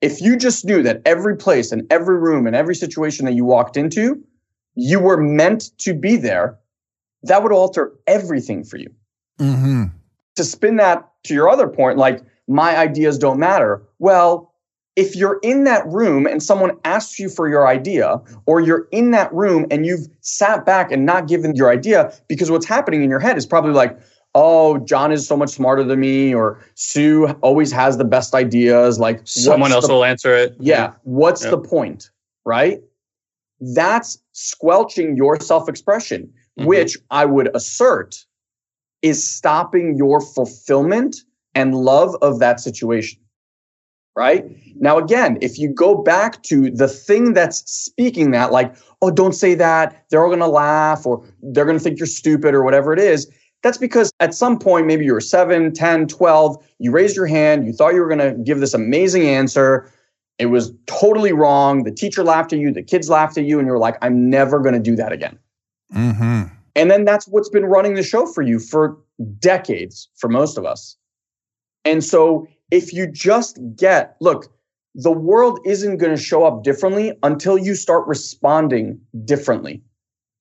If 0.00 0.20
you 0.20 0.36
just 0.36 0.64
knew 0.64 0.82
that 0.82 1.00
every 1.04 1.36
place 1.36 1.70
and 1.70 1.86
every 1.90 2.18
room 2.18 2.46
and 2.46 2.56
every 2.56 2.74
situation 2.74 3.24
that 3.26 3.34
you 3.34 3.44
walked 3.44 3.76
into, 3.76 4.22
you 4.74 5.00
were 5.00 5.16
meant 5.16 5.76
to 5.78 5.94
be 5.94 6.16
there, 6.16 6.58
that 7.22 7.42
would 7.42 7.52
alter 7.52 7.92
everything 8.06 8.64
for 8.64 8.76
you. 8.76 8.90
Mm-hmm. 9.38 9.84
To 10.36 10.44
spin 10.44 10.76
that 10.76 11.08
to 11.24 11.34
your 11.34 11.48
other 11.48 11.68
point, 11.68 11.98
like 11.98 12.20
my 12.48 12.76
ideas 12.76 13.18
don't 13.18 13.38
matter. 13.38 13.82
Well, 13.98 14.52
if 14.96 15.16
you're 15.16 15.40
in 15.42 15.64
that 15.64 15.86
room 15.86 16.26
and 16.26 16.42
someone 16.42 16.78
asks 16.84 17.18
you 17.18 17.28
for 17.28 17.48
your 17.48 17.66
idea, 17.66 18.20
or 18.46 18.60
you're 18.60 18.86
in 18.92 19.10
that 19.10 19.32
room 19.32 19.66
and 19.70 19.84
you've 19.84 20.06
sat 20.20 20.64
back 20.64 20.92
and 20.92 21.04
not 21.04 21.26
given 21.26 21.56
your 21.56 21.70
idea, 21.70 22.12
because 22.28 22.50
what's 22.50 22.66
happening 22.66 23.02
in 23.02 23.10
your 23.10 23.18
head 23.18 23.36
is 23.36 23.46
probably 23.46 23.72
like, 23.72 23.98
oh, 24.36 24.78
John 24.78 25.10
is 25.12 25.26
so 25.26 25.36
much 25.36 25.50
smarter 25.50 25.82
than 25.82 26.00
me, 26.00 26.34
or 26.34 26.60
Sue 26.74 27.28
always 27.40 27.72
has 27.72 27.96
the 27.96 28.04
best 28.04 28.34
ideas. 28.34 28.98
Like 28.98 29.20
someone 29.24 29.72
else 29.72 29.86
the, 29.86 29.94
will 29.94 30.04
answer 30.04 30.34
it. 30.34 30.56
Yeah. 30.60 30.92
What's 31.02 31.42
the 31.42 31.58
point? 31.58 32.10
Right? 32.44 32.80
That's 33.60 34.18
squelching 34.32 35.16
your 35.16 35.40
self 35.40 35.68
expression, 35.68 36.32
mm-hmm. 36.58 36.66
which 36.66 36.98
I 37.10 37.24
would 37.24 37.54
assert 37.54 38.24
is 39.02 39.26
stopping 39.26 39.96
your 39.96 40.20
fulfillment 40.20 41.16
and 41.54 41.74
love 41.74 42.16
of 42.22 42.38
that 42.40 42.60
situation 42.60 43.20
right? 44.16 44.44
Now, 44.76 44.98
again, 44.98 45.38
if 45.40 45.58
you 45.58 45.68
go 45.68 45.94
back 46.02 46.42
to 46.44 46.70
the 46.70 46.88
thing 46.88 47.34
that's 47.34 47.68
speaking 47.70 48.30
that, 48.30 48.52
like, 48.52 48.74
oh, 49.02 49.10
don't 49.10 49.34
say 49.34 49.54
that, 49.54 50.04
they're 50.08 50.22
all 50.22 50.28
going 50.28 50.38
to 50.38 50.46
laugh 50.46 51.06
or 51.06 51.24
they're 51.42 51.64
going 51.64 51.78
to 51.78 51.82
think 51.82 51.98
you're 51.98 52.06
stupid 52.06 52.54
or 52.54 52.62
whatever 52.62 52.92
it 52.92 52.98
is, 52.98 53.30
that's 53.62 53.78
because 53.78 54.12
at 54.20 54.34
some 54.34 54.58
point, 54.58 54.86
maybe 54.86 55.04
you 55.04 55.14
were 55.14 55.20
7, 55.20 55.72
10, 55.72 56.06
12, 56.06 56.64
you 56.78 56.90
raised 56.90 57.16
your 57.16 57.26
hand, 57.26 57.66
you 57.66 57.72
thought 57.72 57.94
you 57.94 58.00
were 58.00 58.08
going 58.08 58.18
to 58.18 58.34
give 58.42 58.60
this 58.60 58.74
amazing 58.74 59.26
answer. 59.26 59.90
It 60.38 60.46
was 60.46 60.72
totally 60.86 61.32
wrong. 61.32 61.84
The 61.84 61.92
teacher 61.92 62.24
laughed 62.24 62.52
at 62.52 62.58
you, 62.58 62.72
the 62.72 62.82
kids 62.82 63.08
laughed 63.08 63.38
at 63.38 63.44
you, 63.44 63.58
and 63.58 63.66
you're 63.66 63.78
like, 63.78 63.96
I'm 64.02 64.28
never 64.28 64.58
going 64.58 64.74
to 64.74 64.80
do 64.80 64.96
that 64.96 65.12
again. 65.12 65.38
Mm-hmm. 65.94 66.54
And 66.76 66.90
then 66.90 67.04
that's 67.04 67.28
what's 67.28 67.48
been 67.48 67.66
running 67.66 67.94
the 67.94 68.02
show 68.02 68.26
for 68.26 68.42
you 68.42 68.58
for 68.58 68.98
decades, 69.38 70.08
for 70.16 70.28
most 70.28 70.58
of 70.58 70.64
us. 70.64 70.96
And 71.84 72.02
so 72.02 72.48
if 72.70 72.92
you 72.92 73.06
just 73.06 73.58
get, 73.76 74.16
look, 74.20 74.52
the 74.94 75.12
world 75.12 75.60
isn't 75.64 75.98
going 75.98 76.16
to 76.16 76.20
show 76.20 76.44
up 76.44 76.64
differently 76.64 77.12
until 77.22 77.58
you 77.58 77.74
start 77.74 78.06
responding 78.06 79.00
differently, 79.24 79.82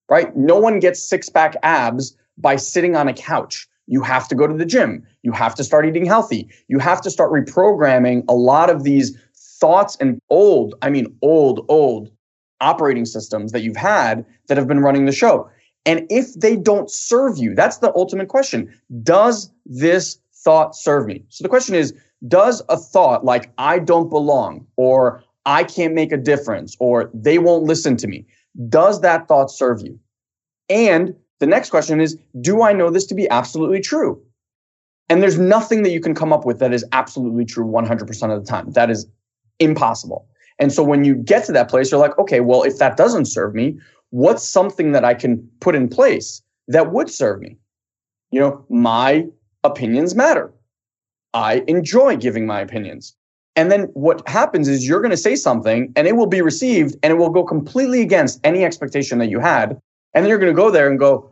right? 0.09 0.35
No 0.35 0.57
one 0.57 0.79
gets 0.79 1.07
six 1.07 1.29
pack 1.29 1.55
abs 1.63 2.15
by 2.37 2.55
sitting 2.55 2.95
on 2.95 3.07
a 3.07 3.13
couch. 3.13 3.67
You 3.87 4.01
have 4.01 4.27
to 4.29 4.35
go 4.35 4.47
to 4.47 4.53
the 4.53 4.65
gym. 4.65 5.05
You 5.23 5.33
have 5.33 5.55
to 5.55 5.63
start 5.63 5.85
eating 5.85 6.05
healthy. 6.05 6.49
You 6.67 6.79
have 6.79 7.01
to 7.01 7.11
start 7.11 7.31
reprogramming 7.31 8.23
a 8.29 8.33
lot 8.33 8.69
of 8.69 8.83
these 8.83 9.17
thoughts 9.63 9.95
and 10.01 10.19
old, 10.29 10.75
I 10.81 10.89
mean, 10.89 11.15
old, 11.21 11.65
old 11.69 12.09
operating 12.59 13.05
systems 13.05 13.53
that 13.53 13.61
you've 13.61 13.77
had 13.77 14.25
that 14.49 14.57
have 14.57 14.67
been 14.67 14.81
running 14.81 15.05
the 15.05 15.13
show. 15.13 15.49
And 15.85 16.05
if 16.09 16.33
they 16.33 16.57
don't 16.57 16.91
serve 16.91 17.37
you, 17.37 17.55
that's 17.55 17.77
the 17.77 17.93
ultimate 17.95 18.27
question. 18.27 18.77
Does 19.03 19.49
this 19.65 20.19
thought 20.43 20.75
serve 20.75 21.07
me? 21.07 21.23
So 21.29 21.43
the 21.43 21.49
question 21.49 21.75
is, 21.75 21.93
does 22.27 22.61
a 22.67 22.75
thought 22.75 23.23
like 23.23 23.53
I 23.57 23.79
don't 23.79 24.09
belong 24.09 24.67
or 24.75 25.23
I 25.45 25.63
can't 25.63 25.93
make 25.93 26.11
a 26.11 26.17
difference 26.17 26.75
or 26.81 27.09
they 27.13 27.37
won't 27.37 27.63
listen 27.63 27.95
to 27.97 28.07
me, 28.07 28.25
does 28.67 28.99
that 28.99 29.29
thought 29.29 29.49
serve 29.49 29.81
you? 29.81 29.97
And 30.67 31.15
the 31.39 31.47
next 31.47 31.69
question 31.69 32.01
is, 32.01 32.17
do 32.41 32.63
I 32.63 32.73
know 32.73 32.89
this 32.89 33.05
to 33.05 33.15
be 33.15 33.29
absolutely 33.29 33.79
true? 33.79 34.21
And 35.07 35.21
there's 35.21 35.39
nothing 35.39 35.83
that 35.83 35.91
you 35.91 36.01
can 36.01 36.15
come 36.15 36.33
up 36.33 36.45
with 36.45 36.59
that 36.59 36.73
is 36.73 36.83
absolutely 36.91 37.45
true 37.45 37.65
100% 37.65 38.35
of 38.35 38.43
the 38.43 38.49
time. 38.49 38.69
That 38.71 38.89
is 38.89 39.07
impossible. 39.59 40.27
And 40.59 40.71
so 40.71 40.83
when 40.83 41.03
you 41.03 41.15
get 41.15 41.45
to 41.45 41.51
that 41.53 41.69
place, 41.69 41.91
you're 41.91 41.99
like, 41.99 42.17
okay, 42.17 42.39
well, 42.39 42.63
if 42.63 42.77
that 42.77 42.97
doesn't 42.97 43.25
serve 43.25 43.55
me, 43.55 43.79
what's 44.11 44.47
something 44.47 44.91
that 44.91 45.03
I 45.03 45.13
can 45.13 45.47
put 45.59 45.75
in 45.75 45.89
place 45.89 46.41
that 46.67 46.91
would 46.91 47.09
serve 47.09 47.39
me? 47.39 47.57
You 48.31 48.39
know, 48.39 48.65
my 48.69 49.25
opinions 49.63 50.15
matter. 50.15 50.53
I 51.33 51.63
enjoy 51.67 52.17
giving 52.17 52.45
my 52.45 52.61
opinions. 52.61 53.15
And 53.55 53.71
then 53.71 53.83
what 53.93 54.27
happens 54.27 54.67
is 54.67 54.87
you're 54.87 55.01
going 55.01 55.11
to 55.11 55.17
say 55.17 55.35
something 55.35 55.91
and 55.95 56.07
it 56.07 56.15
will 56.15 56.27
be 56.27 56.41
received 56.41 56.95
and 57.03 57.11
it 57.11 57.17
will 57.17 57.29
go 57.29 57.43
completely 57.43 58.01
against 58.01 58.39
any 58.43 58.63
expectation 58.63 59.19
that 59.19 59.29
you 59.29 59.39
had. 59.39 59.79
And 60.13 60.23
then 60.23 60.29
you're 60.29 60.39
going 60.39 60.53
to 60.53 60.59
go 60.59 60.71
there 60.71 60.89
and 60.89 60.97
go, 60.97 61.29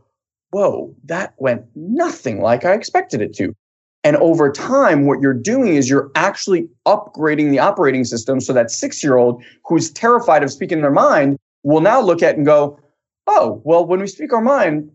whoa, 0.51 0.95
that 1.05 1.33
went 1.37 1.65
nothing 1.75 2.41
like 2.41 2.65
I 2.65 2.73
expected 2.73 3.21
it 3.21 3.33
to. 3.35 3.55
And 4.03 4.15
over 4.17 4.51
time, 4.51 5.05
what 5.05 5.21
you're 5.21 5.33
doing 5.33 5.75
is 5.75 5.89
you're 5.89 6.11
actually 6.15 6.67
upgrading 6.87 7.51
the 7.51 7.59
operating 7.59 8.03
system 8.03 8.39
so 8.39 8.51
that 8.53 8.71
six 8.71 9.03
year 9.03 9.17
old 9.17 9.43
who's 9.65 9.91
terrified 9.91 10.43
of 10.43 10.51
speaking 10.51 10.81
their 10.81 10.91
mind 10.91 11.37
will 11.63 11.81
now 11.81 12.01
look 12.01 12.23
at 12.23 12.35
and 12.35 12.45
go, 12.45 12.79
oh, 13.27 13.61
well, 13.63 13.85
when 13.85 13.99
we 13.99 14.07
speak 14.07 14.33
our 14.33 14.41
mind, 14.41 14.91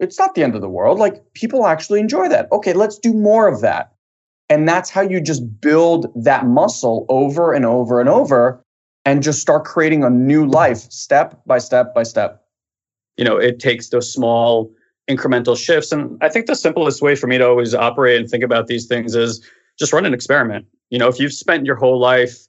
it's 0.00 0.18
not 0.18 0.34
the 0.34 0.42
end 0.42 0.54
of 0.54 0.62
the 0.62 0.68
world. 0.68 0.98
Like 0.98 1.22
people 1.34 1.66
actually 1.66 2.00
enjoy 2.00 2.28
that. 2.28 2.50
Okay, 2.50 2.72
let's 2.72 2.98
do 2.98 3.12
more 3.12 3.46
of 3.46 3.60
that. 3.60 3.92
And 4.48 4.68
that's 4.68 4.90
how 4.90 5.02
you 5.02 5.20
just 5.20 5.60
build 5.60 6.06
that 6.24 6.46
muscle 6.46 7.04
over 7.08 7.52
and 7.52 7.66
over 7.66 8.00
and 8.00 8.08
over. 8.08 8.62
and 9.06 9.22
just 9.22 9.40
start 9.40 9.64
creating 9.64 10.02
a 10.02 10.10
new 10.10 10.44
life 10.46 10.78
step 10.90 11.40
by 11.46 11.58
step 11.58 11.94
by 11.94 12.02
step. 12.02 12.42
You 13.16 13.24
know, 13.24 13.36
it 13.36 13.60
takes 13.60 13.88
those 13.88 14.12
small 14.12 14.70
incremental 15.08 15.56
shifts. 15.56 15.92
And 15.92 16.18
I 16.22 16.28
think 16.28 16.46
the 16.46 16.56
simplest 16.56 17.02
way 17.02 17.14
for 17.14 17.26
me 17.26 17.38
to 17.38 17.46
always 17.46 17.74
operate 17.74 18.20
and 18.20 18.28
think 18.28 18.42
about 18.42 18.66
these 18.66 18.86
things 18.86 19.14
is 19.14 19.44
just 19.78 19.92
run 19.92 20.06
an 20.06 20.14
experiment. 20.14 20.66
You 20.90 20.98
know, 20.98 21.08
if 21.08 21.20
you've 21.20 21.32
spent 21.32 21.66
your 21.66 21.76
whole 21.76 21.98
life 21.98 22.46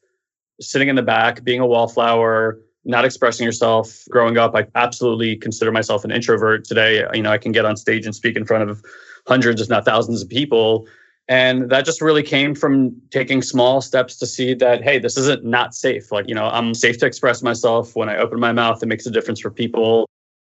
sitting 0.59 0.87
in 0.89 0.95
the 0.95 1.03
back, 1.03 1.43
being 1.43 1.59
a 1.59 1.67
wallflower, 1.67 2.59
not 2.85 3.05
expressing 3.05 3.45
yourself 3.45 4.05
growing 4.09 4.37
up, 4.37 4.55
I 4.55 4.65
absolutely 4.75 5.35
consider 5.35 5.71
myself 5.71 6.03
an 6.03 6.11
introvert 6.11 6.63
today. 6.63 7.05
You 7.13 7.21
know, 7.21 7.31
I 7.31 7.37
can 7.37 7.51
get 7.51 7.65
on 7.65 7.75
stage 7.77 8.05
and 8.05 8.15
speak 8.15 8.35
in 8.35 8.45
front 8.45 8.69
of 8.69 8.83
hundreds, 9.27 9.61
if 9.61 9.69
not 9.69 9.85
thousands 9.85 10.21
of 10.21 10.29
people. 10.29 10.87
And 11.27 11.69
that 11.69 11.83
just 11.83 12.01
really 12.01 12.23
came 12.23 12.55
from 12.55 12.95
taking 13.11 13.41
small 13.41 13.81
steps 13.81 14.15
to 14.17 14.25
see 14.25 14.53
that, 14.55 14.81
hey, 14.81 14.97
this 14.97 15.17
isn't 15.17 15.43
not 15.43 15.75
safe. 15.75 16.09
Like, 16.09 16.29
you 16.29 16.33
know, 16.33 16.45
I'm 16.45 16.73
safe 16.73 16.97
to 16.99 17.05
express 17.05 17.43
myself. 17.43 17.95
When 17.97 18.07
I 18.07 18.15
open 18.15 18.39
my 18.39 18.53
mouth, 18.53 18.81
it 18.81 18.85
makes 18.85 19.05
a 19.05 19.11
difference 19.11 19.41
for 19.41 19.51
people. 19.51 20.09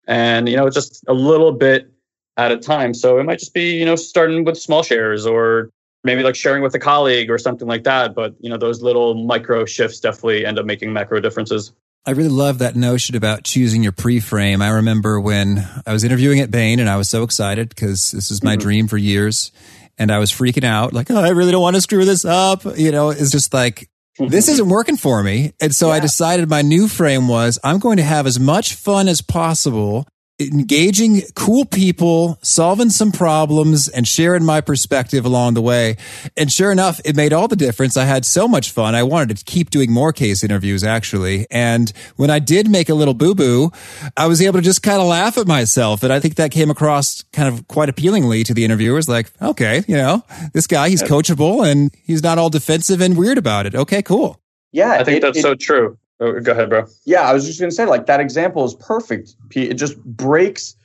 And, 0.08 0.48
you 0.48 0.56
know, 0.56 0.68
just 0.68 1.04
a 1.06 1.14
little 1.14 1.52
bit 1.52 1.93
at 2.36 2.52
a 2.52 2.56
time. 2.56 2.94
So 2.94 3.18
it 3.18 3.24
might 3.24 3.38
just 3.38 3.54
be, 3.54 3.78
you 3.78 3.84
know, 3.84 3.96
starting 3.96 4.44
with 4.44 4.56
small 4.58 4.82
shares 4.82 5.26
or 5.26 5.70
maybe 6.02 6.22
like 6.22 6.36
sharing 6.36 6.62
with 6.62 6.74
a 6.74 6.78
colleague 6.78 7.30
or 7.30 7.38
something 7.38 7.68
like 7.68 7.84
that. 7.84 8.14
But, 8.14 8.34
you 8.40 8.50
know, 8.50 8.58
those 8.58 8.82
little 8.82 9.14
micro 9.24 9.64
shifts 9.64 10.00
definitely 10.00 10.44
end 10.44 10.58
up 10.58 10.66
making 10.66 10.92
macro 10.92 11.20
differences. 11.20 11.72
I 12.06 12.10
really 12.10 12.28
love 12.28 12.58
that 12.58 12.76
notion 12.76 13.16
about 13.16 13.44
choosing 13.44 13.82
your 13.82 13.92
pre-frame. 13.92 14.60
I 14.60 14.68
remember 14.68 15.18
when 15.18 15.66
I 15.86 15.92
was 15.92 16.04
interviewing 16.04 16.40
at 16.40 16.50
Bain 16.50 16.78
and 16.78 16.90
I 16.90 16.96
was 16.96 17.08
so 17.08 17.22
excited 17.22 17.70
because 17.70 18.10
this 18.10 18.30
is 18.30 18.42
my 18.42 18.52
mm-hmm. 18.52 18.60
dream 18.60 18.88
for 18.88 18.98
years. 18.98 19.52
And 19.96 20.10
I 20.10 20.18
was 20.18 20.32
freaking 20.32 20.64
out, 20.64 20.92
like, 20.92 21.10
oh, 21.10 21.16
I 21.16 21.28
really 21.30 21.52
don't 21.52 21.62
want 21.62 21.76
to 21.76 21.80
screw 21.80 22.04
this 22.04 22.24
up. 22.24 22.64
You 22.76 22.90
know, 22.90 23.10
it's 23.10 23.30
just 23.30 23.54
like, 23.54 23.88
this 24.18 24.48
isn't 24.48 24.68
working 24.68 24.96
for 24.96 25.22
me. 25.22 25.52
And 25.60 25.74
so 25.74 25.88
yeah. 25.88 25.94
I 25.94 26.00
decided 26.00 26.50
my 26.50 26.62
new 26.62 26.88
frame 26.88 27.28
was 27.28 27.58
I'm 27.64 27.78
going 27.78 27.96
to 27.98 28.02
have 28.02 28.26
as 28.26 28.38
much 28.38 28.74
fun 28.74 29.08
as 29.08 29.22
possible 29.22 30.06
engaging 30.40 31.22
cool 31.36 31.64
people, 31.64 32.38
solving 32.42 32.90
some 32.90 33.12
problems 33.12 33.88
and 33.88 34.06
sharing 34.06 34.44
my 34.44 34.60
perspective 34.60 35.24
along 35.24 35.54
the 35.54 35.62
way. 35.62 35.96
And 36.36 36.50
sure 36.50 36.72
enough, 36.72 37.00
it 37.04 37.14
made 37.14 37.32
all 37.32 37.46
the 37.46 37.56
difference. 37.56 37.96
I 37.96 38.04
had 38.04 38.24
so 38.24 38.48
much 38.48 38.72
fun. 38.72 38.94
I 38.94 39.04
wanted 39.04 39.36
to 39.36 39.44
keep 39.44 39.70
doing 39.70 39.92
more 39.92 40.12
case 40.12 40.42
interviews 40.42 40.82
actually. 40.82 41.46
And 41.50 41.92
when 42.16 42.30
I 42.30 42.40
did 42.40 42.68
make 42.68 42.88
a 42.88 42.94
little 42.94 43.14
boo 43.14 43.34
boo, 43.34 43.70
I 44.16 44.26
was 44.26 44.42
able 44.42 44.58
to 44.58 44.64
just 44.64 44.82
kind 44.82 45.00
of 45.00 45.06
laugh 45.06 45.38
at 45.38 45.46
myself. 45.46 46.02
And 46.02 46.12
I 46.12 46.18
think 46.18 46.34
that 46.34 46.50
came 46.50 46.70
across 46.70 47.22
kind 47.32 47.48
of 47.48 47.68
quite 47.68 47.88
appealingly 47.88 48.42
to 48.44 48.54
the 48.54 48.64
interviewers. 48.64 49.08
Like, 49.08 49.30
okay, 49.40 49.84
you 49.86 49.96
know, 49.96 50.24
this 50.52 50.66
guy, 50.66 50.88
he's 50.88 51.02
coachable 51.02 51.64
and 51.64 51.94
he's 52.02 52.22
not 52.22 52.38
all 52.38 52.50
defensive 52.50 53.00
and 53.00 53.16
weird 53.16 53.38
about 53.38 53.66
it. 53.66 53.74
Okay, 53.76 54.02
cool. 54.02 54.40
Yeah. 54.72 54.94
I 54.94 55.04
think 55.04 55.18
it, 55.18 55.22
that's 55.22 55.38
it, 55.38 55.42
so 55.42 55.54
true. 55.54 55.96
Oh, 56.20 56.38
go 56.40 56.52
ahead, 56.52 56.70
bro. 56.70 56.86
Yeah, 57.04 57.22
I 57.22 57.32
was 57.32 57.44
just 57.44 57.58
going 57.58 57.70
to 57.70 57.74
say, 57.74 57.86
like, 57.86 58.06
that 58.06 58.20
example 58.20 58.64
is 58.64 58.74
perfect. 58.74 59.34
It 59.54 59.74
just 59.74 60.02
breaks. 60.04 60.76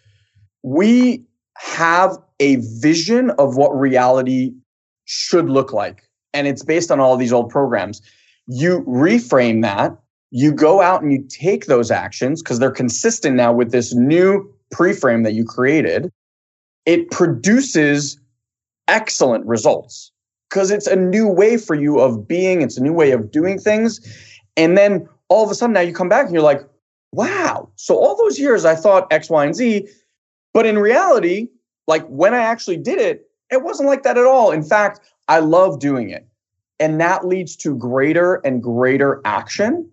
We 0.63 1.23
have 1.57 2.17
a 2.39 2.57
vision 2.81 3.31
of 3.31 3.55
what 3.55 3.69
reality 3.77 4.53
should 5.05 5.49
look 5.49 5.71
like, 5.73 6.09
and 6.33 6.47
it's 6.47 6.63
based 6.63 6.91
on 6.91 6.99
all 6.99 7.15
these 7.17 7.33
old 7.33 7.49
programs. 7.49 8.01
You 8.47 8.81
reframe 8.87 9.61
that, 9.61 9.95
you 10.31 10.51
go 10.51 10.81
out 10.81 11.01
and 11.01 11.11
you 11.11 11.23
take 11.29 11.65
those 11.67 11.91
actions 11.91 12.41
because 12.41 12.59
they're 12.59 12.71
consistent 12.71 13.35
now 13.35 13.53
with 13.53 13.71
this 13.71 13.93
new 13.93 14.51
pre-frame 14.71 15.23
that 15.23 15.33
you 15.33 15.45
created. 15.45 16.11
It 16.85 17.11
produces 17.11 18.19
excellent 18.87 19.45
results 19.45 20.11
because 20.49 20.71
it's 20.71 20.87
a 20.87 20.95
new 20.95 21.27
way 21.27 21.57
for 21.57 21.75
you 21.75 21.99
of 21.99 22.27
being, 22.27 22.61
it's 22.61 22.77
a 22.77 22.81
new 22.81 22.93
way 22.93 23.11
of 23.11 23.31
doing 23.31 23.59
things. 23.59 23.99
And 24.57 24.77
then 24.77 25.07
all 25.29 25.45
of 25.45 25.51
a 25.51 25.55
sudden 25.55 25.73
now 25.73 25.79
you 25.79 25.93
come 25.93 26.09
back 26.09 26.25
and 26.25 26.33
you're 26.33 26.43
like, 26.43 26.61
wow. 27.11 27.69
So 27.75 27.97
all 27.97 28.15
those 28.15 28.37
years 28.37 28.65
I 28.65 28.75
thought 28.75 29.11
X, 29.11 29.29
Y, 29.29 29.45
and 29.45 29.55
Z. 29.55 29.87
But 30.53 30.65
in 30.65 30.77
reality, 30.77 31.47
like 31.87 32.05
when 32.07 32.33
I 32.33 32.39
actually 32.39 32.77
did 32.77 32.99
it, 32.99 33.29
it 33.51 33.63
wasn't 33.63 33.87
like 33.87 34.03
that 34.03 34.17
at 34.17 34.25
all. 34.25 34.51
In 34.51 34.63
fact, 34.63 34.99
I 35.27 35.39
love 35.39 35.79
doing 35.79 36.09
it. 36.09 36.27
And 36.79 36.99
that 37.01 37.27
leads 37.27 37.55
to 37.57 37.75
greater 37.75 38.35
and 38.45 38.61
greater 38.63 39.21
action 39.25 39.89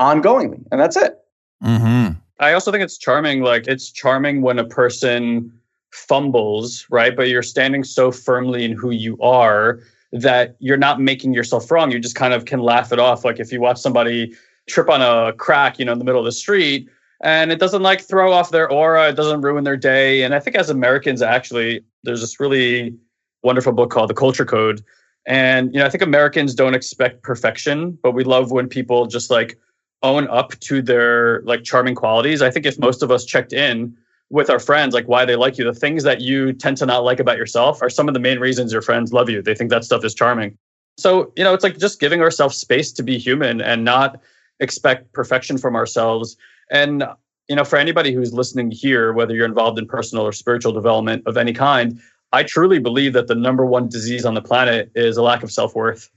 ongoingly. 0.00 0.62
And 0.70 0.80
that's 0.80 0.96
it. 0.96 1.18
Mm-hmm. 1.62 2.18
I 2.38 2.52
also 2.52 2.70
think 2.70 2.82
it's 2.82 2.98
charming. 2.98 3.42
Like 3.42 3.66
it's 3.66 3.90
charming 3.90 4.42
when 4.42 4.58
a 4.58 4.64
person 4.64 5.52
fumbles, 5.92 6.86
right? 6.90 7.14
But 7.16 7.28
you're 7.28 7.42
standing 7.42 7.84
so 7.84 8.12
firmly 8.12 8.64
in 8.64 8.72
who 8.72 8.90
you 8.90 9.18
are 9.20 9.80
that 10.12 10.56
you're 10.58 10.76
not 10.76 11.00
making 11.00 11.34
yourself 11.34 11.70
wrong. 11.70 11.90
You 11.90 11.98
just 12.00 12.16
kind 12.16 12.34
of 12.34 12.44
can 12.44 12.60
laugh 12.60 12.92
it 12.92 12.98
off. 12.98 13.24
Like 13.24 13.40
if 13.40 13.52
you 13.52 13.60
watch 13.60 13.78
somebody 13.78 14.34
trip 14.70 14.88
on 14.88 15.02
a 15.02 15.32
crack, 15.32 15.78
you 15.78 15.84
know, 15.84 15.92
in 15.92 15.98
the 15.98 16.04
middle 16.04 16.20
of 16.20 16.24
the 16.24 16.32
street, 16.32 16.88
and 17.22 17.52
it 17.52 17.58
doesn't 17.58 17.82
like 17.82 18.00
throw 18.00 18.32
off 18.32 18.50
their 18.50 18.70
aura, 18.70 19.10
it 19.10 19.16
doesn't 19.16 19.42
ruin 19.42 19.64
their 19.64 19.76
day. 19.76 20.22
And 20.22 20.34
I 20.34 20.40
think 20.40 20.56
as 20.56 20.70
Americans, 20.70 21.20
actually, 21.22 21.84
there's 22.02 22.20
this 22.20 22.40
really 22.40 22.94
wonderful 23.42 23.72
book 23.72 23.90
called 23.90 24.10
The 24.10 24.14
Culture 24.14 24.44
Code. 24.44 24.82
And 25.26 25.72
you 25.74 25.80
know, 25.80 25.86
I 25.86 25.90
think 25.90 26.02
Americans 26.02 26.54
don't 26.54 26.74
expect 26.74 27.22
perfection, 27.22 27.98
but 28.02 28.12
we 28.12 28.24
love 28.24 28.50
when 28.50 28.68
people 28.68 29.06
just 29.06 29.30
like 29.30 29.58
own 30.02 30.28
up 30.28 30.58
to 30.60 30.80
their 30.80 31.42
like 31.42 31.62
charming 31.62 31.94
qualities. 31.94 32.40
I 32.42 32.50
think 32.50 32.64
if 32.64 32.78
most 32.78 33.02
of 33.02 33.10
us 33.10 33.24
checked 33.24 33.52
in 33.52 33.96
with 34.30 34.48
our 34.48 34.58
friends, 34.58 34.94
like 34.94 35.06
why 35.06 35.24
they 35.24 35.36
like 35.36 35.58
you, 35.58 35.64
the 35.64 35.74
things 35.74 36.04
that 36.04 36.20
you 36.20 36.52
tend 36.52 36.78
to 36.78 36.86
not 36.86 37.04
like 37.04 37.20
about 37.20 37.36
yourself 37.36 37.82
are 37.82 37.90
some 37.90 38.08
of 38.08 38.14
the 38.14 38.20
main 38.20 38.38
reasons 38.38 38.72
your 38.72 38.82
friends 38.82 39.12
love 39.12 39.28
you. 39.28 39.42
They 39.42 39.54
think 39.54 39.70
that 39.70 39.84
stuff 39.84 40.04
is 40.04 40.14
charming. 40.14 40.56
So, 40.96 41.32
you 41.36 41.44
know, 41.44 41.52
it's 41.52 41.64
like 41.64 41.78
just 41.78 42.00
giving 42.00 42.20
ourselves 42.22 42.56
space 42.56 42.92
to 42.92 43.02
be 43.02 43.18
human 43.18 43.60
and 43.60 43.84
not 43.84 44.20
expect 44.60 45.12
perfection 45.12 45.58
from 45.58 45.74
ourselves. 45.74 46.36
And, 46.70 47.04
you 47.48 47.56
know, 47.56 47.64
for 47.64 47.76
anybody 47.76 48.12
who's 48.12 48.32
listening 48.32 48.70
here, 48.70 49.12
whether 49.12 49.34
you're 49.34 49.46
involved 49.46 49.78
in 49.78 49.86
personal 49.86 50.24
or 50.24 50.32
spiritual 50.32 50.72
development 50.72 51.24
of 51.26 51.36
any 51.36 51.52
kind, 51.52 52.00
I 52.32 52.44
truly 52.44 52.78
believe 52.78 53.12
that 53.14 53.26
the 53.26 53.34
number 53.34 53.66
one 53.66 53.88
disease 53.88 54.24
on 54.24 54.34
the 54.34 54.42
planet 54.42 54.90
is 54.94 55.16
a 55.16 55.22
lack 55.22 55.42
of 55.42 55.50
self 55.50 55.74
worth 55.74 56.10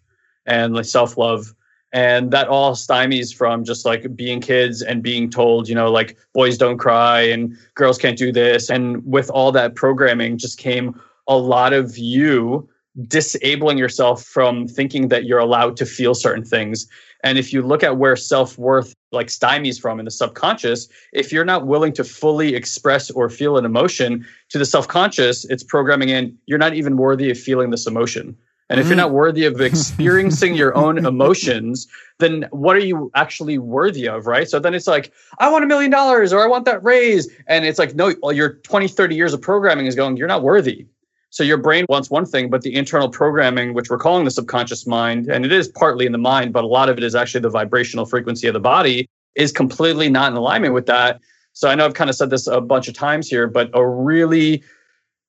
and 0.46 0.76
like 0.76 0.86
self 0.86 1.18
love. 1.18 1.54
And 1.92 2.32
that 2.32 2.48
all 2.48 2.74
stymies 2.74 3.34
from 3.34 3.64
just 3.64 3.86
like 3.86 4.16
being 4.16 4.42
kids 4.42 4.82
and 4.82 5.04
being 5.04 5.30
told, 5.30 5.70
you 5.70 5.76
know, 5.76 5.92
like 5.92 6.18
boys 6.34 6.58
don't 6.58 6.80
cry 6.80 7.22
and 7.22 7.56
girls 7.76 8.00
can't 8.00 8.18
do 8.18 8.32
this. 8.32 8.70
And 8.72 9.06
with 9.06 9.30
all 9.30 9.52
that 9.52 9.76
programming 9.76 10.40
just 10.40 10.58
came 10.58 11.00
a 11.28 11.38
lot 11.38 11.72
of 11.72 11.96
you 11.96 12.68
disabling 13.08 13.78
yourself 13.78 14.24
from 14.24 14.68
thinking 14.68 15.08
that 15.08 15.26
you're 15.26 15.40
allowed 15.40 15.78
to 15.78 15.86
feel 15.86 16.16
certain 16.16 16.44
things. 16.44 16.88
And 17.24 17.38
if 17.38 17.54
you 17.54 17.62
look 17.62 17.84
at 17.84 17.98
where 17.98 18.16
self 18.16 18.58
worth 18.58 18.94
like 19.12 19.28
stymies 19.28 19.80
from 19.80 20.00
in 20.00 20.06
the 20.06 20.12
subconscious, 20.12 20.88
if 21.14 21.32
you're 21.32 21.46
not 21.46 21.66
willing 21.66 21.94
to 21.94 22.04
fully 22.04 22.56
express 22.56 23.10
or 23.12 23.30
feel 23.30 23.58
an 23.58 23.66
emotion 23.66 24.26
to 24.50 24.58
the 24.58 24.66
self-conscious, 24.66 25.46
it's 25.46 25.64
programming 25.64 26.10
in 26.10 26.38
you're 26.46 26.60
not 26.60 26.74
even 26.74 26.98
worthy 26.98 27.32
of 27.32 27.40
feeling 27.40 27.70
this 27.70 27.88
emotion. 27.88 28.36
And 28.70 28.80
if 28.80 28.88
you're 28.88 28.96
not 28.96 29.12
mm. 29.12 29.16
worthy 29.16 29.46
of 29.46 29.62
experiencing 29.62 30.56
your 30.56 30.76
own 30.76 30.98
emotions, 31.06 31.88
then 32.20 32.48
what 32.52 32.76
are 32.76 32.80
you 32.80 33.12
actually 33.14 33.58
worthy 33.58 34.08
of, 34.08 34.26
right? 34.26 34.50
So 34.50 34.58
then 34.58 34.74
it's 34.74 34.88
like, 34.88 35.12
I 35.38 35.52
want 35.52 35.64
a 35.64 35.68
million 35.68 35.92
dollars 35.92 36.34
or 36.34 36.44
I 36.44 36.48
want 36.48 36.66
that 36.66 36.84
raise. 36.84 37.30
And 37.46 37.66
it's 37.66 37.78
like, 37.78 37.94
no, 37.94 38.16
well, 38.24 38.32
your 38.32 38.54
20, 38.54 38.88
30 38.88 39.16
years 39.16 39.34
of 39.34 39.42
programming 39.42 39.86
is 39.86 39.96
going, 39.96 40.18
you're 40.18 40.28
not 40.28 40.42
worthy. 40.44 40.88
So 41.34 41.44
your 41.44 41.58
brain 41.58 41.88
wants 41.90 42.12
one 42.12 42.28
thing, 42.28 42.52
but 42.52 42.62
the 42.62 42.76
internal 42.76 43.10
programming, 43.10 43.74
which 43.74 43.90
we're 43.90 43.98
calling 43.98 44.24
the 44.24 44.30
subconscious 44.30 44.86
mind, 44.86 45.32
and 45.32 45.44
it 45.44 45.52
is 45.52 45.68
partly 45.68 46.06
in 46.06 46.12
the 46.12 46.20
mind, 46.20 46.54
but 46.54 46.64
a 46.64 46.68
lot 46.68 46.90
of 46.90 46.98
it 47.00 47.04
is 47.04 47.16
actually 47.16 47.42
the 47.42 47.50
vibrational 47.50 48.06
frequency 48.06 48.46
of 48.46 48.54
the 48.54 48.60
body, 48.60 49.10
is 49.34 49.52
completely 49.52 50.10
not 50.10 50.32
in 50.32 50.38
alignment 50.38 50.76
with 50.76 50.86
that. 50.86 51.20
So 51.54 51.70
I 51.70 51.74
know 51.74 51.86
I've 51.86 51.96
kind 51.96 52.08
of 52.08 52.16
said 52.16 52.30
this 52.30 52.46
a 52.46 52.62
bunch 52.62 52.88
of 52.88 52.94
times 52.94 53.28
here, 53.28 53.48
but 53.48 53.72
a 53.74 53.84
really 53.84 54.62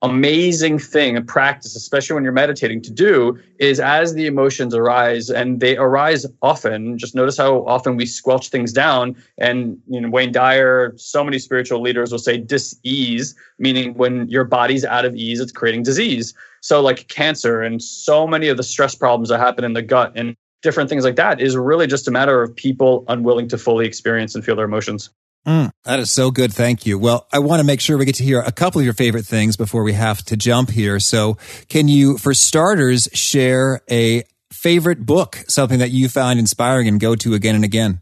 amazing 0.05 0.79
thing 0.79 1.17
in 1.17 1.25
practice, 1.25 1.75
especially 1.75 2.15
when 2.15 2.25
you're 2.25 2.33
meditating, 2.33 2.83
to 2.83 2.93
do 2.93 3.39
is 3.59 3.81
as 3.81 4.13
the 4.15 4.27
emotions 4.27 4.75
arise, 4.75 5.31
and 5.31 5.61
they 5.61 5.77
arise 5.77 6.27
often. 6.43 6.99
Just 6.99 7.15
notice 7.15 7.39
how 7.39 7.65
often 7.67 7.97
we 7.97 8.05
squelch 8.05 8.49
things 8.49 8.73
down. 8.73 9.17
And 9.39 9.79
you 9.89 10.01
know, 10.01 10.11
Wayne 10.11 10.31
Dyer, 10.31 10.93
so 10.97 11.25
many 11.25 11.39
spiritual 11.39 11.81
leaders 11.81 12.13
will 12.13 12.19
say 12.19 12.37
dis-ease, 12.37 13.35
meaning 13.59 13.95
when 13.95 14.29
your 14.29 14.45
body's 14.45 14.85
out 14.85 15.05
of 15.05 15.17
ease, 15.17 15.41
it's 15.41 15.53
creating 15.53 15.85
disease. 15.85 16.35
So 16.61 16.81
like 16.81 17.09
cancer 17.09 17.63
and 17.63 17.83
so 17.83 18.27
many 18.27 18.49
of 18.49 18.57
the 18.57 18.63
stress 18.63 18.95
problems 18.95 19.31
that 19.31 19.39
happen 19.39 19.65
in 19.65 19.73
the 19.73 19.83
gut 19.83 20.13
and 20.15 20.37
different 20.63 20.89
things 20.89 21.05
like 21.05 21.17
that 21.17 21.41
is 21.41 21.57
really 21.57 21.87
just 21.87 22.09
a 22.09 22.11
matter 22.11 22.43
of 22.43 22.55
people 22.57 23.05
unwilling 23.09 23.49
to 23.49 23.59
fully 23.59 23.87
experience 23.87 24.35
and 24.35 24.45
feel 24.45 24.57
their 24.57 24.65
emotions. 24.65 25.11
Mm, 25.47 25.71
that 25.85 25.99
is 25.99 26.11
so 26.11 26.31
good. 26.31 26.53
Thank 26.53 26.87
you. 26.87 26.99
Well, 26.99 27.27
I 27.33 27.39
want 27.39 27.61
to 27.61 27.65
make 27.65 27.81
sure 27.81 27.99
we 27.99 28.07
get 28.07 28.15
to 28.17 28.25
hear 28.25 28.41
a 28.41 28.53
couple 28.53 28.79
of 28.81 28.85
your 28.85 28.95
favorite 28.95 29.27
things 29.27 29.57
before 29.57 29.83
we 29.83 29.93
have 29.93 30.23
to 30.25 30.37
jump 30.37 30.71
here. 30.71 30.99
So, 30.99 31.37
can 31.69 31.87
you, 31.87 32.17
for 32.17 32.33
starters, 32.33 33.09
share 33.13 33.83
a 33.91 34.25
favorite 34.51 35.05
book, 35.05 35.45
something 35.49 35.81
that 35.81 35.91
you 35.91 36.09
found 36.09 36.39
inspiring 36.39 36.89
and 36.89 36.99
go 36.99 37.15
to 37.17 37.35
again 37.35 37.55
and 37.55 37.65
again? 37.65 38.01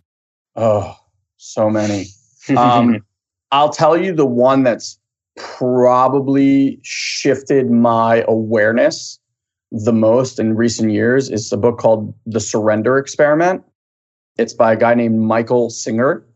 Oh, 0.55 0.97
so 1.37 1.69
many. 1.69 2.07
um, 2.57 3.05
I'll 3.51 3.71
tell 3.73 3.97
you 3.97 4.15
the 4.15 4.27
one 4.27 4.63
that's 4.63 4.99
probably 5.37 6.79
shifted 6.83 7.71
my 7.71 8.25
awareness 8.29 9.19
the 9.73 9.93
most 9.93 10.39
in 10.39 10.55
recent 10.55 10.93
years 10.93 11.31
is 11.31 11.51
a 11.51 11.57
book 11.57 11.79
called 11.79 12.15
The 12.27 12.41
Surrender 12.41 12.99
Experiment. 12.99 13.65
It's 14.37 14.53
by 14.53 14.75
a 14.75 14.77
guy 14.77 14.95
named 14.95 15.19
Michael 15.19 15.71
Singer. 15.71 16.27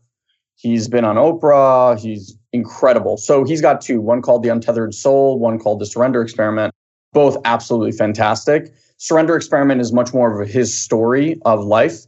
He's 0.57 0.87
been 0.87 1.05
on 1.05 1.15
Oprah. 1.15 1.99
He's 1.99 2.35
incredible. 2.51 3.17
So 3.17 3.43
he's 3.43 3.61
got 3.61 3.79
two 3.79 4.01
one 4.01 4.21
called 4.21 4.43
The 4.43 4.49
Untethered 4.49 4.93
Soul, 4.93 5.39
one 5.39 5.59
called 5.59 5.79
The 5.79 5.85
Surrender 5.85 6.21
Experiment. 6.21 6.73
Both 7.13 7.37
absolutely 7.45 7.91
fantastic. 7.91 8.73
Surrender 8.97 9.35
Experiment 9.35 9.79
is 9.79 9.93
much 9.93 10.13
more 10.13 10.41
of 10.41 10.49
his 10.49 10.77
story 10.77 11.39
of 11.45 11.63
life. 11.63 12.05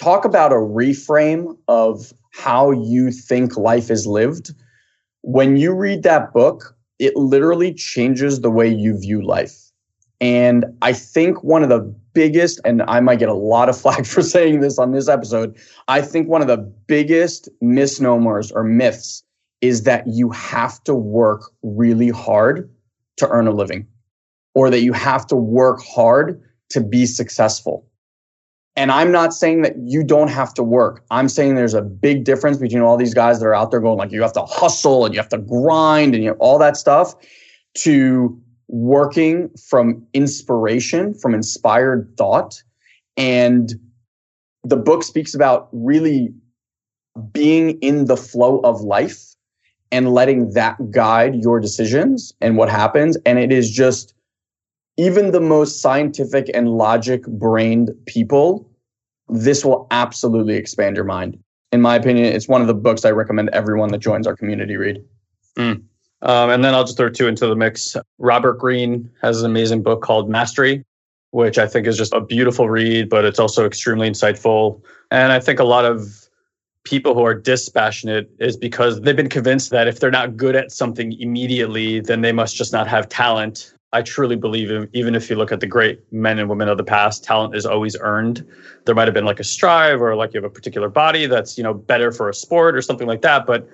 Talk 0.00 0.24
about 0.24 0.52
a 0.52 0.56
reframe 0.56 1.56
of 1.68 2.12
how 2.32 2.72
you 2.72 3.12
think 3.12 3.56
life 3.56 3.90
is 3.90 4.06
lived. 4.06 4.52
When 5.22 5.56
you 5.56 5.72
read 5.72 6.02
that 6.02 6.32
book, 6.32 6.76
it 6.98 7.14
literally 7.16 7.72
changes 7.72 8.40
the 8.40 8.50
way 8.50 8.68
you 8.68 8.98
view 8.98 9.22
life. 9.22 9.69
And 10.20 10.66
I 10.82 10.92
think 10.92 11.42
one 11.42 11.62
of 11.62 11.70
the 11.70 11.80
biggest, 12.12 12.60
and 12.64 12.82
I 12.82 13.00
might 13.00 13.18
get 13.18 13.28
a 13.28 13.34
lot 13.34 13.68
of 13.68 13.78
flack 13.80 14.04
for 14.04 14.22
saying 14.22 14.60
this 14.60 14.78
on 14.78 14.92
this 14.92 15.08
episode, 15.08 15.56
I 15.88 16.02
think 16.02 16.28
one 16.28 16.42
of 16.42 16.48
the 16.48 16.58
biggest 16.58 17.48
misnomers 17.60 18.52
or 18.52 18.64
myths 18.64 19.24
is 19.60 19.82
that 19.82 20.06
you 20.06 20.30
have 20.30 20.82
to 20.84 20.94
work 20.94 21.50
really 21.62 22.08
hard 22.08 22.70
to 23.18 23.28
earn 23.28 23.46
a 23.46 23.50
living 23.50 23.86
or 24.54 24.70
that 24.70 24.80
you 24.80 24.92
have 24.92 25.26
to 25.26 25.36
work 25.36 25.82
hard 25.82 26.42
to 26.70 26.80
be 26.80 27.06
successful. 27.06 27.86
And 28.76 28.90
I'm 28.90 29.12
not 29.12 29.34
saying 29.34 29.62
that 29.62 29.76
you 29.76 30.02
don't 30.02 30.28
have 30.28 30.54
to 30.54 30.62
work. 30.62 31.04
I'm 31.10 31.28
saying 31.28 31.54
there's 31.54 31.74
a 31.74 31.82
big 31.82 32.24
difference 32.24 32.56
between 32.56 32.82
all 32.82 32.96
these 32.96 33.12
guys 33.12 33.40
that 33.40 33.46
are 33.46 33.54
out 33.54 33.70
there 33.70 33.80
going 33.80 33.98
like 33.98 34.12
you 34.12 34.22
have 34.22 34.32
to 34.34 34.44
hustle 34.44 35.04
and 35.04 35.14
you 35.14 35.20
have 35.20 35.28
to 35.30 35.38
grind 35.38 36.14
and 36.14 36.24
you 36.24 36.32
all 36.32 36.58
that 36.58 36.76
stuff 36.76 37.14
to 37.78 38.40
working 38.70 39.50
from 39.68 40.06
inspiration, 40.14 41.12
from 41.14 41.34
inspired 41.34 42.12
thought. 42.16 42.62
And 43.16 43.74
the 44.62 44.76
book 44.76 45.02
speaks 45.02 45.34
about 45.34 45.68
really 45.72 46.32
being 47.32 47.70
in 47.80 48.04
the 48.04 48.16
flow 48.16 48.60
of 48.60 48.80
life 48.80 49.34
and 49.90 50.14
letting 50.14 50.52
that 50.52 50.90
guide 50.90 51.34
your 51.34 51.58
decisions 51.58 52.32
and 52.40 52.56
what 52.56 52.70
happens. 52.70 53.16
And 53.26 53.38
it 53.40 53.50
is 53.52 53.70
just 53.70 54.14
even 54.96 55.32
the 55.32 55.40
most 55.40 55.82
scientific 55.82 56.48
and 56.54 56.70
logic 56.70 57.26
brained 57.26 57.90
people, 58.06 58.70
this 59.28 59.64
will 59.64 59.88
absolutely 59.90 60.54
expand 60.54 60.94
your 60.94 61.04
mind. 61.04 61.38
In 61.72 61.80
my 61.80 61.96
opinion, 61.96 62.26
it's 62.26 62.48
one 62.48 62.60
of 62.60 62.68
the 62.68 62.74
books 62.74 63.04
I 63.04 63.10
recommend 63.10 63.50
everyone 63.50 63.90
that 63.90 63.98
joins 63.98 64.26
our 64.26 64.36
community 64.36 64.76
read. 64.76 65.04
Mm. 65.56 65.82
Um, 66.22 66.50
and 66.50 66.62
then 66.62 66.74
I'll 66.74 66.84
just 66.84 66.96
throw 66.96 67.08
two 67.08 67.28
into 67.28 67.46
the 67.46 67.56
mix. 67.56 67.96
Robert 68.18 68.58
Greene 68.58 69.10
has 69.22 69.40
an 69.40 69.50
amazing 69.50 69.82
book 69.82 70.02
called 70.02 70.28
Mastery, 70.28 70.84
which 71.30 71.58
I 71.58 71.66
think 71.66 71.86
is 71.86 71.96
just 71.96 72.12
a 72.12 72.20
beautiful 72.20 72.68
read, 72.68 73.08
but 73.08 73.24
it's 73.24 73.38
also 73.38 73.64
extremely 73.64 74.10
insightful. 74.10 74.82
And 75.10 75.32
I 75.32 75.40
think 75.40 75.60
a 75.60 75.64
lot 75.64 75.84
of 75.84 76.28
people 76.84 77.14
who 77.14 77.22
are 77.24 77.34
dispassionate 77.34 78.30
is 78.38 78.56
because 78.56 79.00
they've 79.00 79.16
been 79.16 79.28
convinced 79.28 79.70
that 79.70 79.88
if 79.88 80.00
they're 80.00 80.10
not 80.10 80.36
good 80.36 80.56
at 80.56 80.72
something 80.72 81.12
immediately, 81.20 82.00
then 82.00 82.20
they 82.20 82.32
must 82.32 82.56
just 82.56 82.72
not 82.72 82.86
have 82.86 83.08
talent. 83.08 83.74
I 83.92 84.02
truly 84.02 84.36
believe, 84.36 84.88
even 84.92 85.14
if 85.14 85.28
you 85.28 85.36
look 85.36 85.52
at 85.52 85.60
the 85.60 85.66
great 85.66 86.00
men 86.12 86.38
and 86.38 86.48
women 86.48 86.68
of 86.68 86.76
the 86.76 86.84
past, 86.84 87.24
talent 87.24 87.56
is 87.56 87.66
always 87.66 87.96
earned. 88.00 88.46
There 88.84 88.94
might 88.94 89.08
have 89.08 89.14
been 89.14 89.24
like 89.24 89.40
a 89.40 89.44
strive 89.44 90.00
or 90.00 90.14
like 90.14 90.32
you 90.32 90.38
have 90.38 90.50
a 90.50 90.54
particular 90.54 90.88
body 90.88 91.26
that's, 91.26 91.58
you 91.58 91.64
know, 91.64 91.74
better 91.74 92.12
for 92.12 92.28
a 92.28 92.34
sport 92.34 92.76
or 92.76 92.82
something 92.82 93.08
like 93.08 93.22
that. 93.22 93.46
But, 93.46 93.68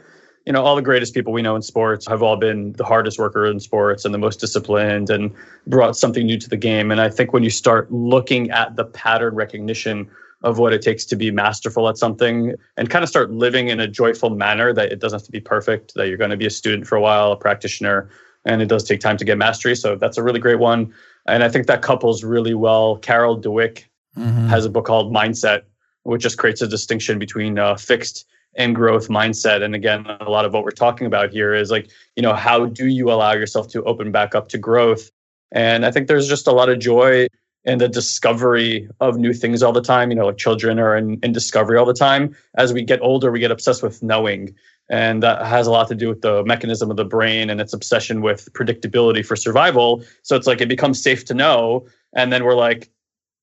you 0.47 0.53
know, 0.53 0.63
all 0.63 0.77
the 0.77 0.83
greatest 0.83 1.13
people 1.13 1.33
we 1.33 1.43
know 1.43 1.57
in 1.57 1.63
sports 1.63 2.07
have 2.07 2.23
all 2.23 2.37
been 2.37 2.73
the 2.75 2.85
hardest 2.85 3.19
worker 3.19 3.47
in 3.47 3.59
sports 3.59 4.05
and 4.05 4.15
the 4.15 4.19
most 4.19 4.39
disciplined 4.39 5.11
and 5.11 5.35
brought 5.67 5.97
something 5.97 6.25
new 6.25 6.39
to 6.39 6.49
the 6.49 6.57
game. 6.57 6.93
And 6.93 7.01
I 7.01 7.09
think 7.11 7.33
when 7.33 7.43
you 7.43 7.51
start 7.51 7.91
looking 7.91 8.51
at 8.53 8.77
the 8.77 8.85
pattern 8.85 9.35
recognition 9.35 10.09
of 10.45 10.59
what 10.61 10.73
it 10.73 10.83
takes 10.83 11.05
to 11.07 11.17
be 11.17 11.33
masterful 11.33 11.89
at 11.89 11.99
something 11.99 12.55
and 12.77 12.89
kind 12.89 13.03
of 13.03 13.09
start 13.09 13.33
living 13.33 13.69
in 13.69 13.81
a 13.81 13.89
joyful 13.89 14.31
manner 14.31 14.73
that 14.73 14.93
it 14.93 15.01
doesn't 15.01 15.19
have 15.19 15.27
to 15.27 15.33
be 15.33 15.41
perfect, 15.41 15.95
that 15.95 16.07
you're 16.07 16.17
going 16.17 16.31
to 16.31 16.37
be 16.37 16.47
a 16.47 16.51
student 16.51 16.87
for 16.87 16.95
a 16.95 17.01
while, 17.01 17.33
a 17.33 17.37
practitioner, 17.37 18.09
and 18.45 18.63
it 18.63 18.67
does 18.67 18.85
take 18.85 19.01
time 19.01 19.17
to 19.17 19.25
get 19.25 19.37
mastery. 19.37 19.75
So 19.75 19.97
that's 19.97 20.17
a 20.17 20.23
really 20.23 20.39
great 20.39 20.61
one. 20.61 20.95
And 21.27 21.43
I 21.43 21.49
think 21.49 21.67
that 21.67 21.83
couples 21.83 22.23
really 22.23 22.55
well. 22.55 22.99
Carol 22.99 23.41
Dweck 23.41 23.85
mm-hmm. 24.17 24.47
has 24.47 24.65
a 24.65 24.71
book 24.71 24.85
called 24.85 25.13
Mindset, 25.13 25.63
which 26.05 26.23
just 26.23 26.39
creates 26.39 26.63
a 26.63 26.69
distinction 26.69 27.19
between 27.19 27.59
uh, 27.59 27.75
fixed 27.75 28.27
and 28.57 28.75
growth 28.75 29.09
mindset. 29.09 29.63
And 29.63 29.75
again, 29.75 30.07
a 30.21 30.31
lot 30.31 30.45
of 30.45 30.53
what 30.53 30.65
we're 30.65 30.71
talking 30.71 31.07
about 31.07 31.31
here 31.31 31.55
is 31.55 31.71
like, 31.71 31.91
you 32.17 32.23
know, 32.23 32.35
how 32.35 32.67
do 32.67 32.87
you 32.87 33.11
allow 33.11 33.33
yourself 33.33 33.69
to 33.69 33.83
open 33.85 34.13
back 34.13 34.35
up 34.35 34.49
to 34.49 34.59
growth? 34.59 35.11
And 35.53 35.87
I 35.87 35.91
think 35.91 36.09
there's 36.09 36.29
just 36.29 36.47
a 36.47 36.53
lot 36.53 36.69
of 36.69 36.79
joy 36.79 37.29
in 37.65 37.79
the 37.79 37.89
discovery 37.89 38.89
of 39.01 39.19
new 39.19 39.33
things 39.33 39.63
all 39.63 39.73
the 39.73 39.83
time. 39.83 40.11
You 40.11 40.17
know, 40.17 40.27
like 40.27 40.39
children 40.39 40.79
are 40.79 40.97
in, 40.97 41.19
in 41.23 41.33
discovery 41.33 41.77
all 41.79 41.87
the 41.87 41.95
time. 41.95 42.35
As 42.57 42.73
we 42.73 42.83
get 42.83 43.01
older, 43.03 43.31
we 43.31 43.41
get 43.41 43.51
obsessed 43.51 43.83
with 43.83 44.03
knowing 44.03 44.55
and 44.89 45.23
that 45.23 45.45
has 45.45 45.67
a 45.67 45.71
lot 45.71 45.89
to 45.89 45.95
do 45.95 46.09
with 46.09 46.23
the 46.23 46.45
mechanism 46.45 46.91
of 46.91 46.97
the 46.97 47.05
brain 47.05 47.51
and 47.51 47.61
its 47.61 47.73
obsession 47.73 48.23
with 48.23 48.53
predictability 48.53 49.25
for 49.25 49.35
survival. 49.35 50.05
So 50.23 50.37
it's 50.37 50.47
like 50.47 50.61
it 50.61 50.69
becomes 50.69 51.03
safe 51.03 51.25
to 51.27 51.35
know. 51.35 51.87
And 52.15 52.33
then 52.33 52.45
we're 52.45 52.55
like, 52.55 52.89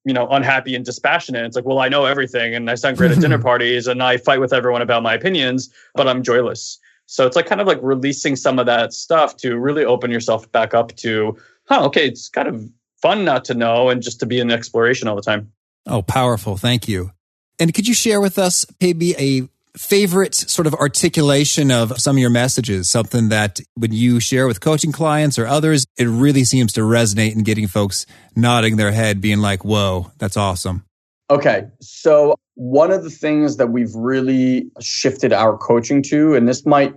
you 0.06 0.14
know, 0.14 0.28
unhappy 0.30 0.76
and 0.76 0.86
dispassionate. 0.86 1.46
It's 1.46 1.56
like, 1.56 1.66
well, 1.66 1.80
I 1.80 1.90
know 1.90 2.06
everything 2.06 2.54
and 2.56 2.70
I 2.70 2.76
sound 2.76 2.98
great 2.98 3.12
at 3.12 3.20
dinner 3.20 3.40
parties 3.42 3.88
and 3.88 4.04
I 4.04 4.18
fight 4.18 4.40
with 4.40 4.54
everyone 4.54 4.82
about 4.82 5.04
my 5.04 5.14
opinions, 5.14 5.74
but 5.96 6.08
I'm 6.08 6.24
joyless. 6.24 6.80
So 7.06 7.26
it's 7.26 7.36
like 7.36 7.46
kind 7.46 7.62
of 7.62 7.68
like 7.68 7.80
releasing 7.82 8.36
some 8.36 8.60
of 8.60 8.66
that 8.66 8.94
stuff 8.94 9.38
to 9.38 9.58
really 9.58 9.86
open 9.86 10.12
yourself 10.12 10.52
back 10.52 10.74
up 10.74 10.96
to, 10.98 11.38
huh, 11.66 11.86
okay, 11.86 12.08
it's 12.08 12.30
kind 12.30 12.48
of 12.48 12.70
fun 13.02 13.26
not 13.26 13.46
to 13.46 13.54
know 13.54 13.90
and 13.90 14.02
just 14.02 14.20
to 14.22 14.26
be 14.26 14.40
in 14.40 14.52
exploration 14.52 15.08
all 15.08 15.16
the 15.16 15.22
time. 15.22 15.52
Oh, 15.86 16.02
powerful. 16.02 16.58
Thank 16.58 16.88
you. 16.88 17.12
And 17.60 17.74
could 17.74 17.88
you 17.88 17.94
share 17.94 18.20
with 18.20 18.40
us 18.40 18.66
maybe 18.82 19.16
a 19.18 19.48
favorite 19.78 20.36
sort 20.36 20.68
of 20.68 20.76
articulation 20.76 21.72
of 21.72 22.00
some 22.00 22.16
of 22.16 22.20
your 22.20 22.30
messages, 22.30 22.90
something 22.90 23.30
that 23.30 23.60
when 23.76 23.92
you 23.92 24.20
share 24.20 24.48
with 24.48 24.62
coaching 24.62 24.92
clients 24.92 25.40
or 25.40 25.48
others, 25.48 25.86
it 25.98 26.06
really 26.06 26.44
seems 26.44 26.74
to 26.74 26.82
resonate 26.82 27.34
in 27.34 27.44
getting 27.44 27.68
folks 27.68 28.06
nodding 28.36 28.78
their 28.78 28.92
head, 28.92 29.20
being 29.20 29.40
like, 29.40 29.66
whoa, 29.66 30.12
that's 30.20 30.38
awesome. 30.38 30.86
Okay. 31.30 31.66
So, 31.82 32.36
one 32.56 32.92
of 32.92 33.04
the 33.04 33.10
things 33.10 33.58
that 33.58 33.68
we've 33.68 33.96
really 33.96 34.70
shifted 34.80 35.34
our 35.34 35.58
coaching 35.58 36.04
to, 36.04 36.36
and 36.36 36.48
this 36.48 36.66
might 36.66 36.94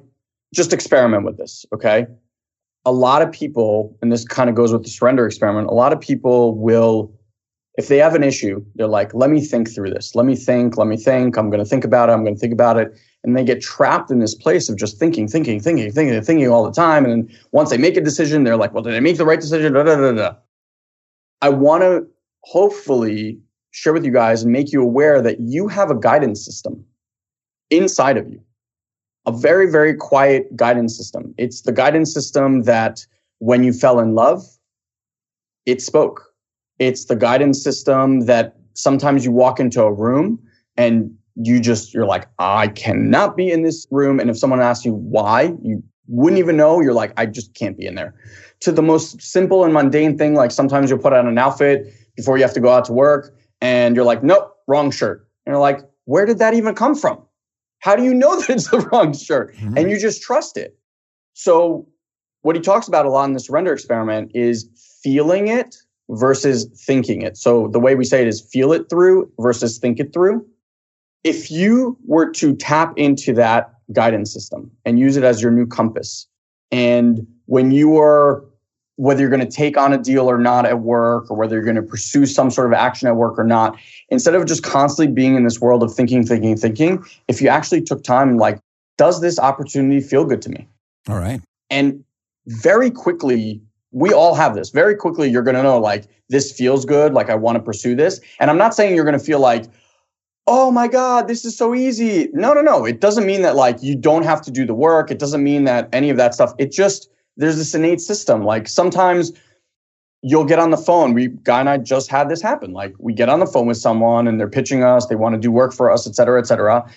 just 0.55 0.75
experiment 0.75 1.25
with 1.25 1.39
this, 1.39 1.65
okay? 1.73 2.07
A 2.85 2.93
lot 2.93 3.23
of 3.23 3.33
people, 3.33 3.97
and 4.03 4.13
this 4.13 4.25
kind 4.27 4.51
of 4.51 4.57
goes 4.57 4.73
with 4.73 4.83
the 4.83 4.91
surrender 4.91 5.25
experiment, 5.25 5.69
a 5.69 5.75
lot 5.75 5.95
of 5.95 6.01
people 6.01 6.55
will 6.55 7.16
if 7.77 7.89
they 7.89 7.99
have 7.99 8.15
an 8.15 8.25
issue, 8.25 8.65
they're 8.75 8.87
like, 8.87 9.13
let 9.13 9.29
me 9.31 9.41
think 9.41 9.73
through 9.73 9.91
this. 9.91 10.15
Let 10.15 10.25
me 10.25 10.35
think, 10.35 10.79
let 10.79 10.87
me 10.87 10.97
think. 10.97 11.37
I'm 11.37 11.51
going 11.51 11.63
to 11.63 11.69
think 11.69 11.85
about 11.85 12.09
it. 12.09 12.13
I'm 12.13 12.25
going 12.25 12.35
to 12.35 12.41
think 12.41 12.53
about 12.53 12.79
it. 12.79 12.97
And 13.23 13.37
they 13.37 13.45
get 13.45 13.61
trapped 13.61 14.11
in 14.11 14.19
this 14.19 14.35
place 14.35 14.69
of 14.69 14.77
just 14.77 14.99
thinking, 14.99 15.29
thinking, 15.29 15.61
thinking, 15.61 15.91
thinking, 15.93 16.21
thinking 16.23 16.49
all 16.49 16.65
the 16.65 16.73
time. 16.73 17.05
And 17.05 17.31
once 17.53 17.71
they 17.71 17.77
make 17.77 17.97
a 17.97 18.01
decision, 18.01 18.45
they're 18.45 18.57
like, 18.57 18.73
well, 18.73 18.83
did 18.83 18.95
I 18.95 19.01
make 19.01 19.19
the 19.19 19.27
right 19.27 19.41
decision? 19.41 19.75
Da, 19.75 19.83
da, 19.83 19.97
da, 19.97 20.13
da. 20.13 20.35
I 21.43 21.51
want 21.51 21.83
to 21.83 22.07
hopefully 22.45 23.39
share 23.73 23.93
with 23.93 24.07
you 24.07 24.13
guys 24.13 24.43
and 24.43 24.53
make 24.53 24.73
you 24.73 24.83
aware 24.83 25.21
that 25.21 25.41
you 25.41 25.69
have 25.69 25.91
a 25.91 25.95
guidance 25.95 26.43
system 26.43 26.83
inside 27.69 28.17
of 28.17 28.27
you, 28.31 28.41
a 29.27 29.33
very, 29.33 29.71
very 29.71 29.95
quiet 29.95 30.57
guidance 30.57 30.97
system. 30.97 31.35
It's 31.37 31.63
the 31.63 31.73
guidance 31.73 32.15
system 32.15 32.63
that 32.63 33.05
when 33.39 33.65
you 33.65 33.75
fell 33.75 34.01
in 34.01 34.15
love, 34.15 34.43
it 35.67 35.83
spoke 35.83 36.33
it's 36.79 37.07
the 37.07 37.17
guidance 37.17 37.63
system 37.63 38.21
that 38.27 38.57
sometimes 38.75 39.25
you 39.25 39.33
walk 39.33 39.59
into 39.59 39.83
a 39.83 39.93
room 39.93 40.39
and 40.77 41.15
you 41.35 41.61
just, 41.61 41.93
you're 41.93 42.07
like, 42.07 42.29
I 42.39 42.69
cannot 42.69 43.37
be 43.37 43.51
in 43.51 43.63
this 43.63 43.87
room. 43.91 44.21
And 44.21 44.31
if 44.31 44.39
someone 44.39 44.61
asks 44.61 44.85
you 44.85 44.95
why, 44.95 45.55
you 45.63 45.83
wouldn't 46.09 46.39
even 46.39 46.57
know. 46.57 46.81
You're 46.81 46.95
like, 46.95 47.13
I 47.17 47.27
just 47.27 47.55
can't 47.55 47.77
be 47.77 47.87
in 47.87 47.95
there. 47.95 48.15
To 48.61 48.73
the 48.73 48.83
most 48.83 49.21
simple 49.21 49.65
and 49.65 49.73
mundane 49.73 50.17
thing, 50.17 50.35
like 50.35 50.51
sometimes 50.51 50.91
you'll 50.91 50.99
put 50.99 51.13
on 51.13 51.27
an 51.27 51.39
outfit 51.39 51.93
before 52.17 52.37
you 52.37 52.43
have 52.43 52.55
to 52.55 52.61
go 52.61 52.71
out 52.71 52.85
to 52.87 52.93
work 52.93 53.37
and 53.61 53.97
you're 53.97 54.05
like, 54.05 54.23
nope, 54.23 54.57
wrong 54.67 54.91
shirt. 54.91 55.29
And 55.45 55.53
you're 55.53 55.61
like, 55.61 55.81
where 56.05 56.25
did 56.25 56.39
that 56.39 56.55
even 56.55 56.75
come 56.75 56.95
from? 56.95 57.23
How 57.81 57.97
do 57.97 58.03
you 58.03 58.15
know 58.15 58.41
that 58.41 58.51
it's 58.51 58.71
the 58.71 58.81
wrong 58.81 59.13
shirt? 59.13 59.55
Mm-hmm. 59.57 59.79
And 59.79 59.91
you 59.91 59.99
just 59.99 60.23
trust 60.23 60.57
it. 60.57 60.79
So, 61.35 61.87
what 62.43 62.55
he 62.55 62.63
talks 62.63 62.87
about 62.87 63.07
a 63.07 63.11
lot 63.11 63.25
in 63.25 63.33
the 63.33 63.41
surrender 63.41 63.73
experiment 63.73 64.31
is 64.33 64.69
feeling 65.03 65.49
it 65.49 65.77
versus 66.11 66.67
thinking 66.77 67.23
it. 67.23 67.37
So 67.37 67.69
the 67.69 67.81
way 67.81 67.95
we 67.95 68.05
say 68.05 68.23
it 68.23 68.29
is 68.29 68.41
feel 68.41 68.73
it 68.73 68.89
through 68.89 69.31
versus 69.39 69.79
think 69.79 69.99
it 69.99 70.13
through. 70.13 70.47
If 71.25 71.51
you 71.51 71.99
were 72.05 72.31
to 72.33 72.55
tap 72.55 72.93
into 72.97 73.33
that 73.35 73.73
guidance 73.93 74.33
system 74.33 74.71
and 74.85 74.99
use 74.99 75.17
it 75.17 75.25
as 75.25 75.43
your 75.43 75.51
new 75.51 75.67
compass, 75.67 76.27
and 76.71 77.27
when 77.47 77.71
you 77.71 77.99
are, 77.99 78.45
whether 78.97 79.21
you're 79.21 79.31
going 79.31 79.41
to 79.41 79.51
take 79.51 79.77
on 79.77 79.93
a 79.93 79.99
deal 79.99 80.31
or 80.31 80.39
not 80.39 80.65
at 80.67 80.81
work, 80.81 81.31
or 81.31 81.37
whether 81.37 81.55
you're 81.55 81.65
going 81.65 81.77
to 81.77 81.83
pursue 81.83 82.27
some 82.27 82.51
sort 82.51 82.67
of 82.67 82.73
action 82.73 83.09
at 83.09 83.17
work 83.17 83.39
or 83.39 83.45
not, 83.45 83.77
instead 84.09 84.35
of 84.35 84.47
just 84.47 84.63
constantly 84.63 85.13
being 85.13 85.37
in 85.37 85.45
this 85.45 85.61
world 85.61 85.83
of 85.83 85.93
thinking, 85.93 86.25
thinking, 86.25 86.57
thinking, 86.57 87.05
if 87.29 87.43
you 87.43 87.49
actually 87.49 87.83
took 87.83 88.03
time, 88.03 88.39
like, 88.39 88.59
does 88.97 89.21
this 89.21 89.39
opportunity 89.39 90.01
feel 90.01 90.25
good 90.25 90.41
to 90.43 90.49
me? 90.49 90.67
All 91.09 91.19
right. 91.19 91.41
And 91.69 92.03
very 92.47 92.91
quickly, 92.91 93.61
we 93.93 94.13
all 94.13 94.35
have 94.35 94.55
this. 94.55 94.71
Very 94.71 94.95
quickly, 94.95 95.31
you're 95.31 95.43
going 95.43 95.57
to 95.57 95.63
know 95.63 95.79
like 95.79 96.07
this 96.29 96.53
feels 96.53 96.85
good. 96.85 97.15
Like 97.15 97.31
I 97.31 97.35
want 97.35 97.57
to 97.57 97.63
pursue 97.63 97.95
this. 97.95 98.21
And 98.41 98.51
I'm 98.51 98.59
not 98.59 98.75
saying 98.75 98.95
you're 98.95 99.05
going 99.05 99.19
to 99.19 99.25
feel 99.25 99.41
like, 99.41 99.67
oh 100.47 100.71
my 100.71 100.87
God, 100.87 101.29
this 101.29 101.45
is 101.45 101.57
so 101.57 101.75
easy. 101.75 102.29
No, 102.33 102.53
no, 102.53 102.61
no. 102.61 102.85
It 102.85 103.01
doesn't 103.01 103.27
mean 103.27 103.43
that 103.43 103.57
like 103.57 103.83
you 103.83 103.97
don't 103.97 104.23
have 104.25 104.43
to 104.43 104.51
do 104.51 104.65
the 104.65 104.75
work. 104.75 105.11
It 105.11 105.19
doesn't 105.19 105.43
mean 105.43 105.65
that 105.65 105.89
any 105.93 106.11
of 106.11 106.17
that 106.19 106.35
stuff. 106.35 106.53
It 106.59 106.71
just, 106.71 107.11
there's 107.37 107.57
this 107.57 107.75
innate 107.75 108.01
system. 108.01 108.45
Like 108.45 108.69
sometimes 108.69 109.33
you'll 110.23 110.45
get 110.45 110.59
on 110.59 110.71
the 110.71 110.77
phone. 110.77 111.15
We, 111.15 111.29
Guy 111.29 111.61
and 111.61 111.69
I 111.69 111.79
just 111.79 112.11
had 112.11 112.29
this 112.29 112.43
happen. 112.43 112.73
Like 112.73 112.95
we 112.99 113.13
get 113.13 113.29
on 113.29 113.41
the 113.41 113.47
phone 113.47 113.67
with 113.67 113.77
someone 113.77 114.27
and 114.27 114.39
they're 114.39 114.49
pitching 114.49 114.83
us, 114.83 115.07
they 115.07 115.17
want 115.17 115.35
to 115.35 115.41
do 115.41 115.51
work 115.51 115.73
for 115.73 115.91
us, 115.91 116.07
et 116.07 116.15
cetera, 116.15 116.41
et 116.41 116.47
cetera. 116.47 116.89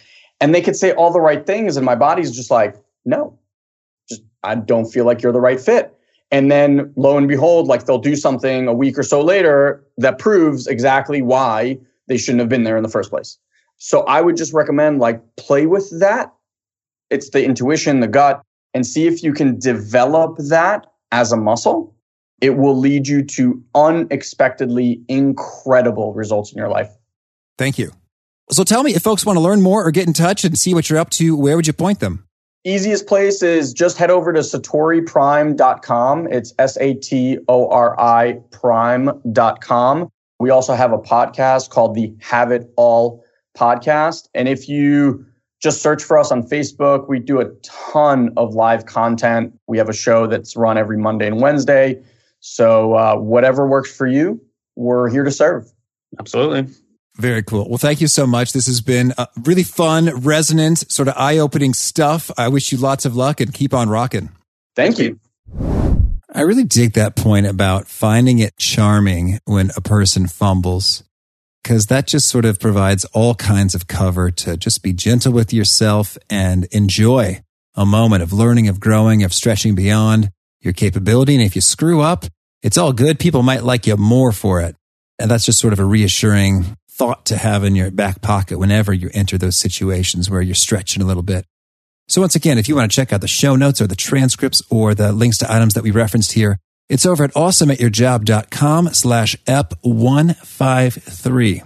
And 0.42 0.56
they 0.56 0.62
could 0.62 0.76
say 0.76 0.94
all 0.94 1.12
the 1.12 1.22
right 1.22 1.46
things. 1.46 1.76
And 1.76 1.86
my 1.86 1.96
body's 1.96 2.32
just 2.32 2.50
like, 2.50 2.76
no, 3.06 3.38
just, 4.08 4.22
I 4.44 4.56
don't 4.56 4.86
feel 4.86 5.06
like 5.06 5.22
you're 5.22 5.32
the 5.32 5.42
right 5.42 5.60
fit. 5.60 5.96
And 6.32 6.52
then 6.52 6.94
lo 6.96 7.18
and 7.18 7.28
behold, 7.28 7.68
like 7.68 7.86
they'll 7.86 7.98
do 7.98 8.16
something 8.16 8.68
a 8.68 8.74
week 8.74 8.98
or 8.98 9.04
so 9.04 9.22
later 9.22 9.84
that 9.98 10.20
proves 10.20 10.68
exactly 10.68 11.22
why 11.22 11.80
they 12.08 12.18
shouldn't 12.18 12.40
have 12.40 12.50
been 12.50 12.64
there 12.64 12.78
in 12.78 12.84
the 12.84 12.90
first 12.90 13.10
place. 13.10 13.38
So 13.78 14.02
I 14.02 14.22
would 14.22 14.38
just 14.38 14.54
recommend 14.54 15.00
like 15.00 15.22
play 15.38 15.66
with 15.66 16.00
that. 16.00 16.34
It's 17.10 17.32
the 17.32 17.44
intuition, 17.44 18.02
the 18.02 18.08
gut, 18.08 18.44
and 18.74 18.86
see 18.86 19.08
if 19.08 19.24
you 19.24 19.34
can 19.34 19.58
develop 19.58 20.38
that 20.50 20.86
as 21.12 21.32
a 21.32 21.38
muscle. 21.38 21.96
It 22.42 22.58
will 22.58 22.78
lead 22.78 23.08
you 23.08 23.24
to 23.24 23.64
unexpectedly 23.74 25.02
incredible 25.08 26.14
results 26.14 26.52
in 26.52 26.58
your 26.58 26.70
life. 26.70 26.92
Thank 27.58 27.80
you. 27.80 27.92
So 28.52 28.64
tell 28.64 28.84
me 28.84 28.96
if 28.96 29.02
folks 29.02 29.26
want 29.26 29.38
to 29.38 29.42
learn 29.42 29.62
more 29.62 29.86
or 29.86 29.92
get 29.92 30.08
in 30.08 30.14
touch 30.14 30.44
and 30.44 30.58
see 30.58 30.74
what 30.74 30.90
you're 30.90 31.00
up 31.00 31.10
to, 31.12 31.36
where 31.36 31.56
would 31.56 31.68
you 31.68 31.74
point 31.74 32.00
them? 32.00 32.29
Easiest 32.66 33.08
place 33.08 33.42
is 33.42 33.74
just 33.74 33.98
head 33.98 34.12
over 34.12 34.34
to 34.34 34.42
satoriprime.com. 34.42 36.28
It's 36.28 36.54
S 36.60 36.78
A 36.78 36.94
T 36.96 37.38
O 37.48 37.70
R 37.70 37.98
I 38.00 38.40
prime.com. 38.52 40.12
We 40.40 40.50
also 40.50 40.74
have 40.74 40.92
a 40.92 40.98
podcast 40.98 41.70
called 41.70 41.96
the 41.96 42.14
Have 42.20 42.52
It 42.52 42.70
All 42.76 43.24
podcast. 43.58 44.28
And 44.34 44.50
if 44.50 44.68
you 44.68 45.26
just 45.62 45.82
search 45.82 46.04
for 46.04 46.18
us 46.18 46.32
on 46.32 46.44
Facebook, 46.44 47.08
we 47.08 47.20
do 47.20 47.40
a 47.40 47.46
ton 47.64 48.32
of 48.36 48.56
live 48.56 48.86
content. 48.86 49.54
We 49.68 49.78
have 49.78 49.90
a 49.90 49.94
show 49.94 50.28
that's 50.28 50.58
run 50.58 50.78
every 50.78 50.98
Monday 50.98 51.28
and 51.28 51.42
Wednesday. 51.42 52.02
So, 52.42 52.94
uh, 52.94 53.16
whatever 53.16 53.68
works 53.68 53.94
for 53.94 54.08
you, 54.08 54.40
we're 54.76 55.10
here 55.10 55.24
to 55.24 55.32
serve. 55.32 55.72
Absolutely. 56.20 56.74
Very 57.20 57.44
cool. 57.44 57.68
Well, 57.68 57.78
thank 57.78 58.00
you 58.00 58.08
so 58.08 58.26
much. 58.26 58.54
This 58.54 58.68
has 58.68 58.80
been 58.80 59.14
uh, 59.18 59.26
really 59.44 59.64
fun, 59.64 60.22
resonant, 60.22 60.90
sort 60.90 61.10
of 61.10 61.16
eye 61.18 61.38
opening 61.38 61.74
stuff. 61.74 62.32
I 62.38 62.48
wish 62.48 62.72
you 62.72 62.78
lots 62.78 63.04
of 63.06 63.14
luck 63.14 63.42
and 63.42 63.54
keep 63.54 63.74
on 63.74 63.90
rocking. 63.90 64.30
Thank 64.74 65.00
you. 65.00 65.20
I 66.34 66.42
really 66.42 66.64
dig 66.64 66.94
that 66.94 67.18
point 67.18 67.46
about 67.46 67.88
finding 67.88 68.40
it 68.40 68.56
charming 68.56 69.40
when 69.44 69.72
a 69.76 69.82
person 69.82 70.28
fumbles, 70.28 71.04
because 71.62 71.88
that 71.88 72.08
just 72.08 72.30
sort 72.30 72.46
of 72.46 72.58
provides 72.58 73.04
all 73.06 73.36
kinds 73.36 73.76
of 73.76 73.88
cover 73.88 74.32
to 74.32 74.56
just 74.56 74.82
be 74.82 74.94
gentle 74.94 75.34
with 75.34 75.52
yourself 75.52 76.18
and 76.30 76.66
enjoy 76.72 77.42
a 77.76 77.86
moment 77.86 78.24
of 78.24 78.32
learning, 78.32 78.70
of 78.70 78.80
growing, 78.80 79.24
of 79.24 79.34
stretching 79.34 79.76
beyond 79.76 80.32
your 80.62 80.72
capability. 80.72 81.36
And 81.36 81.44
if 81.44 81.54
you 81.54 81.62
screw 81.62 82.00
up, 82.00 82.24
it's 82.64 82.78
all 82.78 82.94
good. 82.94 83.20
People 83.20 83.44
might 83.44 83.64
like 83.64 83.88
you 83.88 83.98
more 83.98 84.32
for 84.32 84.62
it. 84.62 84.78
And 85.18 85.30
that's 85.30 85.46
just 85.46 85.60
sort 85.60 85.74
of 85.74 85.80
a 85.80 85.86
reassuring 85.86 86.78
thought 87.00 87.26
to 87.28 87.38
have 87.38 87.64
in 87.64 87.76
your 87.76 87.90
back 87.90 88.22
pocket 88.22 88.60
whenever 88.60 88.94
you 88.94 89.10
enter 89.14 89.38
those 89.38 89.56
situations 89.56 90.30
where 90.30 90.42
you're 90.42 90.54
stretching 90.54 91.02
a 91.02 91.06
little 91.06 91.24
bit. 91.24 91.46
So 92.10 92.20
once 92.20 92.36
again, 92.36 92.58
if 92.58 92.68
you 92.68 92.76
want 92.76 92.92
to 92.92 92.96
check 92.96 93.14
out 93.14 93.22
the 93.22 93.28
show 93.28 93.56
notes 93.56 93.80
or 93.80 93.88
the 93.88 93.96
transcripts 93.96 94.62
or 94.70 94.94
the 94.94 95.14
links 95.14 95.38
to 95.38 95.50
items 95.50 95.76
that 95.76 95.84
we 95.84 95.92
referenced 95.92 96.34
here, 96.34 96.58
it's 96.90 97.06
over 97.06 97.24
at 97.24 97.34
awesomeatyourjob.com 97.36 98.90
slash 98.90 99.38
ep153. 99.46 101.66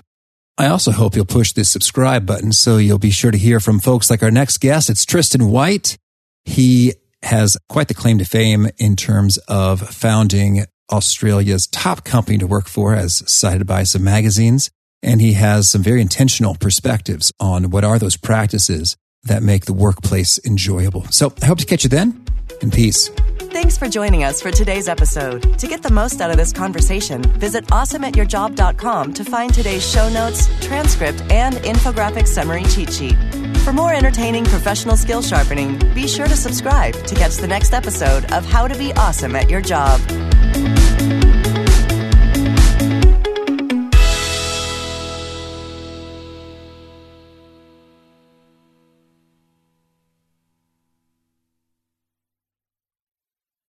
I 0.60 0.68
also 0.68 0.92
hope 0.92 1.16
you'll 1.16 1.26
push 1.26 1.52
the 1.54 1.66
subscribe 1.66 2.28
button 2.28 2.52
so 2.52 2.78
you'll 2.78 3.00
be 3.00 3.10
sure 3.10 3.32
to 3.32 3.38
hear 3.38 3.60
from 3.60 3.80
folks 3.80 4.12
like 4.12 4.22
our 4.22 4.30
next 4.30 4.60
guest. 4.60 4.92
It's 4.92 5.04
Tristan 5.04 5.50
White. 5.50 5.98
He 6.46 6.94
has 7.24 7.58
quite 7.70 7.88
the 7.88 7.96
claim 7.96 8.20
to 8.20 8.26
fame 8.26 8.68
in 8.78 8.96
terms 8.96 9.40
of 9.48 9.80
founding 9.80 10.66
Australia's 10.92 11.66
top 11.66 12.04
company 12.04 12.38
to 12.38 12.46
work 12.46 12.68
for 12.68 12.94
as 12.94 13.24
cited 13.26 13.66
by 13.66 13.82
some 13.82 14.04
magazines. 14.04 14.70
And 15.04 15.22
he 15.22 15.34
has 15.34 15.70
some 15.70 15.84
very 15.84 16.02
intentional 16.02 16.56
perspectives 16.56 17.32
on 17.40 17.70
what 17.70 17.84
are 17.84 18.00
those 18.00 18.18
practices 18.18 18.96
that 19.26 19.44
make 19.44 19.66
the 19.66 19.74
workplace 19.74 20.40
enjoyable. 20.46 21.06
So 21.12 21.34
I 21.42 21.46
hope 21.46 21.60
to 21.60 21.66
catch 21.66 21.84
you 21.84 21.90
then 21.90 22.26
and 22.62 22.72
peace. 22.72 23.10
Thanks 23.54 23.78
for 23.78 23.88
joining 23.88 24.24
us 24.24 24.42
for 24.42 24.50
today's 24.50 24.88
episode. 24.88 25.60
To 25.60 25.68
get 25.68 25.84
the 25.84 25.92
most 25.92 26.20
out 26.22 26.32
of 26.32 26.38
this 26.38 26.52
conversation, 26.52 27.22
visit 27.22 27.66
awesomeatyourjob.com 27.68 29.14
to 29.14 29.24
find 29.24 29.54
today's 29.54 29.88
show 29.88 30.10
notes, 30.10 30.50
transcript, 30.66 31.22
and 31.30 31.56
infographic 31.58 32.28
summary 32.28 32.64
cheat 32.64 32.92
sheet. 32.92 33.16
For 33.60 33.72
more 33.72 33.94
entertaining 33.94 34.46
professional 34.46 34.98
skill 34.98 35.22
sharpening, 35.22 35.78
be 35.94 36.08
sure 36.08 36.28
to 36.28 36.36
subscribe 36.36 36.96
to 37.06 37.16
catch 37.16 37.36
the 37.36 37.48
next 37.48 37.74
episode 37.74 38.32
of 38.34 38.44
How 38.46 38.68
to 38.68 38.78
Be 38.78 38.92
Awesome 38.94 39.36
at 39.36 39.50
Your 39.50 39.62
Job. 39.62 40.02